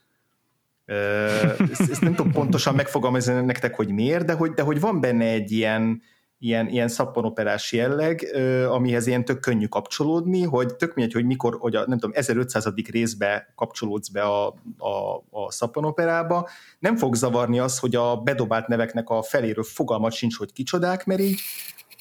[0.87, 5.51] Ezt, nem tudom pontosan megfogalmazni nektek, hogy miért, de hogy, de hogy van benne egy
[5.51, 6.01] ilyen,
[6.39, 8.27] ilyen, ilyen szappanoperás jelleg,
[8.69, 12.73] amihez ilyen tök könnyű kapcsolódni, hogy tök mindegy, hogy mikor, hogy a, nem tudom, 1500.
[12.91, 14.47] részbe kapcsolódsz be a,
[14.77, 16.49] a, a szappanoperába,
[16.79, 21.21] nem fog zavarni az, hogy a bedobált neveknek a feléről fogalmat sincs, hogy kicsodák, mert
[21.21, 21.39] így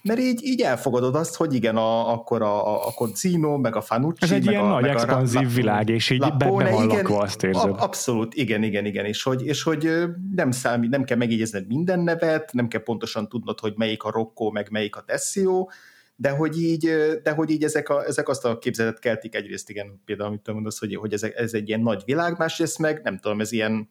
[0.07, 3.81] mert így, így elfogadod azt, hogy igen, a, akkor a, a, a Concino, meg a
[3.81, 6.77] Fanucci, Ez egy meg ilyen a, nagy meg expanzív a, világ, és így Lapone, benne
[6.77, 7.71] van igen, lakva, azt érzed.
[7.71, 9.91] A, abszolút, igen, igen, igen, és hogy, és hogy
[10.35, 14.51] nem, számít, nem kell megjegyezned minden nevet, nem kell pontosan tudnod, hogy melyik a Rocco,
[14.51, 15.69] meg melyik a Tessio,
[16.17, 16.91] de hogy így,
[17.23, 20.53] de hogy így ezek, a, ezek azt a képzeletet keltik egyrészt, igen, például amit te
[20.53, 23.89] mondasz, hogy, hogy ez, ez egy ilyen nagy világ, másrészt meg nem tudom, ez ilyen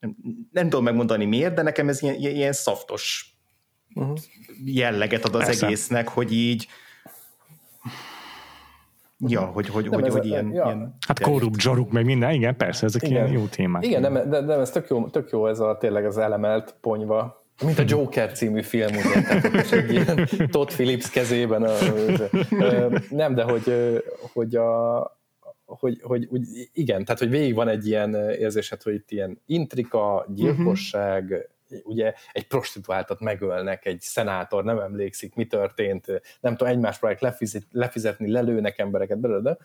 [0.00, 0.16] nem,
[0.52, 3.34] nem tudom megmondani miért, de nekem ez ilyen, ilyen szaftos
[3.94, 4.18] uh-huh.
[4.64, 5.66] jelleget ad az Persze.
[5.66, 6.68] egésznek, hogy így
[9.26, 10.64] Ja, hogy, hogy, nem, hogy, ez, hogy ilyen, ja.
[10.64, 10.96] ilyen...
[11.06, 13.14] Hát korrupt, zsaruk, meg minden, igen, persze, ezek igen.
[13.14, 13.86] ilyen jó témák.
[13.86, 17.44] Igen, nem, de, de ez tök jó, tök jó ez a tényleg az elemelt ponyva,
[17.64, 21.62] mint a Joker című film, ugye, tehát egy ilyen Todd Phillips kezében.
[21.62, 21.72] A,
[23.10, 23.72] nem, de hogy,
[24.32, 25.00] hogy a,
[25.64, 26.42] hogy, hogy hogy
[26.72, 31.40] igen, tehát hogy végig van egy ilyen érzésed, hogy itt ilyen intrika, gyilkosság, uh-huh
[31.82, 36.06] ugye egy prostituáltat megölnek, egy szenátor nem emlékszik, mi történt,
[36.40, 39.56] nem tudom, egymást próbálják lefizet, lefizetni, lelőnek embereket belőle, de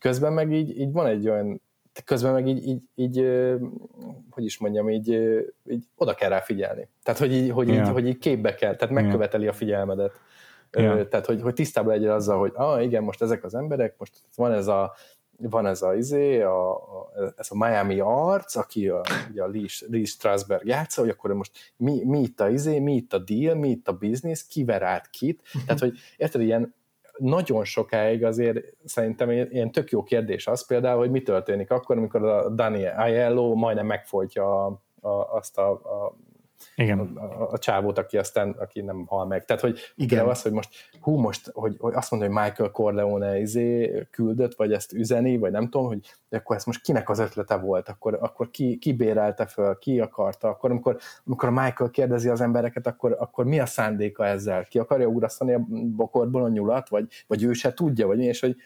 [0.00, 1.60] közben meg így, így van egy olyan,
[2.04, 3.24] közben meg így, így, így
[4.30, 5.08] hogy is mondjam, így,
[5.66, 6.88] így oda kell rá figyelni.
[7.02, 7.86] Tehát, hogy így, hogy, yeah.
[7.86, 10.12] így, hogy így képbe kell, tehát megköveteli a figyelmedet.
[10.72, 11.08] Yeah.
[11.08, 14.52] Tehát, hogy, hogy tisztában legyél azzal, hogy ah, igen, most ezek az emberek, most van
[14.52, 14.94] ez a
[15.40, 19.00] van ez a, izé, a, a, ez a Miami arc, aki a,
[19.30, 22.94] ugye a Lee, Lee Strasberg játsza, hogy akkor most mi, mi itt a izé, mi
[22.94, 26.74] itt a deal, mi itt a business, ki át kit, tehát hogy érted, ilyen
[27.16, 32.24] nagyon sokáig azért szerintem ilyen tök jó kérdés az például, hogy mi történik akkor, amikor
[32.24, 36.16] a Daniel Aiello majdnem megfolytja a, a, azt a, a
[36.80, 36.98] igen.
[36.98, 39.44] A, a, a csávót, aki aztán aki nem hal meg.
[39.44, 40.28] Tehát, hogy igen.
[40.28, 40.68] az, hogy most
[41.00, 45.50] hú, most, hogy, hogy azt mondja, hogy Michael Corleone izé küldött, vagy ezt üzeni, vagy
[45.50, 46.00] nem tudom, hogy
[46.30, 50.48] akkor ez most kinek az ötlete volt, akkor, akkor ki, ki bérelte föl, ki akarta,
[50.48, 54.64] akkor amikor, amikor Michael kérdezi az embereket, akkor, akkor mi a szándéka ezzel?
[54.64, 55.66] Ki akarja ugrasztani a
[55.96, 58.56] bokorból a nyulat, vagy, vagy ő se tudja, vagy mi, és hogy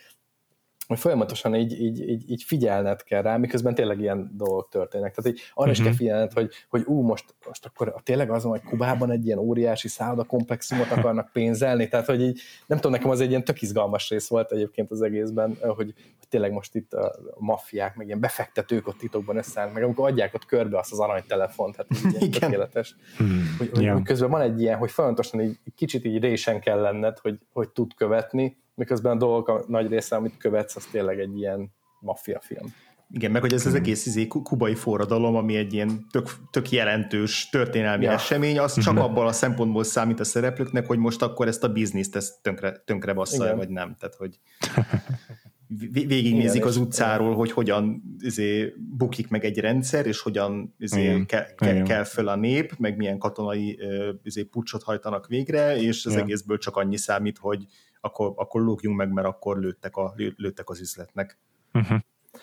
[0.86, 5.14] hogy folyamatosan így, így, így, így figyelned kell rá, miközben tényleg ilyen dolgok történnek.
[5.14, 5.70] Tehát így arra uh-huh.
[5.70, 5.96] is kell mhm.
[5.96, 10.24] figyelned, hogy, hogy ú, most, most akkor tényleg az hogy Kubában egy ilyen óriási szálloda
[10.24, 14.28] komplexumot akarnak pénzelni, tehát hogy így, nem tudom, nekem az egy ilyen tök izgalmas rész
[14.28, 18.98] volt egyébként az egészben, hogy, hogy tényleg most itt a maffiák, meg ilyen befektetők ott
[18.98, 22.96] titokban összeállnak, meg amikor adják ott körbe azt az aranytelefont, hát ez így tökéletes.
[23.16, 23.54] Hmm.
[23.58, 27.18] Hogy, hogy, hogy, közben van egy ilyen, hogy folyamatosan így kicsit így résen kell lenned,
[27.18, 31.38] hogy, hogy tud követni, miközben a dolgok a nagy része, amit követsz, az tényleg egy
[31.38, 32.74] ilyen maffia film.
[33.10, 37.48] Igen, meg hogy ez az egész izé, kubai forradalom, ami egy ilyen tök, tök jelentős
[37.48, 38.12] történelmi ja.
[38.12, 39.02] esemény, az csak mhm.
[39.02, 43.12] abban a szempontból számít a szereplőknek, hogy most akkor ezt a bizniszt ezt tönkre, tönkre
[43.12, 43.96] bassza, vagy nem.
[43.98, 44.38] Tehát, hogy
[45.92, 51.82] végignézik az utcáról, hogy hogyan izé, bukik meg egy rendszer, és hogyan izé, ke, ke,
[51.82, 53.78] kell föl a nép, meg milyen katonai
[54.22, 56.24] izé, pucsot hajtanak végre, és az Igen.
[56.24, 57.66] egészből csak annyi számít, hogy
[58.00, 61.38] akkor, akkor lógjunk meg, mert akkor lőttek, a, lőttek az üzletnek.
[61.72, 61.98] Uh-huh.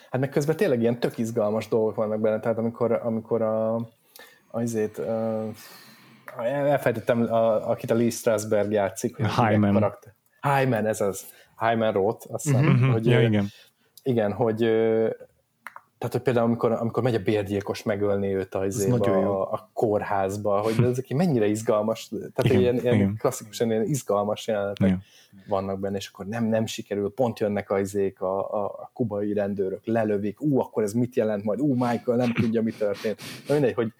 [0.09, 3.87] Hát meg közben tényleg ilyen tök izgalmas dolgok vannak benne, tehát amikor, amikor a,
[4.51, 5.55] azért, uh,
[6.43, 9.95] elfejtettem, a, akit a Lee Strasberg játszik, hogy Hyman.
[10.41, 11.25] Hyman, ez az.
[11.65, 12.91] Hyman Roth, azt hiszem, uh-huh.
[12.91, 13.47] hogy, ja, igen.
[14.03, 14.69] igen, hogy
[16.01, 18.65] tehát, hogy például amikor, amikor megy a bérgyilkos megölni őt a,
[19.07, 24.47] a, a kórházba, hogy ez aki mennyire izgalmas, tehát igen, ilyen, ilyen klasszikusan ilyen izgalmas
[24.47, 25.03] jelenetek igen.
[25.47, 29.33] vannak benne, és akkor nem, nem sikerül, pont jönnek a, izék, a, a, a kubai
[29.33, 33.21] rendőrök, lelövik, ú, akkor ez mit jelent majd, ú, Michael nem tudja, mi történt.
[33.47, 33.93] Na mindegy, hogy,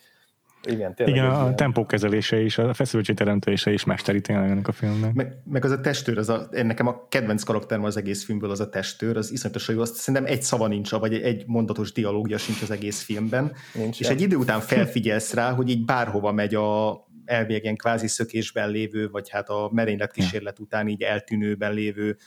[0.64, 1.16] igen, tényleg.
[1.16, 2.74] Igen, a tempó kezelése és a
[3.16, 5.14] teremtése is mesteri tényleg ennek a filmnek.
[5.14, 8.60] Meg, meg az a testőr, az a, nekem a kedvenc karakterem az egész filmből az
[8.60, 12.62] a testőr, az iszonyatosan jó, azt szerintem egy szava nincs, vagy egy, mondatos dialógia sincs
[12.62, 13.52] az egész filmben.
[13.74, 18.70] Nincs és egy idő után felfigyelsz rá, hogy így bárhova megy a elvégén kvázi szökésben
[18.70, 22.18] lévő, vagy hát a merénylet kísérlet után így eltűnőben lévő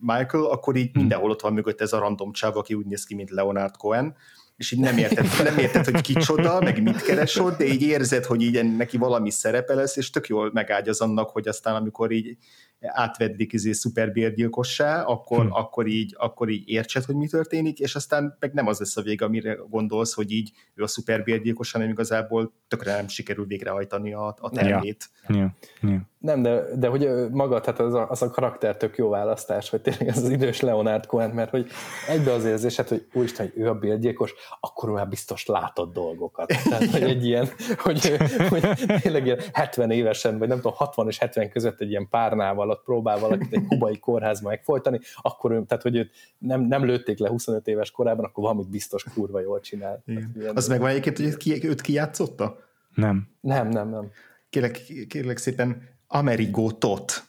[0.00, 1.00] Michael, akkor így hmm.
[1.00, 4.16] mindenhol ott van mögött ez a random csáv, aki úgy néz ki, mint Leonard Cohen,
[4.58, 8.24] és így nem érted, nem érted, hogy kicsoda, meg mit keres ott, de így érzed,
[8.24, 12.36] hogy így neki valami szerepe lesz, és tök jól megágyaz annak, hogy aztán amikor így
[12.80, 15.52] átveddik izé szuperbérgyilkossá, akkor, hmm.
[15.52, 19.02] akkor, így, akkor így értsed, hogy mi történik, és aztán meg nem az lesz a
[19.02, 24.36] vége, amire gondolsz, hogy így ő a szuperbérgyilkos, hanem igazából tökre nem sikerül végrehajtani a,
[24.40, 25.10] a termét.
[25.28, 25.36] Ja.
[25.36, 25.54] Ja.
[25.80, 26.08] Ja.
[26.18, 29.80] Nem, de, de hogy maga, tehát az a, az a karakter tök jó választás, hogy
[29.80, 31.66] tényleg ez az idős Leonard Cohen, mert hogy
[32.08, 36.46] egybe az érzésed, hogy úristen, hogy ő a bérgyilkos, akkor már biztos látott dolgokat.
[36.46, 38.16] Tehát, hogy egy ilyen, hogy,
[38.48, 38.62] hogy
[39.02, 42.82] tényleg ilyen 70 évesen, vagy nem tudom, 60 és 70 között egy ilyen párnával ott
[42.84, 47.28] próbál valakit egy kubai kórházba megfolytani, akkor ő, tehát hogy őt nem, nem lőtték le
[47.28, 50.02] 25 éves korában, akkor valamit biztos kurva jól csinál.
[50.06, 52.58] Tehát, az meg van egyébként, hogy ki, őt kijátszotta?
[52.94, 53.28] Nem.
[53.40, 54.10] Nem, nem, nem.
[54.50, 57.22] Kérlek, kérlek szépen, Amerigo Tot.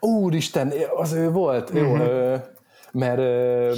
[0.00, 1.72] Úristen, az ő volt.
[1.72, 1.84] Mm-hmm.
[1.84, 2.02] Jó, mhm.
[2.02, 2.36] ö,
[2.92, 3.18] mert,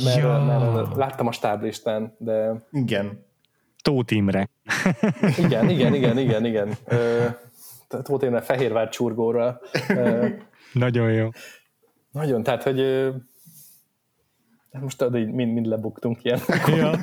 [0.04, 0.38] mert, ja.
[0.38, 2.66] mert láttam a stáblistán, de...
[2.70, 3.26] Igen.
[3.82, 4.48] Tóth Imre.
[5.44, 6.76] igen, igen, igen, igen, igen.
[8.02, 9.60] Tóth Imre Fehérvár csurgóra.
[10.72, 11.28] Nagyon jó.
[12.12, 12.80] Nagyon, tehát, hogy
[14.78, 16.40] most addig mind, mind lebuktunk ilyen.
[16.66, 16.98] Ja.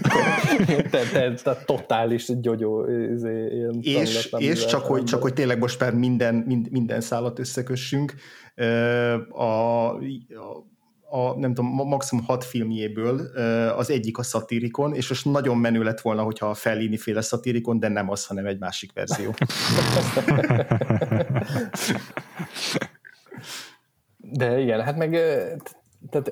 [0.89, 2.85] te, te, te, totális gyogyó.
[2.85, 7.39] Izé, ilyen és, és csak, hogy, csak hogy tényleg most már minden, mind, minden szállat
[7.39, 8.13] összekössünk.
[9.29, 9.97] A, a,
[11.09, 13.19] a nem tudom, maximum hat filmjéből
[13.77, 17.79] az egyik a szatirikon, és most nagyon menő lett volna, hogyha a Fellini féle szatirikon,
[17.79, 19.33] de nem az, hanem egy másik verzió.
[24.19, 25.11] De igen, hát meg
[26.09, 26.31] tehát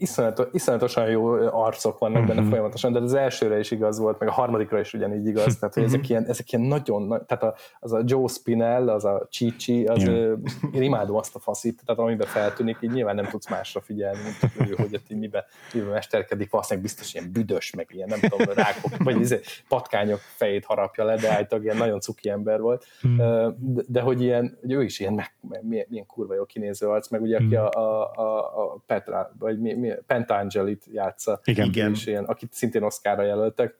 [0.00, 2.28] iszonyatos, iszonyatosan jó arcok vannak uh-huh.
[2.28, 2.50] benne mhm.
[2.50, 5.82] folyamatosan, de az elsőre is igaz volt, meg a harmadikra is ugyanígy igaz, tehát hogy
[5.82, 5.98] uh-huh.
[5.98, 9.86] ezek, ilyen, ezek ilyen nagyon nagy, tehát a, az a Joe Spinell, az a Chichi,
[9.86, 10.38] az yeah.
[10.72, 14.70] én imádom azt a faszit, tehát amiben feltűnik, így nyilván nem tudsz másra figyelni, mint
[14.70, 18.54] ő, hogy ott így miben, miben mesterkedik, valószínűleg biztos ilyen büdös, meg ilyen nem tudom,
[18.54, 23.54] rákok, vagy izé, patkányok fejét harapja le, de általában ilyen nagyon cuki ember volt, uh-huh.
[23.58, 25.32] de, de, hogy ilyen, hogy ő is ilyen, meg,
[25.62, 29.60] milyen, milyen kurva jó kinéző arc, meg ugye aki a, a, a, a Petra, vagy
[29.60, 31.92] mi, mi Pentangelit játsza, Igen.
[31.92, 33.74] És ilyen, akit szintén Oscarra jelöltek,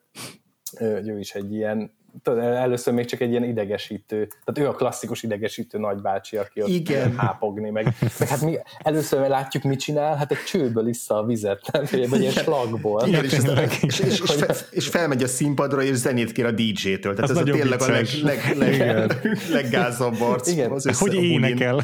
[0.79, 1.91] ő is egy ilyen
[2.39, 7.17] először még csak egy ilyen idegesítő, tehát ő a klasszikus idegesítő nagybácsi, aki ott Igen.
[7.17, 11.69] hápogni, meg, meg hát mi először látjuk, mit csinál, hát egy csőből issza a vizet,
[11.71, 11.83] nem?
[12.09, 13.07] Vagy egy slagból.
[13.07, 13.33] Igen, és,
[13.81, 17.29] és, és, és, fel, és, felmegy a színpadra, és zenét kér a DJ-től, tehát az
[17.29, 18.21] ez a tényleg vicces.
[18.21, 20.47] a leg, leg, leg, leggázabb arc.
[20.47, 20.71] Igen.
[20.71, 21.83] Az hogy énekel.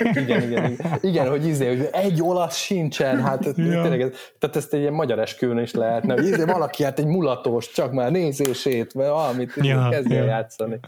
[0.00, 3.52] igen, igen, igen, igen, hogy izé, hogy egy olasz sincsen, hát ja.
[3.52, 7.06] tényleg, ez, tehát ezt egy ilyen magyar esküvőn is lehetne, hogy izé, valaki hát egy
[7.06, 10.24] mulatos, csak már nézését, valami amit ja, kezdje ja.
[10.24, 10.78] játszani.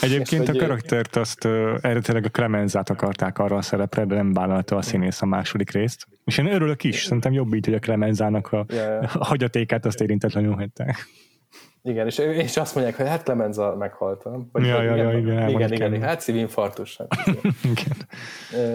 [0.00, 1.44] Egyébként és, a karaktert azt
[1.80, 6.06] eredetileg a Clemenzát akarták arra a szerepre, de nem vállalta a színész a második részt.
[6.24, 8.98] És én örülök is, szerintem jobb így, hogy a Clemenzának a, ja, ja.
[9.18, 10.96] a hagyatékát azt érintetlenül hagyták.
[11.84, 14.22] Igen, és, és azt mondják, hogy hát Clemenza meghalt.
[14.52, 16.96] Vagy ja, ja, ja, igen, igen, igen, igen, hát szívinfarktus.
[16.96, 17.08] Hát,
[17.72, 17.96] igen.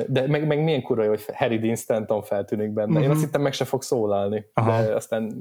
[0.08, 2.90] De meg, meg milyen kurva hogy Harry Dean Stanton feltűnik benne.
[2.90, 3.04] Uh-huh.
[3.04, 4.82] Én azt hittem meg se fog szólalni, Aha.
[4.82, 5.32] de aztán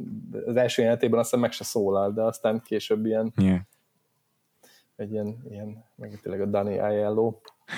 [0.46, 3.58] az első jelenetében aztán meg se szólal, de aztán később ilyen yeah
[4.96, 7.34] egy ilyen, ilyen meg tényleg a Dani Aiello.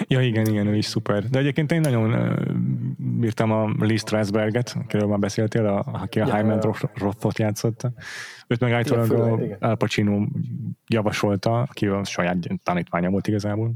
[0.07, 1.25] Ja, igen, igen, ő is szuper.
[1.25, 2.35] De egyébként én nagyon
[3.21, 6.75] bírtam a Lee Strasberget, akiről már beszéltél, a, aki a ja, Hyman.
[6.95, 7.93] Rothot játszotta.
[8.47, 10.27] Őt meg általában Al Pacino
[10.87, 13.73] javasolta, aki a saját tanítványa volt igazából.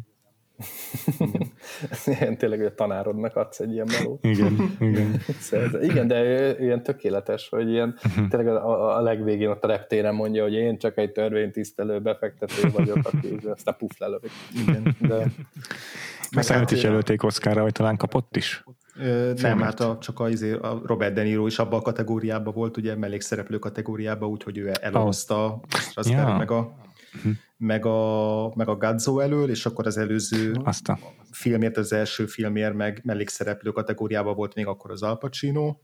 [2.04, 4.24] Ilyen tényleg, hogy a tanárodnak adsz egy ilyen melót.
[4.24, 5.20] Igen, igen.
[5.40, 8.28] Szóval, igen, de ilyen tökéletes, hogy ilyen uh-huh.
[8.28, 12.98] tényleg a, a legvégén ott a reptéren mondja, hogy én csak egy törvénytisztelő befektető vagyok,
[13.02, 14.30] aki aztán puf lelövik.
[14.66, 15.26] Igen, de...
[16.30, 18.64] Aztán is jelölték Oszkára, vagy talán kapott is?
[18.96, 22.54] Ö, nem, hát a, csak a, izé, a Robert De Niro is abban a kategóriában
[22.54, 25.80] volt, ugye mellékszereplő kategóriában, úgyhogy ő elhozta oh.
[25.80, 26.36] Strasberg ja.
[26.36, 26.74] meg a
[27.14, 27.32] uh-huh
[27.62, 30.98] meg a, meg a Gazzo elől, és akkor az előző Aztán.
[31.30, 35.76] filmért, az első filmért meg mellékszereplő kategóriában volt még akkor az Al Pacino.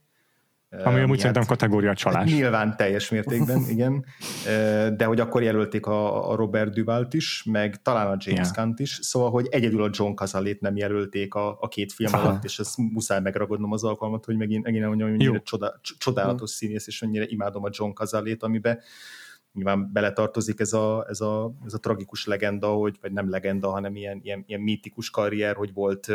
[0.84, 2.18] Ami amúgy szerintem kategória csalás.
[2.18, 4.04] Hát nyilván teljes mértékben, igen.
[4.96, 8.54] De hogy akkor jelölték a, a Robert Duvalt is, meg talán a James yeah.
[8.54, 12.28] Gunn is, szóval, hogy egyedül a John Cazalét nem jelölték a, a két film Aha.
[12.28, 16.50] alatt, és ezt muszáj megragadnom az alkalmat, hogy megint, megint mondjam, hogy mennyire csoda, csodálatos
[16.50, 18.80] színész, és mennyire imádom a John Cazalét, amiben
[19.52, 23.96] nyilván beletartozik ez a, ez a, ez a tragikus legenda, hogy, vagy nem legenda, hanem
[23.96, 26.12] ilyen, ilyen, ilyen mítikus karrier, hogy volt,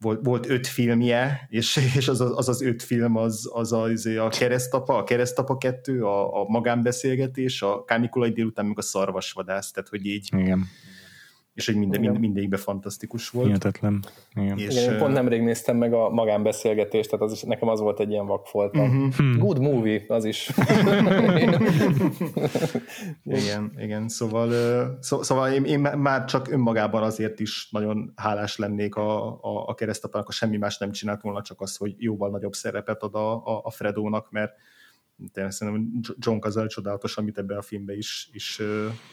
[0.00, 4.06] volt, volt öt filmje, és, és az, az az öt film az, az a, az
[4.06, 9.88] a keresztapa, a keresztapa kettő, a, a magánbeszélgetés, a kánikulai délután, meg a szarvasvadász, tehát
[9.88, 10.66] hogy így Igen
[11.54, 13.46] és hogy minden, minden, mindegyikben fantasztikus volt.
[13.46, 14.04] Hihetetlen.
[14.34, 14.58] Igen.
[14.58, 18.00] És, Igen, én pont nemrég néztem meg a magánbeszélgetést, tehát az is, nekem az volt
[18.00, 19.08] egy ilyen vakfoltam.
[19.08, 19.36] Uh-huh.
[19.38, 20.50] Good movie, az is.
[23.24, 24.50] igen, igen, szóval,
[25.00, 29.74] szó, szóval én, én már csak önmagában azért is nagyon hálás lennék a, a, a
[29.74, 33.34] keresztapának, ha semmi más nem csinált volna, csak az, hogy jóval nagyobb szerepet ad a,
[33.34, 34.52] a, a Fredónak, mert
[35.32, 38.60] tényleg szerintem John Cazale csodálatos, amit ebben a filmben is, is,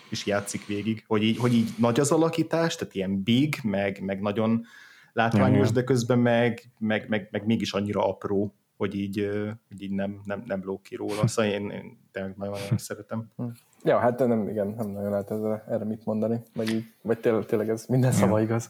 [0.10, 4.22] is játszik végig, hogy így, hogy így nagy az alakítás, tehát ilyen big, meg, meg
[4.22, 4.65] nagyon
[5.14, 9.30] látványos, de közben meg, meg, meg, meg mégis annyira apró, hogy így,
[9.68, 11.28] hogy így nem, nem, nem lók ki róla.
[11.28, 13.32] Szóval én, én tényleg nagyon-nagyon szeretem.
[13.36, 13.44] Hm.
[13.84, 17.45] Ja, hát nem, igen, nem nagyon lehet ezzel, erre mit mondani, vagy, így, vagy tényleg,
[17.45, 18.69] tényleg ez minden szava igaz.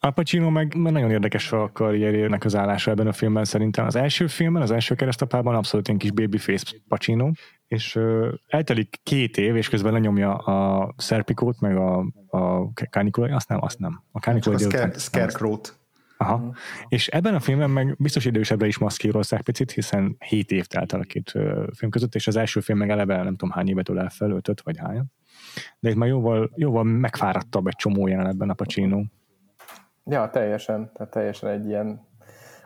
[0.00, 3.86] Al Pacino meg nagyon érdekes a karrierjének az állása ebben a filmben szerintem.
[3.86, 7.30] Az első filmben, az első keresztapában abszolút egy kis babyface Pacino,
[7.66, 13.48] és uh, eltelik két év, és közben lenyomja a Serpikót, meg a, a Kánikulai, azt
[13.48, 14.02] nem, azt nem.
[14.12, 15.78] A Kánikulai a Scarecrow-t.
[16.16, 16.36] Aha.
[16.36, 16.48] Mm.
[16.88, 21.00] És ebben a filmben meg biztos idősebbre is maszkírozták picit, hiszen 7 év telt el
[21.00, 21.30] a két
[21.76, 24.60] film között, és az első film meg eleve nem tudom hány évet el fel, ötöt
[24.60, 25.02] vagy hány.
[25.80, 29.02] De itt már jóval, jóval megfáradtabb egy csomó jelenetben a Pacino.
[30.08, 32.06] Ja, teljesen, tehát teljesen egy ilyen,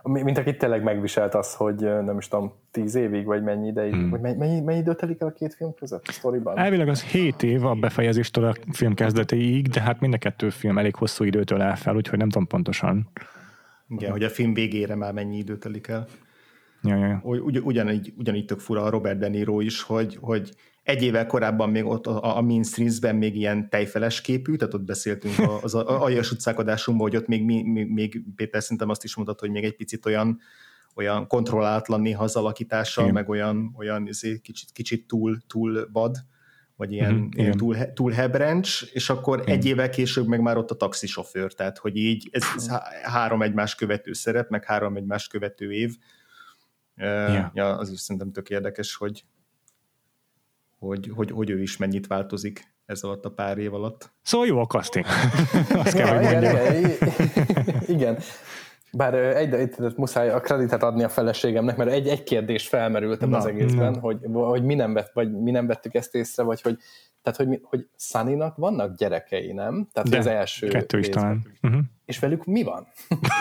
[0.03, 4.11] mint akit tényleg megviselt az, hogy nem is tudom, tíz évig, vagy mennyi ideig, hmm.
[4.11, 6.59] vagy mennyi, mennyi, mennyi időt telik el a két film között a sztoriban?
[6.59, 10.79] Elvileg az 7 év a befejezéstől a film kezdetéig, de hát mind a kettő film
[10.79, 13.11] elég hosszú időtől el fel, úgyhogy nem tudom pontosan.
[13.89, 16.07] Igen, hogy a film végére már mennyi időt telik el.
[16.83, 17.21] Ja, ja, ja.
[17.23, 21.71] Ugy, ugyanígy, ugyanígy tök fura a Robert De Niro is, hogy, hogy egy évvel korábban
[21.71, 26.31] még ott a, a Mean Streets-ben még ilyen tejfeles képű, tehát ott beszéltünk az Aljas
[26.31, 29.77] utcák adásunkban, hogy ott még, még, még Péter szerintem azt is mondott, hogy még egy
[29.77, 30.41] picit olyan
[30.95, 33.15] olyan kontrollálatlan néha az alakítással, Igen.
[33.15, 36.17] meg olyan, olyan izé, kicsit, kicsit túl, túl bad,
[36.77, 39.55] vagy ilyen, uh-huh, ilyen túl, túl hebrencs, és akkor Igen.
[39.55, 42.69] egy évvel később meg már ott a taxisofőr, tehát hogy így ez, ez
[43.03, 45.97] három egymás követő szerep, meg három egymás követő év.
[46.97, 47.51] Yeah.
[47.55, 49.25] Ja, az is szerintem tök érdekes, hogy,
[50.87, 54.13] hogy, hogy, hogy ő is mennyit változik ez alatt a pár év alatt.
[54.23, 55.05] Szóval jó a casting.
[55.85, 58.19] Azt kell, hogy igen, igen, igen.
[58.93, 63.39] Bár egy, egy, muszáj a kreditet adni a feleségemnek, mert egy, egy kérdés felmerült ebben
[63.39, 64.01] az egészben, na.
[64.01, 66.79] hogy, hogy mi, nem vett, vagy mi nem vettük ezt észre, vagy hogy,
[67.23, 69.89] tehát, hogy, hogy Sunny-nak vannak gyerekei, nem?
[69.93, 71.47] Tehát De, az első kettő is talán.
[71.63, 71.81] Uh-huh.
[72.05, 72.87] És velük mi van?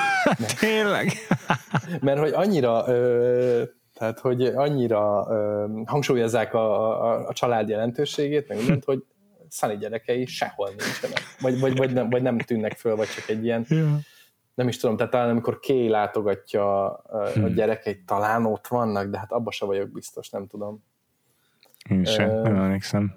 [0.60, 1.12] Tényleg?
[2.02, 3.64] mert hogy annyira ö,
[4.02, 9.04] tehát, hogy annyira ö, hangsúlyozzák a, a, a család jelentőségét, meg mindent, hogy
[9.50, 11.22] Sunny gyerekei sehol nincsenek.
[11.40, 13.66] Vagy, vagy, vagy, nem, vagy nem tűnnek föl, vagy csak egy ilyen...
[13.68, 13.90] Yeah.
[14.54, 17.54] Nem is tudom, tehát talán amikor Kay látogatja a, a hmm.
[17.54, 20.84] gyerekeit, talán ott vannak, de hát abba se vagyok biztos, nem tudom.
[21.90, 23.16] Én sem, uh, nem emlékszem.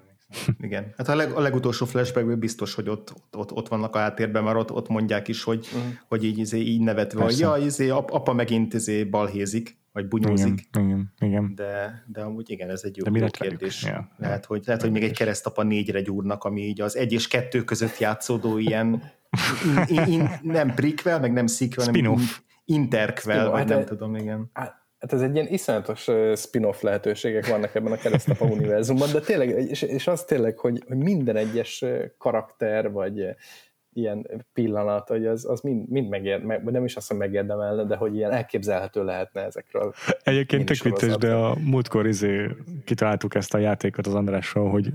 [0.59, 0.93] Igen.
[0.97, 4.57] Hát a, leg, a legutolsó flashbackben biztos, hogy ott, ott, ott vannak a háttérben, mert
[4.57, 5.91] ott, ott mondják is, hogy, uh-huh.
[6.07, 7.47] hogy így, izé, így nevetve, Persze.
[7.47, 10.67] hogy ja, izé, apa megint izé balhézik vagy bunyózik.
[10.71, 11.55] Igen, igen, igen.
[11.55, 13.83] De, de amúgy igen, ez egy jó, jó kérdés.
[13.83, 17.27] Ja, lehet, hogy, lehet, hogy még egy keresztapa négyre gyúrnak, ami így az egy és
[17.27, 19.03] kettő között játszódó ilyen
[19.87, 22.19] in, in, in, nem prikvel, meg nem sequel, hanem in,
[22.65, 24.49] interkvel, vagy hát nem e, tudom, igen.
[24.53, 29.81] Hát, ez egy ilyen iszonyatos spin-off lehetőségek vannak ebben a keresztapa univerzumban, de tényleg, és,
[29.81, 31.85] és az tényleg, hogy, hogy minden egyes
[32.17, 33.35] karakter, vagy
[33.95, 37.95] ilyen pillanat, hogy az, az mind, mind megér, meg, nem is azt, hogy megérdemelne, de
[37.95, 39.93] hogy ilyen elképzelhető lehetne ezekről.
[40.23, 42.47] Egyébként tök vicces, de a múltkor izé
[42.85, 44.91] kitaláltuk ezt a játékot az Andrással, hogy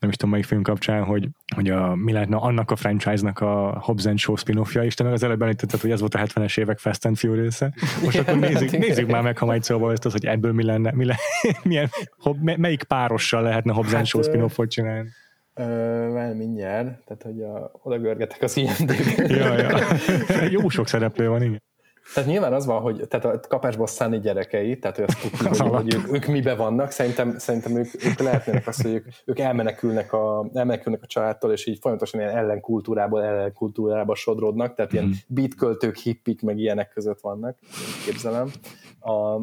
[0.00, 3.80] nem is tudom melyik film kapcsán, hogy, hogy a, mi lehetne annak a franchise-nak a
[3.80, 6.58] Hobbs and Show spin-offja, és te meg az előbb említetted, hogy ez volt a 70-es
[6.58, 7.72] évek Fast and furious -e.
[8.04, 11.04] Most akkor nézzük, nézzük már meg, ha majd szóval ezt hogy ebből mi lenne, mi
[11.04, 11.16] le,
[11.62, 11.90] milyen,
[12.40, 15.08] melyik párossal lehetne Hobbs and hát, Show spin-offot csinálni.
[15.60, 18.74] Ö, mindjárt, tehát hogy a, oda görgetek az ilyen
[19.16, 19.78] ja, ja.
[20.56, 21.62] Jó sok szereplő van, igen.
[22.14, 25.70] Tehát nyilván az van, hogy tehát a kapásból szállni gyerekei, tehát hogy azt tudjuk, hogy,
[25.70, 30.12] hogy ők, ők mibe vannak, szerintem, szerintem ők, ők lehetnének azt, hogy ők, ők elmenekülnek,
[30.12, 35.14] a, elmenekülnek a családtól, és így folyamatosan ilyen ellenkultúrából ellenkultúrába sodródnak, tehát ilyen mhm.
[35.26, 37.58] beatköltők, hippik, meg ilyenek között vannak,
[38.04, 38.50] képzelem.
[39.00, 39.42] A,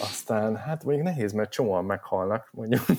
[0.00, 2.82] aztán, hát mondjuk nehéz, mert csomóan meghalnak, mondjuk.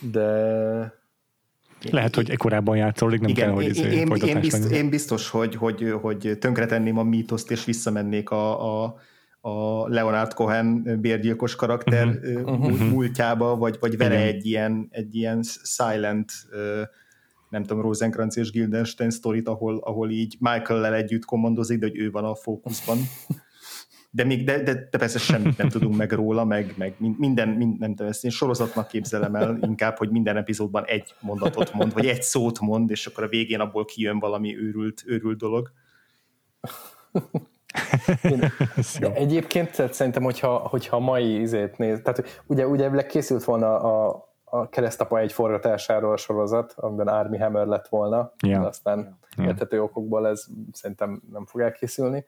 [0.00, 1.00] De
[1.90, 5.54] lehet, hogy korábban játszólik, nem Igen, kell, hogy én, én, én, bizt, én biztos, hogy,
[5.54, 8.96] hogy, hogy tönkretenném a mítoszt, és visszamennék a, a,
[9.40, 12.78] a Leonard Cohen bérgyilkos karakter uh-huh.
[12.90, 16.32] múltjába, vagy, vagy vele egy ilyen, egy ilyen silent
[17.52, 22.10] nem tudom, Rosenkrantz és Guildenstein sztorit, ahol, ahol így Michael-lel együtt kommandozik, de hogy ő
[22.10, 22.98] van a fókuszban.
[24.14, 27.94] De, még, de, de, de persze semmit nem tudunk meg róla, meg, meg minden, minden
[27.96, 32.22] nem ezt én sorozatnak képzelem el inkább, hogy minden epizódban egy mondatot mond, vagy egy
[32.22, 35.72] szót mond, és akkor a végén abból kijön valami őrült, őrült dolog.
[39.00, 44.28] De egyébként szerintem, hogyha, hogyha a mai izét néz, tehát ugye, ugye készült volna a,
[44.44, 48.62] a keresztapa egy forgatásáról a sorozat, amiben Army Hammer lett volna, yeah.
[48.62, 49.48] de aztán yeah.
[49.48, 52.24] érthető okokból ez szerintem nem fog elkészülni,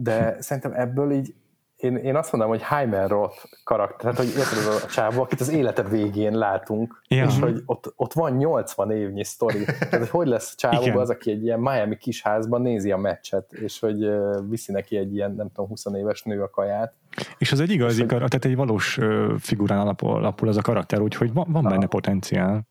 [0.00, 1.34] de szerintem ebből így
[1.76, 5.48] én, én azt mondom, hogy Heimer Roth karakter, tehát hogy érted a csávó, akit az
[5.48, 7.24] élete végén látunk, ja.
[7.24, 9.64] és hogy ott, ott van 80 évnyi sztori.
[9.64, 13.80] Tehát, hogy hogy lesz csávó az, aki egy ilyen Miami kisházban nézi a meccset, és
[13.80, 14.10] hogy
[14.48, 16.94] viszi neki egy ilyen, nem tudom, 20 éves nő a kaját.
[17.38, 18.98] És az egy igazi, hogy, tehát egy valós
[19.38, 22.66] figurán alapul, alapul az a karakter, úgyhogy van, van benne potenciál.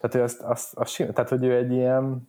[0.00, 2.28] Tehát, hogy azt, azt, azt, tehát, hogy ő egy ilyen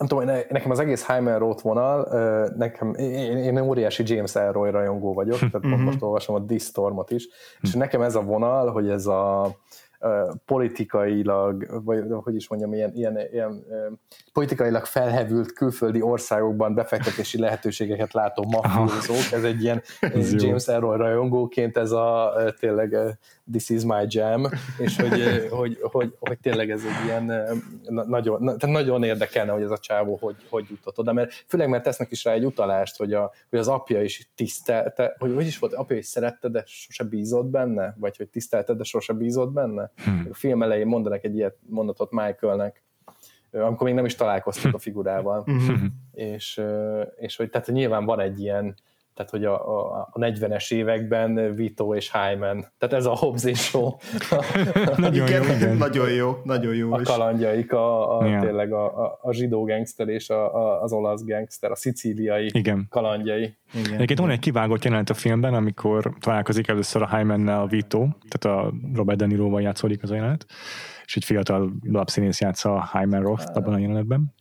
[0.00, 2.08] nem tudom, nekem az egész Heimer Roth vonal,
[2.56, 5.82] nekem, én, én óriási James Elroy rajongó vagyok, tehát mm-hmm.
[5.82, 7.28] most olvasom a Distormot is,
[7.60, 9.50] és nekem ez a vonal, hogy ez a
[10.44, 13.64] politikailag, vagy hogy is mondjam, ilyen, ilyen, ilyen
[14.32, 19.82] politikailag felhevült külföldi országokban befektetési lehetőségeket látó mafiózók, ez egy ilyen
[20.30, 23.18] James Elroy rajongóként ez a tényleg
[23.52, 24.48] this is my jam,
[24.78, 27.24] és hogy, hogy, hogy, hogy tényleg ez egy ilyen
[28.06, 31.82] nagyon, tehát nagyon érdekelne, hogy ez a csávó hogy, hogy jutott oda, mert főleg mert
[31.82, 35.58] tesznek is rá egy utalást, hogy, a, hogy az apja is tisztelte, hogy hogy is
[35.58, 39.89] volt, apja is szerette, de sose bízott benne, vagy hogy tisztelte, de sose bízott benne.
[40.04, 40.26] Hmm.
[40.30, 42.82] A film elején mondanak egy ilyet mondatot Michaelnek,
[43.50, 45.94] amikor még nem is találkoztak a figurával, hmm.
[46.12, 46.60] és,
[47.16, 48.74] és hogy tehát nyilván van egy ilyen
[49.14, 53.58] tehát hogy a, a, a 40-es években Vito és Hyman, tehát ez a Hobbs és
[53.58, 53.90] Shaw.
[54.96, 55.76] nagyon, igen, jó, igen.
[55.76, 56.92] nagyon jó, nagyon jó.
[56.92, 58.42] A kalandjaik, a, a, yeah.
[58.42, 62.86] tényleg a, a, a zsidó gangster és a, a, az olasz gangster, a szicíliai igen.
[62.88, 63.54] kalandjai.
[63.74, 63.94] Igen.
[63.94, 68.58] Egyébként van egy kivágott jelenet a filmben, amikor találkozik először a Hymannel a Vito, tehát
[68.58, 70.46] a Robert De Niroval játszódik az a jelenet,
[71.04, 74.34] és egy fiatal lapszínész játsza a Hyman Roth abban a jelenetben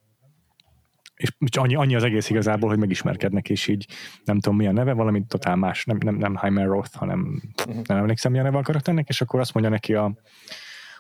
[1.20, 3.88] és annyi, annyi az egész igazából, hogy megismerkednek, és így
[4.24, 7.84] nem tudom mi a neve, valami totál más, nem, nem, nem Heimer Roth, hanem uh-huh.
[7.86, 10.14] nem emlékszem mi a neve a karakternek, és akkor azt mondja neki a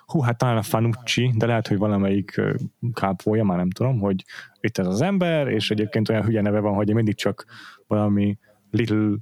[0.06, 2.42] hú, hát talán a Fanucci, de lehet, hogy valamelyik
[2.94, 4.24] kápolja, már nem tudom, hogy
[4.60, 7.46] itt ez az ember, és egyébként olyan hülye neve van, hogy mindig csak
[7.88, 8.38] valami
[8.72, 9.16] little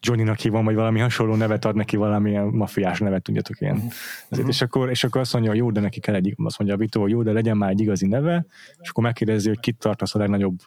[0.00, 3.76] Johnny-nak hívom, vagy valami hasonló nevet ad neki, valamilyen mafiás nevet, tudjátok ilyen.
[3.76, 3.92] Uh-huh.
[4.28, 6.76] Ezért, és, akkor, és akkor azt mondja, hogy jó, de neki kell egy, azt mondja
[6.76, 8.46] a Vito, hogy jó, de legyen már egy igazi neve,
[8.80, 10.58] és akkor megkérdezi, hogy kit tartasz a legnagyobb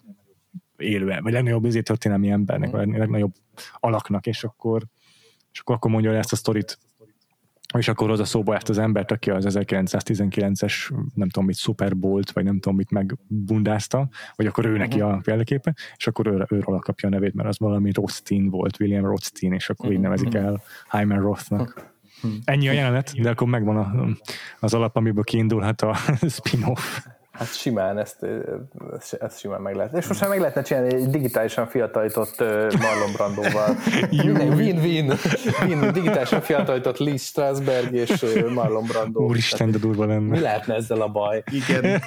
[0.78, 3.34] élve, vagy legnagyobb izé történelmi embernek, vagy legnagyobb
[3.74, 4.84] alaknak, és akkor,
[5.52, 6.80] és akkor, akkor mondja ezt a sztorit
[7.78, 10.74] és akkor hozza szóba ezt az embert, aki az 1919-es,
[11.14, 15.20] nem tudom mit, Super Bowl-t, vagy nem tudom mit megbundázta, vagy akkor ő neki a
[15.24, 19.54] példaképe, és akkor ő, őről kapja a nevét, mert az valami Rothstein volt, William Rothstein,
[19.54, 20.62] és akkor így nevezik el
[20.92, 21.90] Hyman Rothnak.
[22.44, 24.08] Ennyi a jelenet, de akkor megvan a,
[24.60, 25.96] az alap, amiből kiindulhat a
[26.36, 27.06] spin-off.
[27.32, 28.26] Hát simán, ezt,
[29.20, 29.98] ezt simán meg lehet.
[29.98, 32.40] És most már meg lehetne csinálni egy digitálisan fiatalított
[32.80, 33.78] Marlon Brandóval.
[34.56, 35.14] Win-win.
[35.66, 39.22] Win, digitálisan fiatalított Lee Strasberg és Marlon Brando.
[39.22, 40.30] Úristen, de durva lenne.
[40.30, 41.44] Mi lehetne ezzel a baj?
[41.52, 42.02] Igen.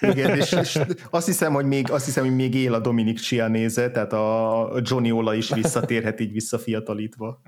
[0.00, 3.90] Igen, és, és azt, hiszem, hogy még, azt hiszem, hogy még él a Dominik Chianese,
[3.90, 7.40] tehát a Johnny Ola is visszatérhet így visszafiatalítva.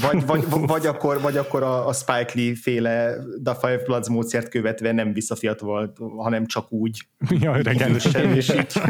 [0.00, 3.14] Vagy, vagy, vagy, akkor, vagy akkor a, a Spike Lee féle
[3.44, 7.06] The Five Bloods módszert követve nem visszafiatal volt, hanem csak úgy.
[7.30, 8.80] Ja, idősen, és így.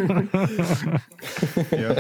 [1.82, 1.94] ja.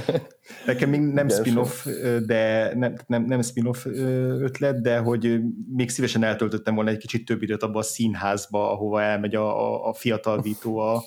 [0.66, 1.86] Nekem még nem spin-off,
[2.26, 5.40] de nem, nem, nem spin-off ötlet, de hogy
[5.76, 9.88] még szívesen eltöltöttem volna egy kicsit több időt abba a színházba, ahova elmegy a, a,
[9.88, 11.02] a fiatal Vito a,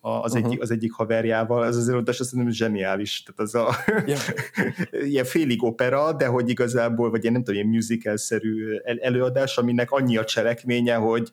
[0.00, 0.46] az, uh-huh.
[0.46, 3.22] egyik, az egyik haverjával, ez az előadás azt mondom, zseniális.
[3.22, 3.76] Tehát az a
[4.06, 4.20] yeah.
[5.12, 10.16] ilyen félig opera, de hogy igazából, vagy ilyen nem tudom, ilyen musical-szerű előadás, aminek annyi
[10.16, 11.30] a cselekménye, hogy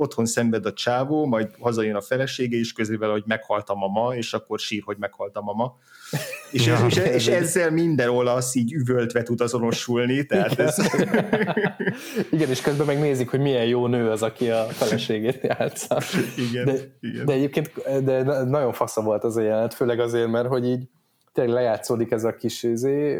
[0.00, 4.32] otthon szenved a csávó, majd hazajön a felesége, és közével, hogy meghalt a mama, és
[4.32, 5.76] akkor sír, hogy meghalt a mama.
[6.50, 10.26] És, ja, és, és ezzel minden olasz így üvöltve tud azonosulni.
[10.26, 10.66] Tehát Igen.
[10.66, 10.76] Ez...
[12.30, 16.00] igen, és közben megnézik, hogy milyen jó nő az, aki a feleségét játsza.
[16.36, 17.26] Igen, de, igen.
[17.26, 17.72] de egyébként
[18.04, 20.88] de nagyon fasza volt az a jelenet, főleg azért, mert hogy így
[21.32, 23.18] tényleg lejátszódik ez a kis izé,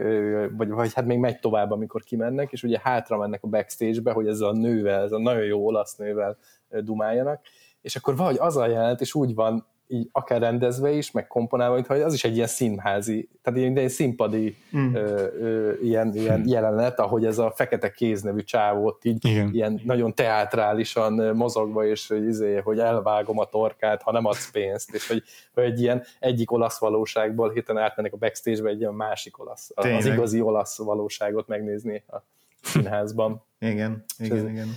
[0.56, 4.26] vagy, vagy hát még megy tovább, amikor kimennek, és ugye hátra mennek a backstage-be, hogy
[4.26, 6.38] ez a nővel, ez a nagyon jó olasz nővel
[6.80, 7.40] dumáljanak,
[7.82, 11.74] és akkor valahogy az a jelent, és úgy van így akár rendezve is, meg komponálva,
[11.74, 14.94] mintha az is egy ilyen színházi, tehát ilyen, egy színpadi mm.
[14.94, 16.46] ö, ö, ilyen, ilyen mm.
[16.46, 19.50] jelenet, ahogy ez a Fekete Kéz nevű csávót így Igen.
[19.52, 24.94] ilyen nagyon teátrálisan mozogva, és hogy, izé, hogy elvágom a torkát, ha nem adsz pénzt,
[24.94, 25.22] és hogy,
[25.54, 29.98] hogy egy ilyen egyik olasz valóságból hirtelen átmennek a backstage-be egy ilyen másik olasz, Tényleg.
[29.98, 32.16] az igazi olasz valóságot megnézni a
[32.62, 33.42] színházban.
[33.58, 34.68] igen, igen, ez, igen.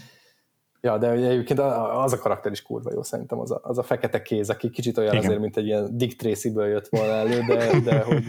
[0.85, 4.21] Ja, de egyébként az a karakter is kurva jó szerintem, az a, az a fekete
[4.21, 5.25] kéz, aki kicsit olyan Igen.
[5.25, 8.23] azért, mint egy ilyen Dick Tracy-ből jött volna elő, de, de, hogy,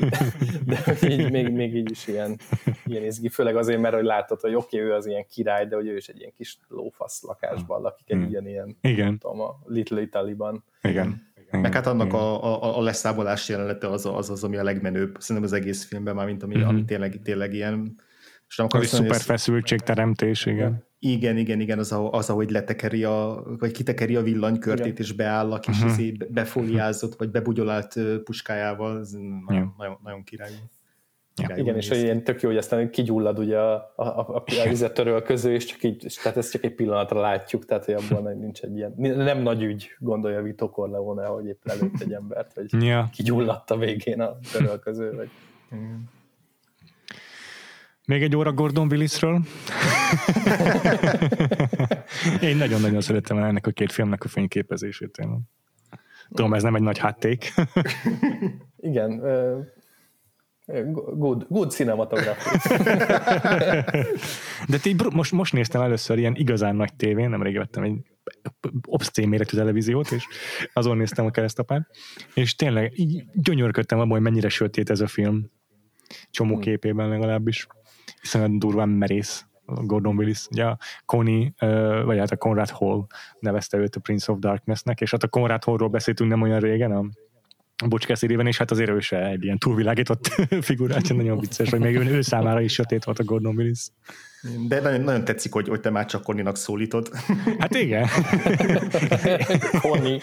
[0.66, 2.38] de hogy így, még, még így is ilyen,
[2.84, 5.76] ilyen izgi, főleg azért, mert hogy látod, hogy oké, okay, ő az ilyen király, de
[5.76, 8.28] hogy ő is egy ilyen kis lófasz lakásban lakik, egy hmm.
[8.28, 9.18] ilyen, ilyen Igen.
[9.18, 10.64] tudom, a Little Italy-ban.
[10.82, 11.32] Igen.
[11.46, 11.60] Igen.
[11.60, 15.52] Meg hát annak a, a, a leszámolás jelenete az, az az, ami a legmenőbb, szerintem
[15.52, 16.68] az egész filmben, már mint ami, mm-hmm.
[16.68, 18.02] ami tényleg, tényleg ilyen
[18.48, 20.56] és nem akarsz szuper feszültségteremtés, igen.
[20.56, 20.86] Igen,
[21.36, 24.96] igen, igen, az, az ahogy letekeri a, vagy kitekeri a villanykörtét, igen.
[24.98, 26.28] és beáll a kis uh-huh.
[26.28, 27.94] befóliázott, vagy bebugyolált
[28.24, 29.10] puskájával, ez
[29.46, 30.50] nagyon, nagyon, nagyon király.
[31.36, 31.56] Ja.
[31.56, 34.44] Igen, és hogy ilyen tök jó, hogy aztán kigyullad ugye a, a, a,
[34.82, 38.38] a töröl közül, és csak így, tehát ezt csak egy pillanatra látjuk, tehát hogy abban
[38.38, 42.82] nincs egy ilyen, nem nagy ügy, gondolja Vito Corleone, hogy épp előtt egy embert, hogy
[42.82, 43.08] ja.
[43.12, 44.38] kigyulladt a végén a
[44.82, 45.28] közül, vagy...
[45.72, 46.12] Igen.
[48.06, 49.40] Még egy óra Gordon Willisről.
[52.40, 55.16] Én nagyon-nagyon szerettem ennek a két filmnek a fényképezését.
[55.16, 55.40] Én.
[56.28, 57.52] Tudom, ez nem egy nagy hátték.
[58.76, 59.20] Igen,
[60.92, 62.58] good, good cinematography.
[64.68, 67.96] De ti, most, most néztem először ilyen igazán nagy tévén, nemrég vettem egy
[68.86, 70.26] obszcén méretű televíziót, és
[70.72, 71.90] azon néztem a keresztapát,
[72.34, 72.92] és tényleg
[73.34, 75.50] gyönyörködtem abban, hogy mennyire sötét ez a film.
[76.30, 76.62] Csomó hmm.
[76.62, 77.66] képében legalábbis
[78.24, 81.52] iszonyat durván merész Gordon Willis, ugye a Connie,
[82.04, 83.06] vagy hát a Conrad Hall
[83.38, 86.92] nevezte őt a Prince of Darknessnek, és hát a Conrad Hallról beszéltünk nem olyan régen,
[86.92, 87.04] a
[87.88, 90.26] Bocs és hát azért ő egy ilyen túlvilágított
[90.60, 93.88] figurát, nagyon vicces, hogy még ő, ő számára is sötét volt a Gordon Willis.
[94.68, 97.08] De nagyon, nagyon tetszik, hogy, hogy te már csak Conninak szólítod.
[97.58, 98.08] Hát igen.
[99.80, 100.20] Connie.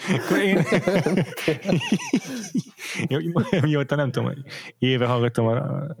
[3.62, 4.32] Mióta nem tudom,
[4.78, 5.96] éve hallgattam a, a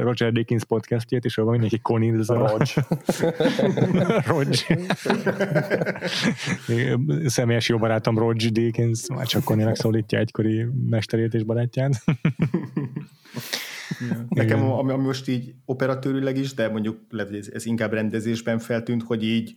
[0.00, 1.80] Roger Dickens podcastjét, és abban mindenki
[2.28, 2.48] a...
[2.48, 2.86] Roger.
[4.26, 4.78] Roger.
[7.26, 12.04] Személyes jó barátom Roger Dickens, már csak Connie-nak szólítja egykori mesterét és barátját.
[14.28, 18.58] Nekem, ami, ami most így operatőrileg is, de mondjuk lehet, hogy ez, ez inkább rendezésben
[18.58, 19.54] feltűnt, hogy így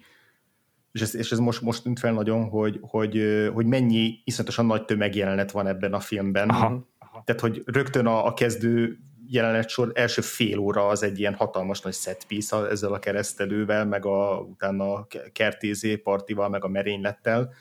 [0.92, 3.24] és ez, és ez most, most tűnt fel nagyon, hogy, hogy,
[3.54, 6.50] hogy mennyi iszonyatosan nagy tömegjelenet van ebben a filmben.
[6.50, 6.88] Aha.
[7.24, 8.98] Tehát, hogy rögtön a, a kezdő
[9.28, 13.86] jelenet sor első fél óra az egy ilyen hatalmas nagy set piece ezzel a keresztelővel,
[13.86, 17.54] meg a, utána a kertézé partival, meg a merénylettel,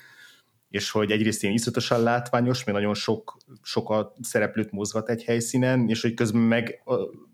[0.71, 5.89] és hogy egyrészt ilyen iszonyatosan látványos, mert nagyon sok, sok a szereplőt mozgat egy helyszínen,
[5.89, 6.83] és hogy közben meg,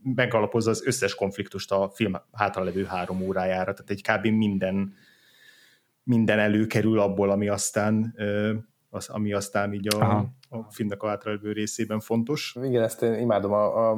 [0.03, 4.27] megalapozza az összes konfliktust a film hátralevő három órájára, tehát egy kb.
[4.27, 4.95] minden,
[6.03, 8.15] minden előkerül abból, ami aztán
[8.95, 10.17] az, ami aztán így a,
[10.49, 12.57] a filmnek a hátralévő részében fontos.
[12.63, 13.93] Igen, ezt én imádom a, a,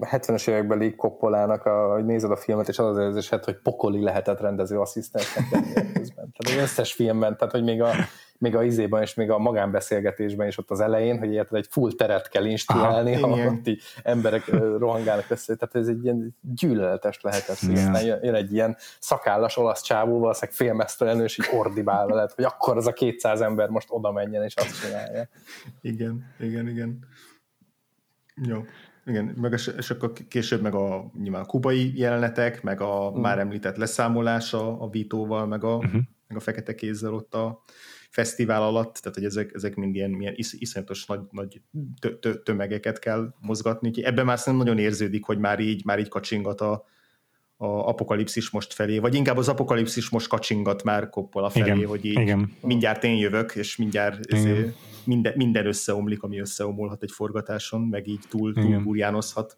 [0.00, 4.02] a 70-es évekbeli Koppolának, a, hogy nézed a filmet, és az az érzésed, hogy pokoli
[4.02, 5.44] lehetett rendező asszisztensnek
[5.92, 6.32] közben.
[6.32, 7.90] Tehát az összes filmben, tehát hogy még a
[8.38, 11.92] még a izében és még a magánbeszélgetésben is ott az elején, hogy érted, egy full
[11.92, 14.46] teret kell instruálni, ha ott így emberek
[14.78, 17.48] rohangálnak össze, tehát ez egy ilyen gyűlöletes lehetett.
[17.48, 22.44] Aztán jön, jön egy ilyen szakállas olasz csávó, valószínűleg félmeztelenül, és így ordibál veled, hogy
[22.44, 25.28] akkor az a 200 ember most oda menjen, és azt csinálja.
[25.80, 26.98] Igen, igen, igen.
[28.34, 28.64] Jó.
[29.06, 33.20] Igen, meg és akkor később meg a nyilván a kubai jelenetek, meg a mm.
[33.20, 36.00] már említett leszámolása a Vítóval, meg a, uh-huh.
[36.28, 37.62] meg a fekete kézzel ott a,
[38.12, 41.60] fesztivál alatt, tehát hogy ezek, ezek mind ilyen, ilyen is, iszonyatos nagy, nagy
[42.00, 45.98] tö, tö, tömegeket kell mozgatni, úgyhogy ebben már nem nagyon érződik, hogy már így, már
[45.98, 46.72] így kacsingat a,
[47.56, 51.86] a apokalipszis most felé, vagy inkább az apokalipszis most kacsingat már koppol a felé, igen,
[51.86, 52.52] hogy így igen.
[52.60, 58.24] mindjárt én jövök, és mindjárt ezért minden, minden összeomlik, ami összeomolhat egy forgatáson, meg így
[58.28, 59.56] túl, túl burjánozhat.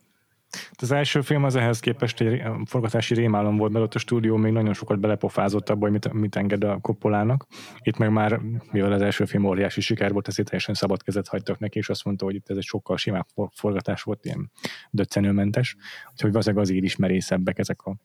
[0.73, 4.53] Az első film az ehhez képest egy forgatási rémálom volt, mert ott a stúdió még
[4.53, 7.47] nagyon sokat belepofázott abba, hogy mit, mit enged a koppolának.
[7.79, 8.41] Itt meg már,
[8.73, 12.05] mivel az első film óriási siker volt, ezért teljesen szabad kezet hagytak neki, és azt
[12.05, 14.51] mondta, hogy itt ez egy sokkal simább forgatás volt, ilyen
[14.91, 15.77] döccenőmentes.
[16.13, 17.97] Úgyhogy valószínűleg azért is merészebbek ezek a,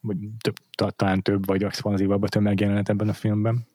[0.00, 0.54] vagy több,
[0.94, 3.66] talán több vagy expanzívabb a tömegjelenet ebben a filmben.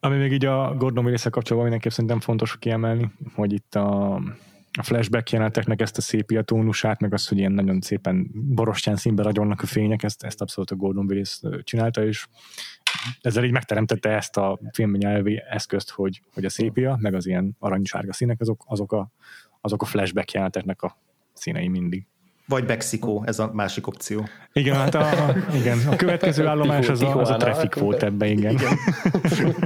[0.00, 4.20] Ami még így a Gordon willis kapcsolatban mindenképp szerintem fontos kiemelni, hogy itt a
[4.78, 9.22] a flashback jeleneteknek ezt a szépia tónusát, meg azt, hogy ilyen nagyon szépen borostyán színbe
[9.22, 12.26] ragyonnak a fények, ezt, ezt abszolút a Gordon Willis csinálta, és
[13.20, 17.56] ezzel így megteremtette ezt a filmben nyelvi eszközt, hogy, hogy a szépia, meg az ilyen
[17.58, 19.10] aranysárga színek, azok, azok, a,
[19.60, 20.98] azok a flashback jeleneteknek a
[21.32, 22.06] színei mindig.
[22.48, 24.24] Vagy Mexikó, ez a másik opció.
[24.52, 25.06] Igen, hát a,
[25.54, 28.52] igen, a következő állomás az a, az a traffic volt ebbe, igen.
[28.52, 28.72] igen.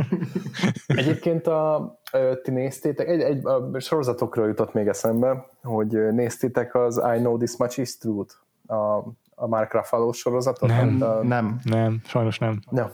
[0.86, 1.94] Egyébként a,
[2.42, 7.56] ti néztétek, egy, egy a sorozatokról jutott még eszembe, hogy néztétek az I Know This
[7.56, 8.34] Much Is Truth,
[8.66, 8.96] a,
[9.34, 10.68] a Mark Ruffalo sorozatot?
[10.68, 12.60] Nem, a, nem, nem, sajnos nem.
[12.72, 12.92] Ja.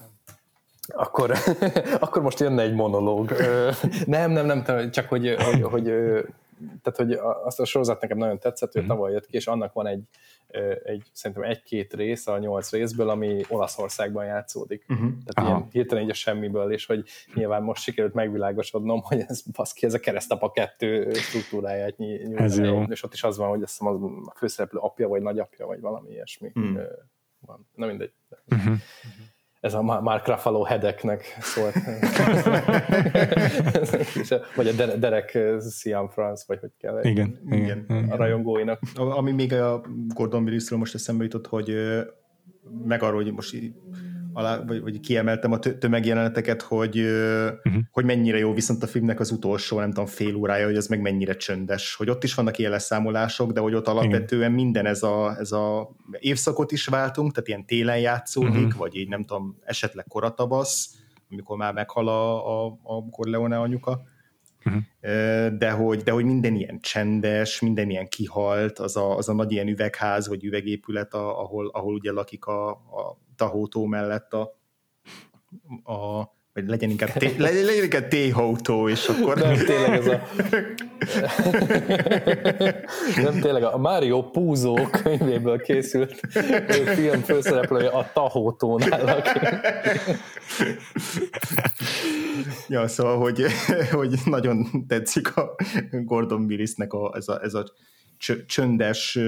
[0.86, 1.32] Akkor,
[2.00, 3.32] akkor most jönne egy monológ.
[4.06, 5.92] nem, nem, nem, csak hogy, hogy, hogy
[6.82, 7.12] tehát hogy
[7.44, 8.86] azt a sorozat nekem nagyon tetszett, hogy mm.
[8.86, 10.02] tavaly jött ki, és annak van egy,
[10.84, 14.86] egy szerintem egy-két rész a nyolc részből, ami Olaszországban játszódik.
[14.88, 15.10] Uh-huh.
[15.24, 17.04] Tehát ilyen hirtelen így a semmiből, és hogy
[17.34, 22.40] nyilván most sikerült megvilágosodnom, hogy ez baszki, ez a keresztapa kettő struktúráját nyújt.
[22.40, 22.82] Ez jó.
[22.82, 26.10] És ott is az van, hogy azt hiszem a főszereplő apja, vagy nagyapja, vagy valami
[26.10, 26.52] ilyesmi.
[26.58, 26.76] Mm.
[27.40, 27.68] Van.
[27.74, 28.12] Na mindegy.
[28.50, 28.76] Uh-huh
[29.60, 31.74] ez a Mark Ruffalo hedeknek szólt.
[34.56, 35.38] vagy a Derek
[35.70, 37.00] Sian France, vagy hogy kell.
[37.02, 38.10] Igen, igen, igen.
[38.10, 38.80] A rajongóinak.
[38.94, 39.82] Ami még a
[40.14, 41.74] Gordon Willisről most eszembe jutott, hogy
[42.84, 43.56] meg arról, hogy most
[44.32, 47.82] alá, vagy, vagy kiemeltem a tömegjeleneteket, hogy, uh-huh.
[47.90, 51.00] hogy mennyire jó viszont a filmnek az utolsó, nem tudom, fél órája, hogy az meg
[51.00, 54.52] mennyire csöndes, hogy ott is vannak ilyen leszámolások, de hogy ott alapvetően Igen.
[54.52, 58.78] minden ez a, ez a évszakot is váltunk, tehát ilyen télen játszódik, uh-huh.
[58.78, 60.94] vagy így nem tudom, esetleg koratabasz,
[61.30, 64.02] amikor már meghal a, a, a Corleone anyuka,
[64.64, 64.82] uh-huh.
[65.58, 69.52] de, hogy, de hogy minden ilyen csendes, minden ilyen kihalt, az a, az a nagy
[69.52, 74.58] ilyen üvegház, vagy üvegépület, a, ahol, ahol ugye lakik a, a Tahótó mellett a,
[75.92, 79.36] a vagy legyen inkább, té, legyen inkább Téhautó, és akkor...
[79.36, 80.22] Nem, tényleg ez a...
[83.22, 86.20] Nem, tényleg a Mario Puzo könyvéből készült
[86.94, 89.22] film főszereplője a Tahótónál.
[92.68, 93.44] ja, szóval, hogy,
[93.92, 95.54] hogy nagyon tetszik a
[95.90, 97.64] Gordon Willisnek a, ez a, ez a
[98.46, 99.18] csöndes,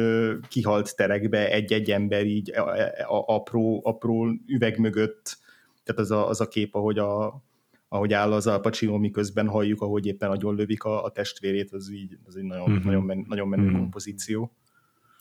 [0.48, 2.68] kihalt terekbe egy-egy ember így a,
[3.16, 5.38] a, apró, apró üveg mögött,
[5.84, 7.42] tehát az a, az a kép, ahogy, a,
[7.88, 11.90] ahogy áll az Al Pacino, miközben halljuk, ahogy éppen nagyon lövik a, a testvérét, az
[11.90, 12.84] így az egy nagyon, mm-hmm.
[12.84, 13.76] nagyon, men, nagyon menő mm-hmm.
[13.76, 14.52] kompozíció.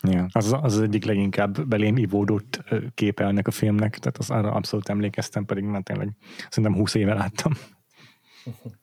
[0.07, 2.63] Ja, az, az egyik leginkább belém ivódott
[2.93, 6.09] képe ennek a filmnek, tehát az arra abszolút emlékeztem, pedig már tényleg
[6.49, 7.53] szerintem 20 éve láttam.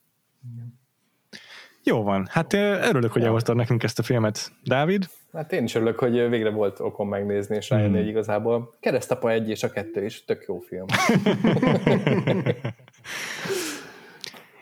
[1.91, 4.53] Jó van, hát örülök, hogy elhoztad nekünk ezt a filmet.
[4.63, 5.09] Dávid?
[5.33, 7.99] Hát én is örülök, hogy végre volt okom megnézni, és rájönni, mm.
[7.99, 10.87] hogy igazából Keresztapa egy és a kettő is tök jó film.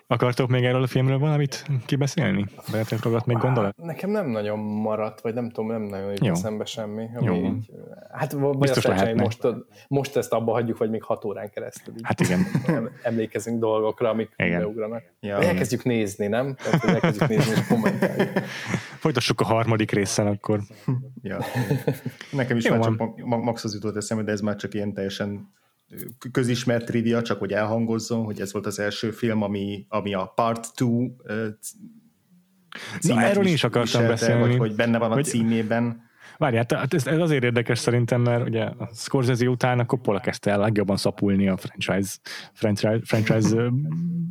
[0.06, 2.46] Akartok még erről a filmről valamit kibeszélni?
[2.70, 3.76] Beletett ragadt még gondolat?
[3.76, 7.08] Nekem nem nagyon maradt, vagy nem tudom, nem nagyon jut eszembe semmi.
[7.14, 7.34] Ami Jó.
[7.34, 7.70] Így,
[8.12, 9.46] hát vagy Biztos azt hogy most,
[9.88, 11.94] most ezt abba hagyjuk, vagy még hat órán keresztül.
[12.02, 12.46] Hát igen.
[13.02, 14.58] Emlékezünk dolgokra, amik igen.
[14.58, 15.02] beugranak.
[15.20, 16.54] Ja, elkezdjük nézni, nem?
[16.54, 18.32] Tehát, elkezdjük nézni és kommentáljuk.
[19.04, 20.60] Folytassuk a harmadik részsel akkor.
[21.22, 21.38] ja.
[22.32, 25.52] Nekem is Jó, már csak max az jutott eszembe, de ez már csak ilyen teljesen
[26.32, 30.72] közismert trivia, csak hogy elhangozzon, hogy ez volt az első film, ami, ami a Part
[30.74, 31.14] 2
[33.00, 34.40] Na, erről is akartam beszélni.
[34.40, 36.02] Vagy hogy benne van a hogy, címében.
[36.38, 40.50] Várjál, hát ez, ez azért érdekes szerintem, mert ugye a Scorsese után a Coppola kezdte
[40.50, 42.16] el legjobban szapulni a franchise,
[42.52, 43.72] franchise, franchise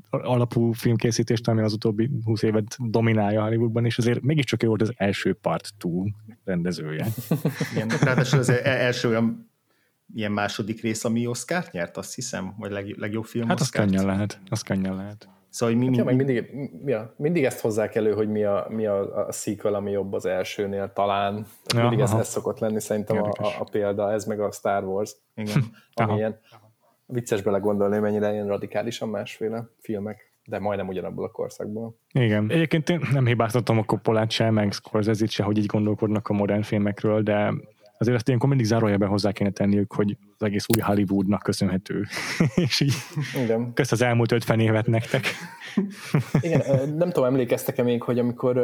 [0.10, 4.94] alapú filmkészítést, ami az utóbbi 20 évet dominálja Hollywoodban, és azért mégiscsak ő volt az
[4.96, 5.90] első Part 2
[6.44, 7.08] rendezője.
[7.74, 9.53] Igen, ráadásul az e- első olyan
[10.14, 14.06] ilyen második rész, ami Oscar nyert, azt hiszem, vagy leg, legjobb film Hát az könnyen
[14.06, 15.28] lehet, az könnyen lehet.
[15.50, 16.52] Szóval, hogy mi, hát, mi, ja, mindig,
[16.86, 20.26] ja, mindig ezt hozzák elő, hogy mi a, mi a, a sequel, ami jobb az
[20.26, 21.46] elsőnél talán.
[21.76, 24.84] Ja, mindig ez, ez szokott lenni szerintem a, a, a, példa, ez meg a Star
[24.84, 25.16] Wars.
[25.36, 25.64] Igen.
[25.94, 26.40] ami ilyen
[27.06, 31.96] vicces belegondolni, mennyire ilyen radikálisan másféle filmek de majdnem ugyanabból a korszakból.
[32.12, 32.52] Igen.
[32.52, 36.62] Egyébként én nem hibáztatom a Coppolát se, meg Scorsese-t se, hogy így gondolkodnak a modern
[36.62, 37.54] filmekről, de
[38.04, 42.06] azért ezt ilyenkor mindig zárójelben hozzá kéne tenniük, hogy az egész új Hollywoodnak köszönhető.
[42.66, 42.94] és így
[43.44, 43.74] Igen.
[43.74, 45.26] kösz az elmúlt 50 évet nektek.
[46.42, 48.58] Igen, nem tudom, emlékeztek-e még, hogy amikor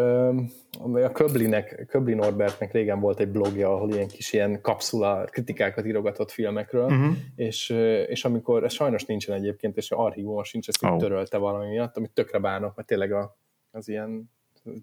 [0.94, 6.32] a Köblinek, Köbli Norbertnek régen volt egy blogja, ahol ilyen kis ilyen kapszula kritikákat írogatott
[6.32, 7.16] filmekről, uh-huh.
[7.36, 7.70] és,
[8.08, 10.98] és amikor, ez sajnos nincsen egyébként, és archívuma sincs, ezt oh.
[10.98, 13.38] törölte valami miatt, amit tökre bánok, mert tényleg a,
[13.72, 14.32] az ilyen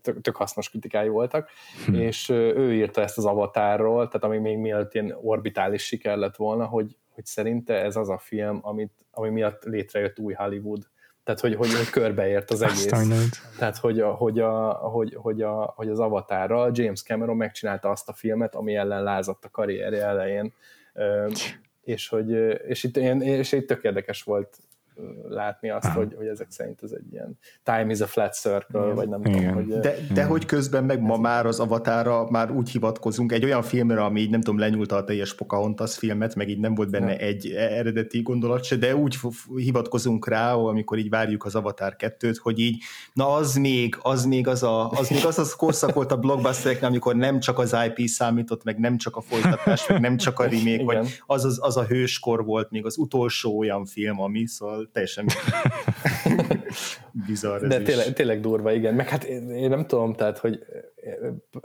[0.03, 1.51] tök, tök hasznos kritikái voltak,
[1.87, 1.95] hm.
[1.95, 6.65] és ő írta ezt az avatárról, tehát ami még mielőtt ilyen orbitális siker lett volna,
[6.65, 10.83] hogy, hogy szerinte ez az a film, amit, ami miatt létrejött új Hollywood,
[11.25, 12.87] Tehát, hogy, hogy, hogy körbeért az egész.
[13.59, 18.09] Tehát, hogy, a, hogy, a, hogy, hogy, a, hogy az Avatárral James Cameron megcsinálta azt
[18.09, 20.53] a filmet, ami ellen lázadt a karrierje elején.
[21.83, 22.31] És, hogy,
[22.69, 24.59] és, itt, és itt tök érdekes volt
[25.29, 28.95] látni azt, hogy, hogy ezek szerint ez egy ilyen time is a flat circle, Igen.
[28.95, 29.39] vagy nem Igen.
[29.39, 29.81] tudom, hogy...
[29.81, 34.05] De, de hogy közben meg ma már az avatára már úgy hivatkozunk, egy olyan filmre,
[34.05, 37.19] ami így nem tudom, lenyúlta a teljes Pocahontas filmet, meg így nem volt benne ja.
[37.19, 39.19] egy eredeti gondolat se, de úgy
[39.57, 42.83] hivatkozunk rá, amikor így várjuk az Avatar 2-t, hogy így,
[43.13, 46.89] na az még, az még az a, az még az az korszak volt a blockbustereknél,
[46.89, 50.45] amikor nem csak az IP számított, meg nem csak a folytatás, meg nem csak a
[50.45, 50.97] remake, vagy
[51.27, 55.27] az, az, az a hőskor volt még az utolsó olyan film, ami, szóval teljesen
[57.27, 58.95] bizarr De tényleg, tényleg durva, igen.
[58.95, 60.59] Meg hát én, én nem tudom, tehát, hogy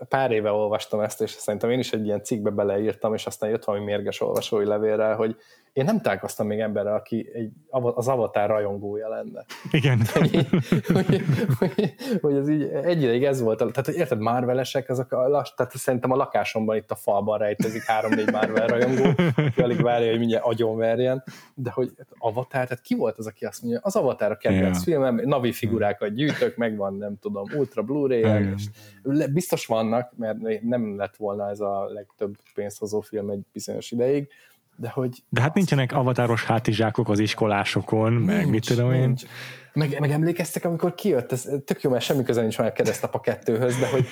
[0.09, 3.63] pár éve olvastam ezt, és szerintem én is egy ilyen cikkbe beleírtam, és aztán jött
[3.63, 5.35] valami mérges olvasói levélrel, hogy
[5.73, 9.45] én nem találkoztam még emberrel, aki egy, az avatár rajongója lenne.
[9.71, 10.01] Igen.
[10.13, 10.47] hogy,
[10.87, 11.23] hogy,
[11.59, 13.57] hogy, hogy ez így egy ideig ez volt.
[13.57, 18.31] Tehát, érted, Marvelesek, azok a lass, tehát szerintem a lakásomban itt a falban rejtezik három-négy
[18.31, 19.03] Marvel rajongó,
[19.35, 21.23] aki alig várja, hogy mindjárt agyon
[21.55, 25.01] de hogy avatár, tehát ki volt az, aki azt mondja, az avatár a kedvenc yeah.
[25.01, 28.63] filmem, navi figurákat gyűjtök, megvan, nem tudom, ultra Blu-ray, és
[29.33, 34.27] biztos vannak, mert nem lett volna ez a legtöbb pénzhozó film egy bizonyos ideig,
[34.75, 35.23] de hogy...
[35.29, 38.99] De hát nincsenek avatáros hátizsákok az iskolásokon, nincs, meg mit tudom én.
[38.99, 39.23] Nincs.
[39.73, 43.19] Meg, meg emlékeztek, amikor kijött, ez tök jó, mert semmi köze nincs már a keresztapa
[43.19, 44.07] kettőhöz, de hogy,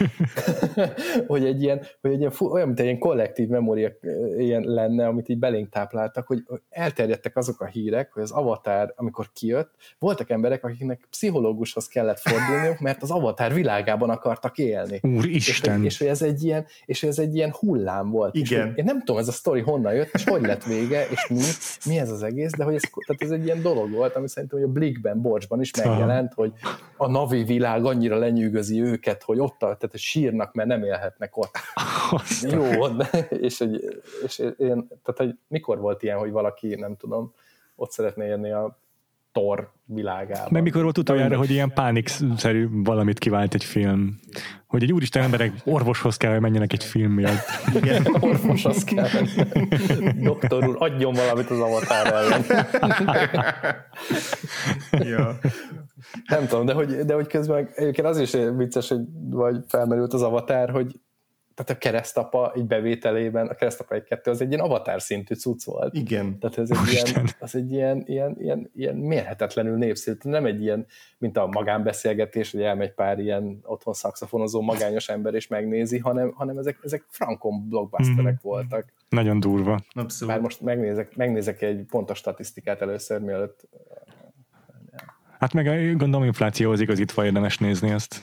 [1.27, 3.91] hogy egy ilyen, hogy egy ilyen olyan, mint egy ilyen kollektív memória
[4.38, 9.30] ilyen lenne, amit így belénk tápláltak, hogy elterjedtek azok a hírek, hogy az Avatar, amikor
[9.34, 14.99] kijött, voltak emberek, akiknek pszichológushoz kellett fordulniuk, mert az Avatar világában akartak élni.
[15.02, 15.84] Úristen!
[15.84, 18.36] És, és, hogy ez egy ilyen, és hogy ez egy ilyen hullám volt.
[18.36, 18.68] Igen.
[18.68, 21.41] És én nem tudom, ez a sztori honnan jött, és hogy lett vége, és mi,
[21.86, 24.60] mi ez az egész, de hogy ez, tehát ez egy ilyen dolog volt, ami szerintem,
[24.60, 26.54] hogy a Blickben, Borcs adásban is megjelent, hogy
[26.98, 31.58] a navi világ annyira lenyűgözi őket, hogy ott, tehát sírnak, mert nem élhetnek ott.
[32.52, 33.66] Jó, de, és,
[34.24, 37.34] és én, tehát hogy mikor volt ilyen, hogy valaki, nem tudom,
[37.76, 38.80] ott szeretné élni a
[39.31, 40.47] Thor világában.
[40.51, 44.19] Meg mikor volt utoljára, hogy ilyen pánikszerű valamit kivált egy film.
[44.68, 47.45] Hogy egy úristen emberek orvoshoz kell, hogy menjenek egy film miatt.
[47.76, 49.07] Igen, orvoshoz kell.
[50.22, 52.43] Doktor úr, adjon valamit az avatár ellen.
[55.11, 55.38] ja.
[56.27, 60.22] Nem tudom, de hogy, de hogy közben egyébként az is vicces, hogy vagy felmerült az
[60.22, 60.99] avatár, hogy
[61.60, 65.64] tehát a keresztapa egy bevételében, a keresztapa egy kettő, az egy ilyen avatár szintű cucc
[65.64, 65.95] volt.
[65.95, 66.40] Igen.
[66.40, 70.18] Tehát ez egy, ilyen, az egy ilyen, ilyen, ilyen, ilyen mérhetetlenül népszerű.
[70.22, 70.86] Nem egy ilyen,
[71.18, 76.57] mint a magánbeszélgetés, hogy elmegy pár ilyen otthon szakszafonozó magányos ember és megnézi, hanem, hanem
[76.57, 78.36] ezek, ezek frankon blockbusterek mm-hmm.
[78.41, 78.94] voltak.
[79.10, 79.80] Nagyon durva.
[79.94, 80.34] Abszolút.
[80.34, 83.68] Már most megnézek, megnézek egy pontos statisztikát először, mielőtt
[85.40, 88.22] Hát meg gondolom inflációhoz igazítva érdemes nézni ezt.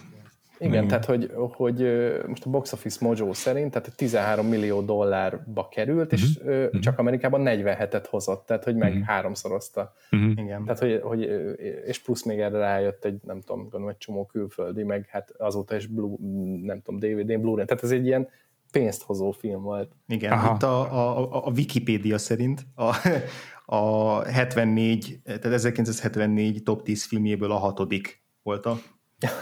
[0.58, 0.86] Igen, mm.
[0.86, 1.78] tehát hogy, hogy
[2.26, 6.24] most a Box Office Mojo szerint, tehát 13 millió dollárba került, mm-hmm.
[6.24, 6.80] és mm-hmm.
[6.80, 9.02] csak Amerikában 47-et hozott, tehát hogy meg mm-hmm.
[9.02, 9.94] háromszorozta.
[10.16, 10.30] Mm-hmm.
[10.30, 10.64] Igen.
[10.64, 11.20] Tehát, hogy, hogy,
[11.86, 15.76] és plusz még erre rájött egy, nem tudom, gondolom, egy csomó külföldi, meg hát azóta
[15.76, 16.16] is Blue,
[16.62, 18.28] nem tudom, DVD, Blu-ray, tehát ez egy ilyen
[18.72, 19.92] pénzt hozó film volt.
[20.08, 20.54] Igen, Aha.
[20.54, 22.94] itt a, a, a Wikipédia szerint a,
[23.76, 28.78] a 74, tehát 1974 top 10 filmjéből a hatodik volt a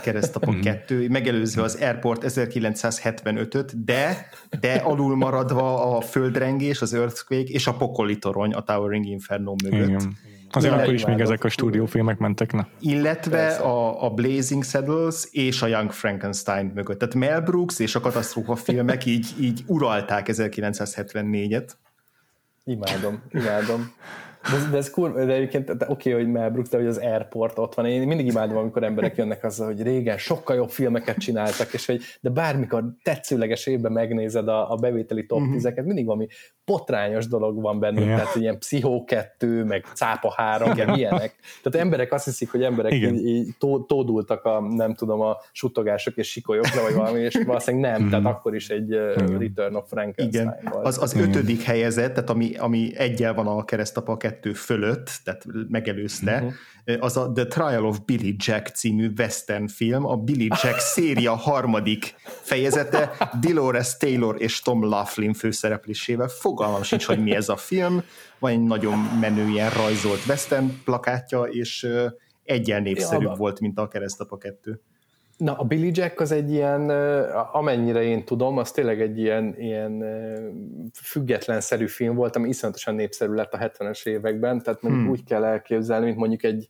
[0.02, 1.12] keresztapon 2, mhm.
[1.12, 4.28] megelőzve az Airport 1975-öt, de,
[4.60, 9.88] de alul maradva a földrengés, az Earthquake és a pokoli torony a Towering Inferno mögött.
[9.88, 10.16] Igen.
[10.50, 12.68] Azért akkor is még ezek a stúdiófilmek mentek, na.
[12.80, 16.98] Illetve a, a Blazing Saddles és a Young Frankenstein mögött.
[16.98, 21.68] Tehát Mel Brooks és a katasztrófa filmek így, így uralták 1974-et.
[22.64, 23.92] Imádom, imádom.
[24.50, 27.58] De, de ez kurva, de egyébként oké, okay, hogy Mel Brooks, de hogy az Airport
[27.58, 27.86] ott van.
[27.86, 32.02] Én mindig imádom, amikor emberek jönnek azzal, hogy régen sokkal jobb filmeket csináltak, és hogy
[32.20, 35.56] de bármikor tetszőleges évben megnézed a, a bevételi top mm-hmm.
[35.56, 36.26] 10-eket, mindig valami
[36.64, 38.18] potrányos dolog van bennük, yeah.
[38.18, 41.34] tehát ilyen Pszichó 2, meg Cápa 3, meg ilyenek.
[41.62, 46.16] Tehát emberek azt hiszik, hogy emberek így, így tó, tódultak a, nem tudom, a suttogások
[46.16, 48.10] és sikolyokra, vagy valami, és valószínűleg nem, mm-hmm.
[48.10, 50.72] tehát akkor is egy uh, Return of Frankenstein Igen.
[50.72, 50.86] Volt.
[50.86, 56.34] Az, az ötödik helyezett, tehát ami, ami egyel van a keresztapa kettő fölött, tehát megelőzte,
[56.34, 57.04] uh-huh.
[57.04, 62.14] az a The Trial of Billy Jack című western film, a Billy Jack széria harmadik
[62.24, 66.28] fejezete, Dolores Taylor és Tom Laughlin főszereplésével.
[66.28, 68.02] Fogalmam sincs, hogy mi ez a film,
[68.38, 71.88] van egy nagyon menő ilyen rajzolt western plakátja, és
[72.44, 74.80] egyen népszerűbb ja, volt, mint a Keresztapa 2.
[75.36, 76.90] Na, a Billy Jack az egy ilyen,
[77.52, 80.04] amennyire én tudom, az tényleg egy ilyen, ilyen
[81.02, 85.08] függetlenszerű film volt, ami iszonyatosan népszerű lett a 70-es években, tehát hmm.
[85.08, 86.68] úgy kell elképzelni, mint mondjuk egy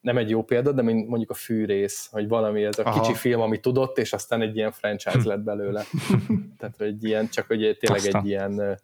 [0.00, 3.00] nem egy jó példa, de mondjuk a fűrész, hogy valami ez a Aha.
[3.00, 5.84] kicsi film, ami tudott, és aztán egy ilyen franchise lett belőle.
[6.58, 8.22] Tehát egy ilyen, csak hogy tényleg Aztán.
[8.22, 8.80] egy ilyen,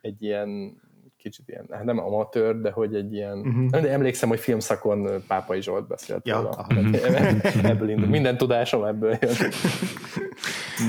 [0.00, 0.80] egy ilyen
[1.18, 3.66] kicsit ilyen, hát nem amatőr, de hogy egy ilyen, uh-huh.
[3.66, 6.66] de emlékszem, hogy filmszakon Pápai Zsolt beszélt ja, róla.
[7.62, 8.08] ebből indul.
[8.08, 9.34] Minden tudásom ebből jön.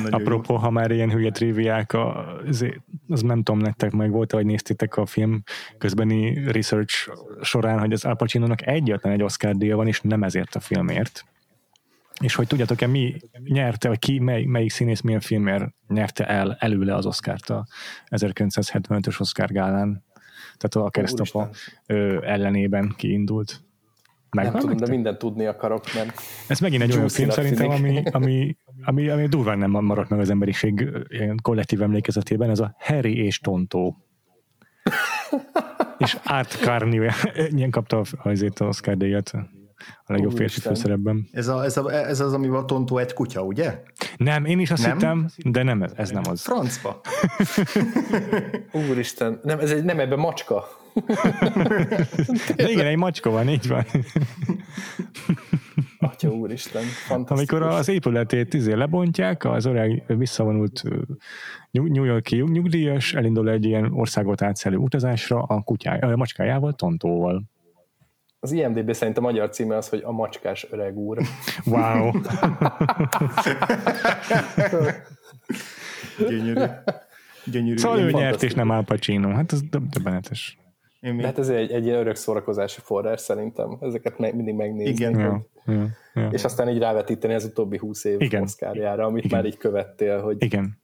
[0.10, 2.66] Apropó, ha már ilyen hülye triviák, az,
[3.08, 5.44] az nem tudom, nektek meg volt, hogy néztétek a film
[5.78, 7.12] közbeni research
[7.42, 11.26] során, hogy az Al Pacino-nak egyetlen egy Oscar díja van, és nem ezért a filmért.
[12.20, 16.96] És hogy tudjátok-e, mi nyerte, vagy ki, mely, melyik színész milyen filmért nyerte el előle
[16.96, 17.66] az Oscar-t a
[18.10, 20.04] 1975-ös Oscar gálán?
[20.60, 21.50] Tehát a keresztapa
[22.22, 23.62] ellenében kiindult.
[24.32, 28.04] Megvan nem tudom, de mindent tudni akarok, mert Ez megint egy olyan film szerintem, ami,
[28.12, 30.90] ami, ami, ami durván nem maradt meg az emberiség
[31.42, 33.98] kollektív emlékezetében, ez a Harry és Tontó.
[35.98, 37.10] és Art Carney
[37.50, 39.32] ilyen kapta azért az Oscar díjat
[40.04, 41.28] a legjobb férfi főszerepben.
[41.32, 43.82] Ez, a, ez, a, ez az, ami a Tontó egy kutya, ugye?
[44.18, 44.94] Nem, én is azt nem?
[44.94, 46.42] hittem, de nem, ez nem az.
[46.42, 47.02] Francba.
[48.90, 50.68] Úristen, nem, ez egy, nem ebben macska.
[52.56, 53.86] de igen, egy macska van, így van.
[56.00, 56.84] Atya úristen,
[57.28, 60.84] Amikor az épületét izé lebontják, az öreg visszavonult
[61.72, 67.44] New Yorki nyugdíjas elindul egy ilyen országot átszelő utazásra a, kutyája, a macskájával, Tontóval.
[68.42, 71.18] Az IMDB szerint a magyar címe az, hogy a macskás öreg úr.
[71.66, 72.12] Wow.
[76.30, 76.62] Gyönyörű.
[77.46, 77.78] Gyönyörű.
[77.78, 79.30] Szóval ő nyert, és nem Al Pacino.
[79.30, 80.58] Hát ez döbbenetes.
[81.02, 83.78] De hát ez egy, egy ilyen örök szórakozási forrás szerintem.
[83.82, 84.92] Ezeket me- mindig megnézni.
[84.94, 85.20] Igen.
[85.20, 86.30] Ja, ja, ja.
[86.32, 88.42] És aztán így rávetíteni az utóbbi húsz év Igen.
[88.42, 89.38] Oszkárjára, amit Igen.
[89.38, 90.79] már így követtél, hogy Igen.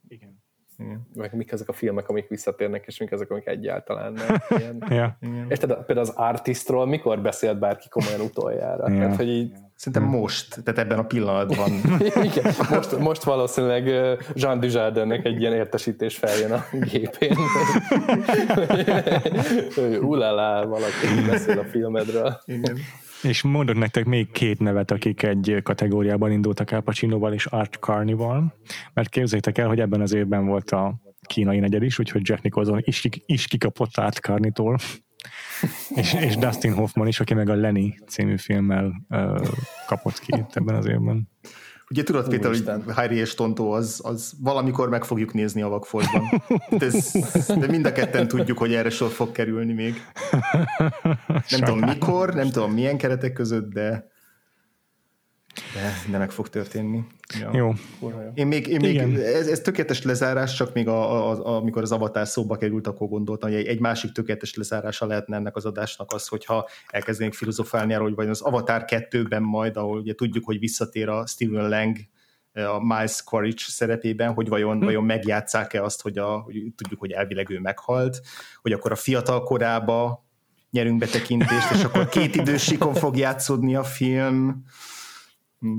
[0.78, 0.90] Igen.
[0.90, 1.06] Igen.
[1.14, 4.36] Meg mik ezek a filmek, amik visszatérnek, és mik ezek, amik egyáltalán nem.
[4.60, 4.84] Ilyen.
[4.88, 5.18] ja.
[5.48, 8.90] Érted, például az Artistról mikor beszélt bárki komolyan utoljára?
[8.90, 8.98] Ja.
[8.98, 9.52] Tehát, hogy így...
[9.76, 11.70] Szerintem most, tehát ebben a pillanatban.
[12.28, 13.86] Igen, most, most valószínűleg
[14.34, 17.36] Jean Dujardinnek egy ilyen értesítés feljön a gépén.
[20.00, 22.40] Ulala, valaki beszél a filmedről.
[22.44, 22.78] Igen.
[23.22, 28.54] És mondok nektek még két nevet, akik egy kategóriában indultak el Pacinoval és Art Carnival,
[28.92, 32.80] mert képzeljétek el, hogy ebben az évben volt a kínai negyed is, úgyhogy Jack Nicholson
[32.84, 34.78] is, is kikapott Art Carnitól,
[36.00, 39.46] és, és Dustin Hoffman is, aki meg a Lenny című filmmel uh,
[39.86, 41.28] kapott ki ebben az évben.
[41.90, 42.64] Ugye tudod, Péter, hogy
[42.94, 46.42] Harry és Tontó az, az valamikor meg fogjuk nézni a vakfoltban.
[46.78, 47.12] Ez,
[47.58, 49.94] de mind a ketten tudjuk, hogy erre sor fog kerülni még.
[51.26, 51.70] Nem Sajnál.
[51.70, 54.14] tudom mikor, nem tudom milyen keretek között, de
[55.74, 57.04] de, de meg fog történni.
[57.40, 57.50] Ja.
[57.52, 57.72] Jó.
[58.34, 61.92] Én még, én még ez, ez tökéletes lezárás, csak még a, a, a, amikor az
[61.92, 66.12] avatár szóba került, akkor gondoltam, hogy egy, egy másik tökéletes lezárása lehetne ennek az adásnak
[66.12, 70.58] az, hogyha elkezdenénk filozofálni arról, hogy vagy az Avatar 2-ben majd, ahol ugye tudjuk, hogy
[70.58, 71.96] visszatér a Steven Lang
[72.52, 74.84] a Miles Quaritch szerepében, hogy vajon, hm.
[74.84, 78.20] vajon megjátszák-e azt, hogy, a, hogy tudjuk, hogy elvileg ő meghalt,
[78.62, 80.24] hogy akkor a fiatal korába
[80.70, 84.64] nyerünk betekintést, és akkor két idősikon fog játszódni a film.
[85.58, 85.78] Hm.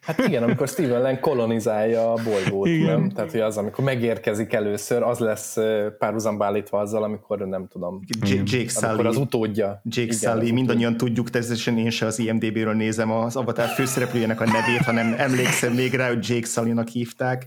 [0.00, 3.00] Hát igen, amikor Steven Lang kolonizálja a bolygót, igen.
[3.00, 3.08] nem?
[3.08, 5.56] Tehát, hogy az, amikor megérkezik először, az lesz
[5.98, 8.00] párhuzamba állítva azzal, amikor nem tudom.
[8.20, 9.06] J- Jake Sully.
[9.06, 9.82] az utódja.
[9.84, 14.44] Jake igen, Sully, mindannyian tudjuk, természetesen én se az IMDB-ről nézem az Avatar főszereplőjének a
[14.44, 17.46] nevét, hanem emlékszem még rá, hogy Jake Sully-nak hívták.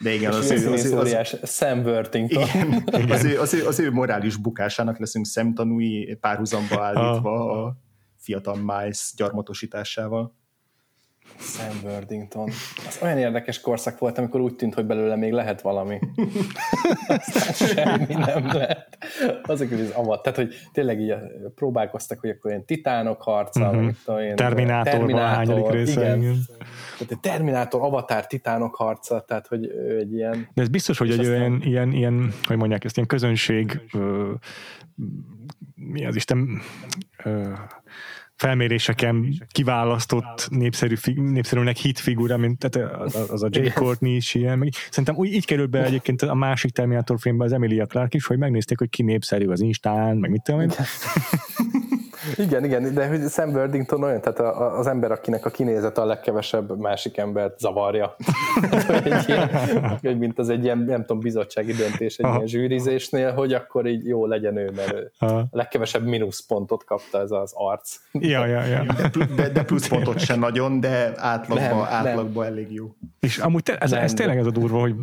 [0.00, 2.42] De igen, az, az, ő, az, az, az, Sam Worthington.
[2.42, 3.10] Igen, igen.
[3.10, 7.76] Az, ő, az, ő, az ő morális bukásának leszünk szemtanúi párhuzamba állítva a
[8.16, 10.36] fiatal Miles gyarmatosításával.
[11.40, 12.50] Sam Worthington.
[12.86, 15.98] Az olyan érdekes korszak volt, amikor úgy tűnt, hogy belőle még lehet valami.
[17.06, 18.98] Aztán semmi nem lett.
[19.42, 20.22] Azok, hogy az avat.
[20.22, 21.14] Tehát, hogy tényleg így
[21.54, 23.90] próbálkoztak, hogy akkor ilyen titánok harca, uh-huh.
[24.04, 26.20] tudom én, Terminátor, Terminátor része, igen.
[26.20, 26.36] igen.
[26.98, 29.66] Tehát Terminátor, Avatar, titánok harca, tehát, hogy
[29.98, 30.48] egy ilyen...
[30.54, 31.34] De ez biztos, hogy egy aztán...
[31.34, 34.32] olyan, ilyen, ilyen, hogy mondják ezt, ilyen közönség ö,
[35.74, 36.60] mi az Isten
[37.24, 37.52] ö,
[38.38, 44.58] felméréseken kiválasztott népszerű, népszerűnek hit figura, mint tehát az, az a Jay Courtney is ilyen.
[44.58, 48.26] Meg, szerintem úgy, így került be egyébként a másik Terminator filmben az Emilia Clark is,
[48.26, 50.70] hogy megnézték, hogy ki népszerű az Instán, meg mit tudom én.
[52.36, 56.78] Igen, igen, de hogy Sam Worthington olyan, tehát az ember, akinek a kinézete a legkevesebb
[56.78, 58.16] másik embert zavarja.
[59.04, 59.24] egy
[60.00, 62.34] ilyen, mint az egy ilyen, nem tudom, bizottsági döntés egy Aha.
[62.34, 67.30] ilyen zsűrizésnél, hogy akkor így jó legyen ő, mert ő a legkevesebb mínuszpontot kapta ez
[67.30, 67.96] az arc.
[68.12, 68.84] Ja, ja, ja.
[69.36, 72.94] De, de pluszpontot sem nagyon, de átlagban átlagba elég jó.
[73.20, 74.94] És amúgy te, ez, ez, tényleg ez a durva, hogy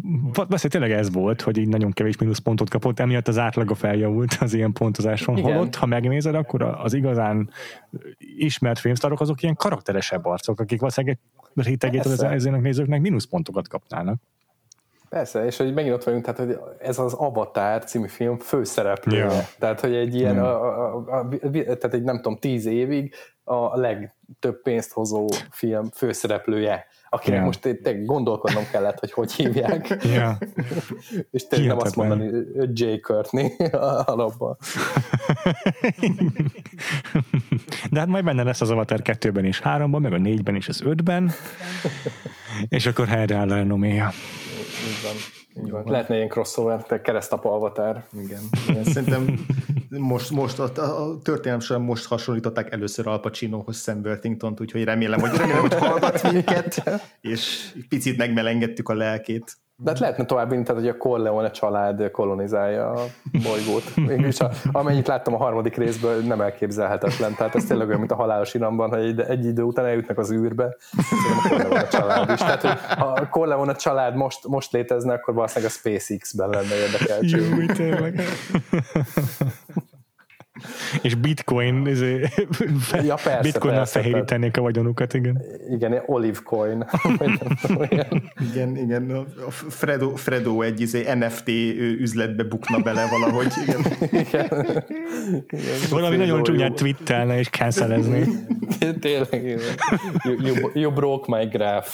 [0.49, 4.53] beszél tényleg ez volt, hogy így nagyon kevés mínuszpontot kapott, emiatt az átlaga feljavult az
[4.53, 5.41] ilyen pontozáson.
[5.41, 7.49] Holott, ha megnézed, akkor az igaz igazán
[8.17, 11.19] ismert filmsztárok, azok ilyen karakteresebb arcok, akik valószínűleg
[11.53, 14.21] rétegét az ezének nézőknek mínuszpontokat kapnának.
[15.09, 19.23] Persze, és hogy megint ott vagyunk, tehát hogy ez az Avatar című film főszereplője.
[19.23, 19.41] Ja.
[19.59, 23.13] Tehát, hogy egy ilyen, a, a, a, a, tehát egy nem tudom, tíz évig
[23.43, 27.45] a legtöbb pénzt hozó film főszereplője akinek yeah.
[27.45, 29.97] most te gondolkodnom kellett, hogy hogy hívják.
[30.03, 30.35] Yeah.
[31.31, 33.55] és tényleg nem azt mondani, hogy Jay Courtney
[34.05, 34.57] alapban.
[37.91, 40.81] De hát majd benne lesz az Avatar 2-ben és 3-ban, meg a 4-ben és az
[40.85, 41.31] 5-ben,
[42.69, 44.11] és akkor helyreáll a renoméja.
[44.87, 45.13] Így van.
[45.63, 45.83] Így van.
[45.85, 48.03] Lehetne ilyen crossover, te keresztapa avatar.
[48.13, 48.41] Igen.
[48.67, 48.83] Igen.
[48.83, 49.45] Szerintem
[49.97, 50.71] most, most a,
[51.09, 55.73] a történelem során most hasonlították először Al Pacinohoz Sam Worthington-t, úgyhogy remélem, hogy remélem, hogy
[55.73, 56.83] hallgat minket,
[57.21, 59.57] és picit megmelengettük a lelkét.
[59.77, 63.95] De hát lehetne tovább vinni, tehát, hogy a Corleone család kolonizálja a bolygót.
[63.95, 67.35] Mégis a, amennyit láttam a harmadik részből, nem elképzelhetetlen.
[67.35, 70.31] Tehát ez tényleg olyan, mint a halálos iramban, hogy egy, egy idő után eljutnak az
[70.31, 70.75] űrbe.
[71.43, 72.39] a Corleone család is.
[72.39, 77.41] Tehát, hogy ha a Corleone család most, most létezne, akkor valószínűleg a SpaceX-ben lenne érdekeltség.
[77.41, 78.21] Jó, tényleg
[81.01, 82.29] és bitcoin, izé,
[83.03, 85.41] ja, persze, bitcoin fehérítenék a vagyonukat, igen.
[85.69, 86.85] Igen, olive coin.
[88.51, 89.11] igen, igen,
[89.47, 91.49] a Fredo, Fredo egy izé NFT
[91.99, 93.51] üzletbe bukna bele valahogy.
[93.67, 93.81] Igen.
[94.11, 94.65] igen.
[95.49, 95.75] igen.
[95.89, 98.23] Valami nagyon csúnyát twittelne és cancelezni.
[98.99, 99.59] Tényleg, igen.
[100.23, 101.89] You, you, you broke my graph.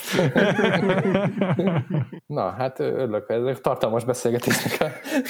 [2.26, 4.86] Na, hát örülök, ez tartalmas beszélgetésnek a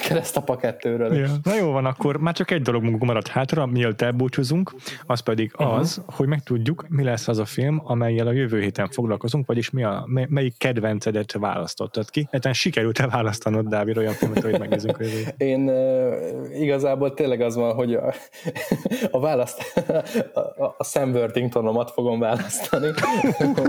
[0.08, 1.14] keresztapa kettőről.
[1.14, 1.28] Ja.
[1.42, 4.74] Na jó van, akkor már csak egy dolog munkunk maradt hátra, mielőtt elbúcsúzunk,
[5.06, 5.78] az pedig uh-huh.
[5.78, 9.84] az, hogy megtudjuk, mi lesz az a film, amelyel a jövő héten foglalkozunk, vagyis mi
[9.84, 12.20] a, melyik kedvencedet választottad ki.
[12.20, 17.54] Egyáltalán sikerült-e választanod, Dávid, olyan filmet, hogy megnézzünk a jövő Én uh, igazából tényleg az
[17.54, 18.14] van, hogy a,
[19.10, 19.82] a választ,
[20.34, 22.90] a, a Sam Worthingtonomat fogom választani.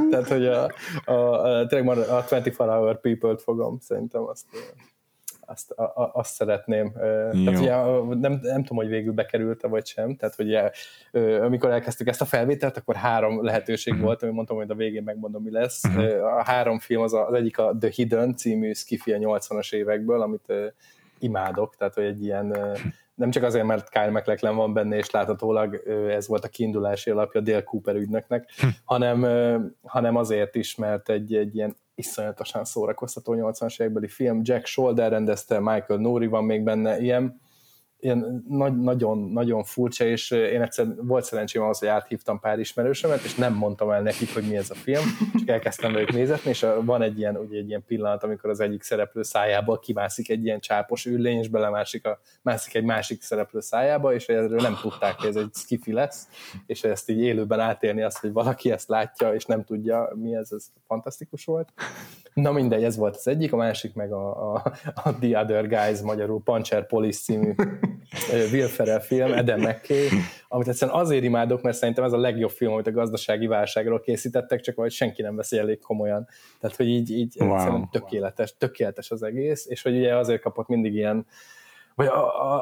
[0.09, 0.71] Tehát, hogy a,
[1.05, 4.45] a, a, tényleg a 24 Hour People-t fogom, szerintem azt
[5.53, 6.91] azt, a, azt szeretném.
[7.31, 7.43] Jó.
[7.43, 7.75] Tehát ugye,
[8.19, 10.57] nem, nem tudom, hogy végül bekerült-e vagy sem, tehát hogy
[11.41, 14.07] amikor elkezdtük ezt a felvételt, akkor három lehetőség uh-huh.
[14.07, 15.84] volt, ami mondtam, hogy a végén megmondom, mi lesz.
[15.84, 16.38] Uh-huh.
[16.38, 20.21] A három film, az, a, az egyik a The Hidden című skifi a 80-as évekből,
[20.21, 20.53] amit
[21.19, 22.77] imádok, tehát hogy egy ilyen
[23.15, 25.76] nem csak azért, mert Kyle McLachlan van benne, és láthatólag
[26.10, 28.68] ez volt a kiindulási alapja Dale Cooper ügynöknek, hm.
[28.84, 29.26] hanem,
[29.84, 34.41] hanem azért is, mert egy, egy ilyen iszonyatosan szórakoztató 80-as évekbeli film.
[34.44, 37.41] Jack Shoulder rendezte, Michael Nori van még benne, ilyen
[38.03, 43.23] ilyen nagy, nagyon, nagyon furcsa, és én egyszer volt szerencsém ahhoz, hogy áthívtam pár ismerősömet,
[43.23, 45.03] és nem mondtam el nekik, hogy mi ez a film,
[45.39, 48.81] csak elkezdtem velük nézetni, és van egy ilyen, ugye egy ilyen pillanat, amikor az egyik
[48.81, 54.13] szereplő szájából kimászik egy ilyen csápos üllény, és belemásik a, mászik egy másik szereplő szájába,
[54.13, 56.27] és erről nem tudták, hogy ez egy skifi lesz,
[56.65, 60.51] és ezt így élőben átélni azt, hogy valaki ezt látja, és nem tudja, mi ez,
[60.51, 61.69] ez fantasztikus volt.
[62.34, 64.73] Na mindegy, ez volt az egyik, a másik meg a, a,
[65.03, 67.53] a The Other Guys, magyarul Puncher Police című
[68.52, 70.07] Will Ferrell film, Adam McKay,
[70.48, 74.61] amit egyszerűen azért imádok, mert szerintem ez a legjobb film, amit a gazdasági válságról készítettek,
[74.61, 76.28] csak hogy senki nem veszi elég komolyan.
[76.60, 77.90] Tehát, hogy így, így wow.
[77.91, 81.26] tökéletes, tökéletes az egész, és hogy ugye azért kapott mindig ilyen
[81.95, 82.10] vagy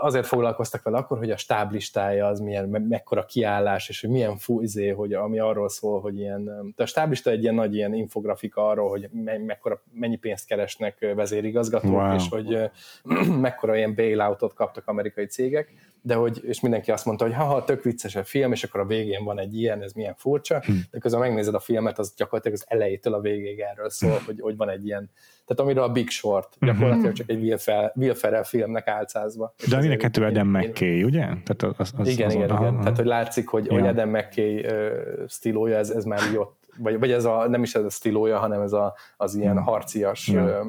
[0.01, 4.89] azért foglalkoztak vele akkor, hogy a stáblistája az milyen, mekkora kiállás, és hogy milyen fúzé,
[4.89, 8.89] hogy ami arról szól, hogy ilyen, de a stáblista egy ilyen nagy ilyen infografika arról,
[8.89, 12.15] hogy me, mekkora, mennyi pénzt keresnek vezérigazgatók, wow.
[12.15, 12.71] és hogy
[13.41, 17.83] mekkora ilyen bailoutot kaptak amerikai cégek, de hogy, és mindenki azt mondta, hogy ha tök
[17.83, 20.71] vicces a film, és akkor a végén van egy ilyen, ez milyen furcsa, hm.
[20.91, 24.25] de közben megnézed a filmet, az gyakorlatilag az elejétől a végéig erről szól, hm.
[24.25, 25.09] hogy, hogy van egy ilyen,
[25.45, 26.65] tehát amiről a Big Short, hm.
[26.65, 29.53] gyakorlatilag csak egy Will, Ferrell, Will Ferrell filmnek álcázva.
[29.69, 31.19] De a kettő Adam McKay, ugye?
[31.19, 32.79] Tehát az, az, igen, az igen, igen.
[32.79, 33.73] Tehát, hogy látszik, hogy, ja.
[33.73, 37.75] hogy Adam McKay uh, stílója, ez, ez már ott, vagy, vagy ez a, nem is
[37.75, 40.43] ez a stílója, hanem ez a, az ilyen harcias ja.
[40.43, 40.67] uh,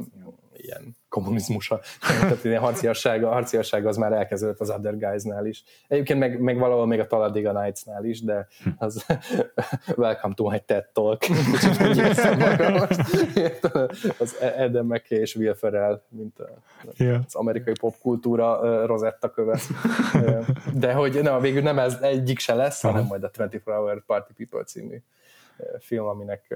[0.56, 1.80] ilyen kommunizmusa.
[2.20, 5.64] Tehát ilyen harciassága, a harciassága az már elkezdődött az Other Guys-nál is.
[5.88, 8.48] Egyébként meg, meg valahol még a Talladega Nights-nál is, de
[8.78, 9.06] az
[9.96, 11.22] Welcome to my TED Talk.
[14.18, 16.36] az Adam McKay és Will Ferrell, mint
[17.26, 19.60] az amerikai popkultúra Rosetta köve.
[20.74, 24.32] De hogy nem, végül nem ez egyik se lesz, hanem majd a 24 Hour Party
[24.36, 25.02] People című
[25.78, 26.54] film, aminek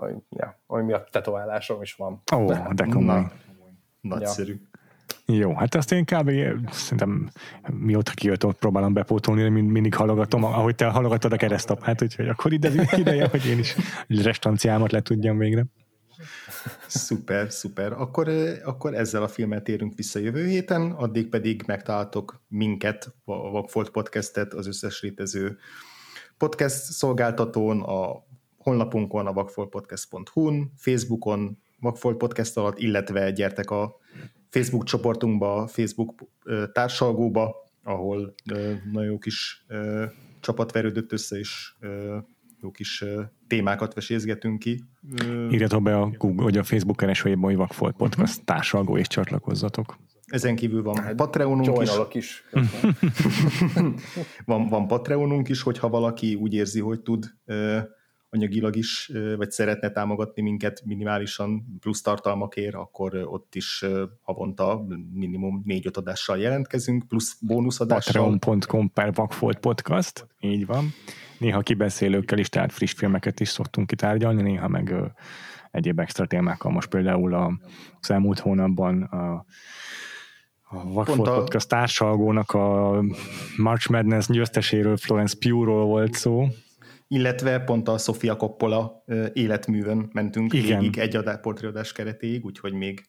[0.00, 2.22] ami, ja, ami miatt tetoválásom is van.
[2.36, 3.24] Ó, oh, de komoly.
[4.00, 4.52] Nagyszerű.
[4.52, 5.34] Ja.
[5.34, 6.30] Jó, hát azt én kb.
[6.70, 7.30] szerintem
[7.72, 12.52] mióta kijött ott próbálom bepótolni, mind, mindig halogatom, ahogy te halogatod a keresztapát, úgyhogy akkor
[12.52, 13.76] ide ideje, hogy én is
[14.06, 15.66] restanciámat le tudjam végre.
[16.86, 17.92] Szuper, szuper.
[17.92, 18.28] Akkor,
[18.64, 24.54] akkor ezzel a filmet térünk vissza jövő héten, addig pedig megtaláltok minket, a Vagfolt Podcastet,
[24.54, 25.58] az összes létező
[26.38, 28.26] podcast szolgáltatón, a
[28.58, 33.96] honlapunkon, a vagfoltpodcast.hu-n, Facebookon, Vagfolt Podcast alatt, illetve gyertek a
[34.50, 36.24] Facebook csoportunkba, Facebook
[36.72, 38.34] társalgóba, ahol
[38.92, 39.66] nagyon jó kis
[40.40, 41.72] csapat verődött össze, és
[42.60, 43.04] jó kis
[43.46, 44.84] témákat vesézgetünk ki.
[45.50, 48.44] Írjatok be a Google, vagy a Facebook keresőjében, hogy Vagfolt Podcast uh-huh.
[48.44, 49.98] társalgó, és csatlakozzatok.
[50.26, 51.90] Ezen kívül van hát, Patreonunk is.
[52.12, 52.44] is.
[54.44, 57.26] van, van Patreonunk is, hogyha valaki úgy érzi, hogy tud
[58.30, 63.84] anyagilag is, vagy szeretne támogatni minket minimálisan plusz tartalmakért, akkor ott is
[64.22, 68.38] havonta minimum négy-öt adással jelentkezünk, plusz bónuszadással.
[68.38, 70.92] Patreon.com per Vagfolt Podcast, így van.
[71.38, 74.94] Néha kibeszélőkkel is, tehát friss filmeket is szoktunk kitárgyalni, néha meg
[75.70, 76.72] egyéb extra témákkal.
[76.72, 77.58] Most például a,
[78.00, 79.44] az elmúlt hónapban a
[80.70, 81.34] a Vakfolt a...
[81.34, 83.00] Podcast társalgónak a
[83.56, 86.46] March Madness győzteséről, Florence Pugh-ról volt szó,
[87.08, 90.78] illetve pont a Sofia Coppola életművön mentünk Igen.
[90.78, 93.08] végig egy adás, portréadás keretéig, úgyhogy még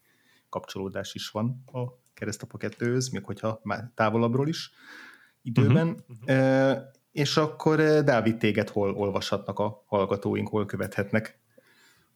[0.50, 1.80] kapcsolódás is van a
[2.14, 4.72] keresztapa kettőhöz, még hogyha már távolabbról is
[5.42, 6.04] időben.
[6.28, 6.78] Uh-huh.
[7.12, 11.40] És akkor Dávid, téged hol olvashatnak a hallgatóink, hol követhetnek?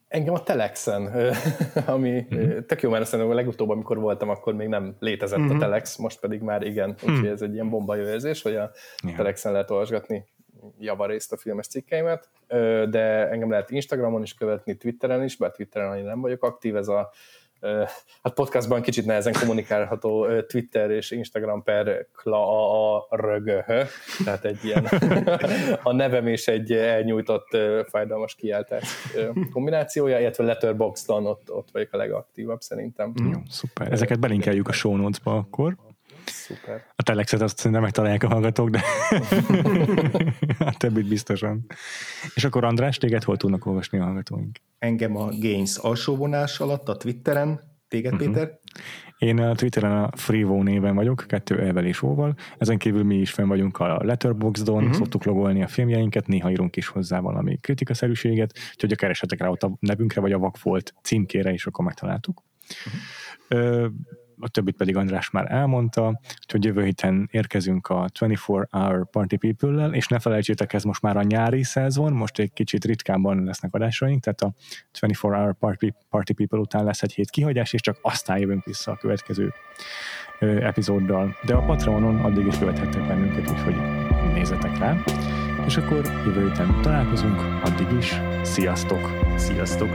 [0.07, 1.05] Engem a Telexen,
[1.85, 2.65] ami uh-huh.
[2.65, 5.55] tök jó, mert azt a legutóbb, amikor voltam, akkor még nem létezett uh-huh.
[5.55, 8.71] a Telex, most pedig már igen, úgyhogy ez egy ilyen bomba érzés, hogy a
[9.03, 9.17] yeah.
[9.17, 10.25] Telexen lehet olvasgatni
[10.79, 12.29] javarészt a filmes cikkeimet,
[12.89, 16.87] de engem lehet Instagramon is követni, Twitteren is, bár Twitteren annyira nem vagyok aktív, ez
[16.87, 17.11] a
[18.23, 23.83] hát podcastban kicsit nehezen kommunikálható Twitter és Instagram per kla a, a rögöhö,
[24.23, 24.85] tehát egy ilyen
[25.83, 27.57] a nevem és egy elnyújtott
[27.89, 28.83] fájdalmas kiáltás
[29.51, 33.13] kombinációja, illetve Letterboxdon ott, ott vagyok a legaktívabb szerintem.
[33.15, 33.91] Jó, szuper.
[33.91, 35.75] Ezeket belinkeljük a show notes-ba akkor.
[36.25, 36.85] Szuper.
[36.95, 38.81] A telexet azt szerintem megtalálják a hallgatók, de
[40.69, 41.65] a többit biztosan.
[42.35, 44.57] És akkor András, téged hol tudnak olvasni a hallgatóink?
[44.79, 48.27] Engem a Gains alsóvonás alatt a Twitteren, téged uh-huh.
[48.27, 48.59] Péter?
[49.17, 52.35] Én a Twitteren a Freevo néven vagyok, kettő elvel és óval.
[52.57, 54.95] Ezen kívül mi is fenn vagyunk a Letterboxdon, uh-huh.
[54.95, 59.63] szoktuk logolni a filmjeinket, néha írunk is hozzá valami kritikaszerűséget, úgyhogy a keresetek rá ott
[59.63, 62.43] a nevünkre, vagy a Vakfolt címkére, és akkor megtaláltuk.
[63.49, 63.91] Uh-huh
[64.43, 68.39] a többit pedig András már elmondta, hogy jövő héten érkezünk a 24
[68.71, 72.85] Hour Party People-lel, és ne felejtsétek, ez most már a nyári szezon, most egy kicsit
[72.85, 74.53] ritkábban lesznek adásaink, tehát a
[74.91, 78.91] 24 Hour Party, Party People után lesz egy hét kihagyás, és csak aztán jövünk vissza
[78.91, 79.53] a következő
[80.39, 81.37] ö, epizóddal.
[81.45, 83.75] De a Patreonon addig is követhettek bennünket, úgyhogy
[84.33, 85.03] nézzetek rá.
[85.65, 89.09] És akkor jövő héten találkozunk, addig is, sziasztok!
[89.35, 89.89] Sziasztok!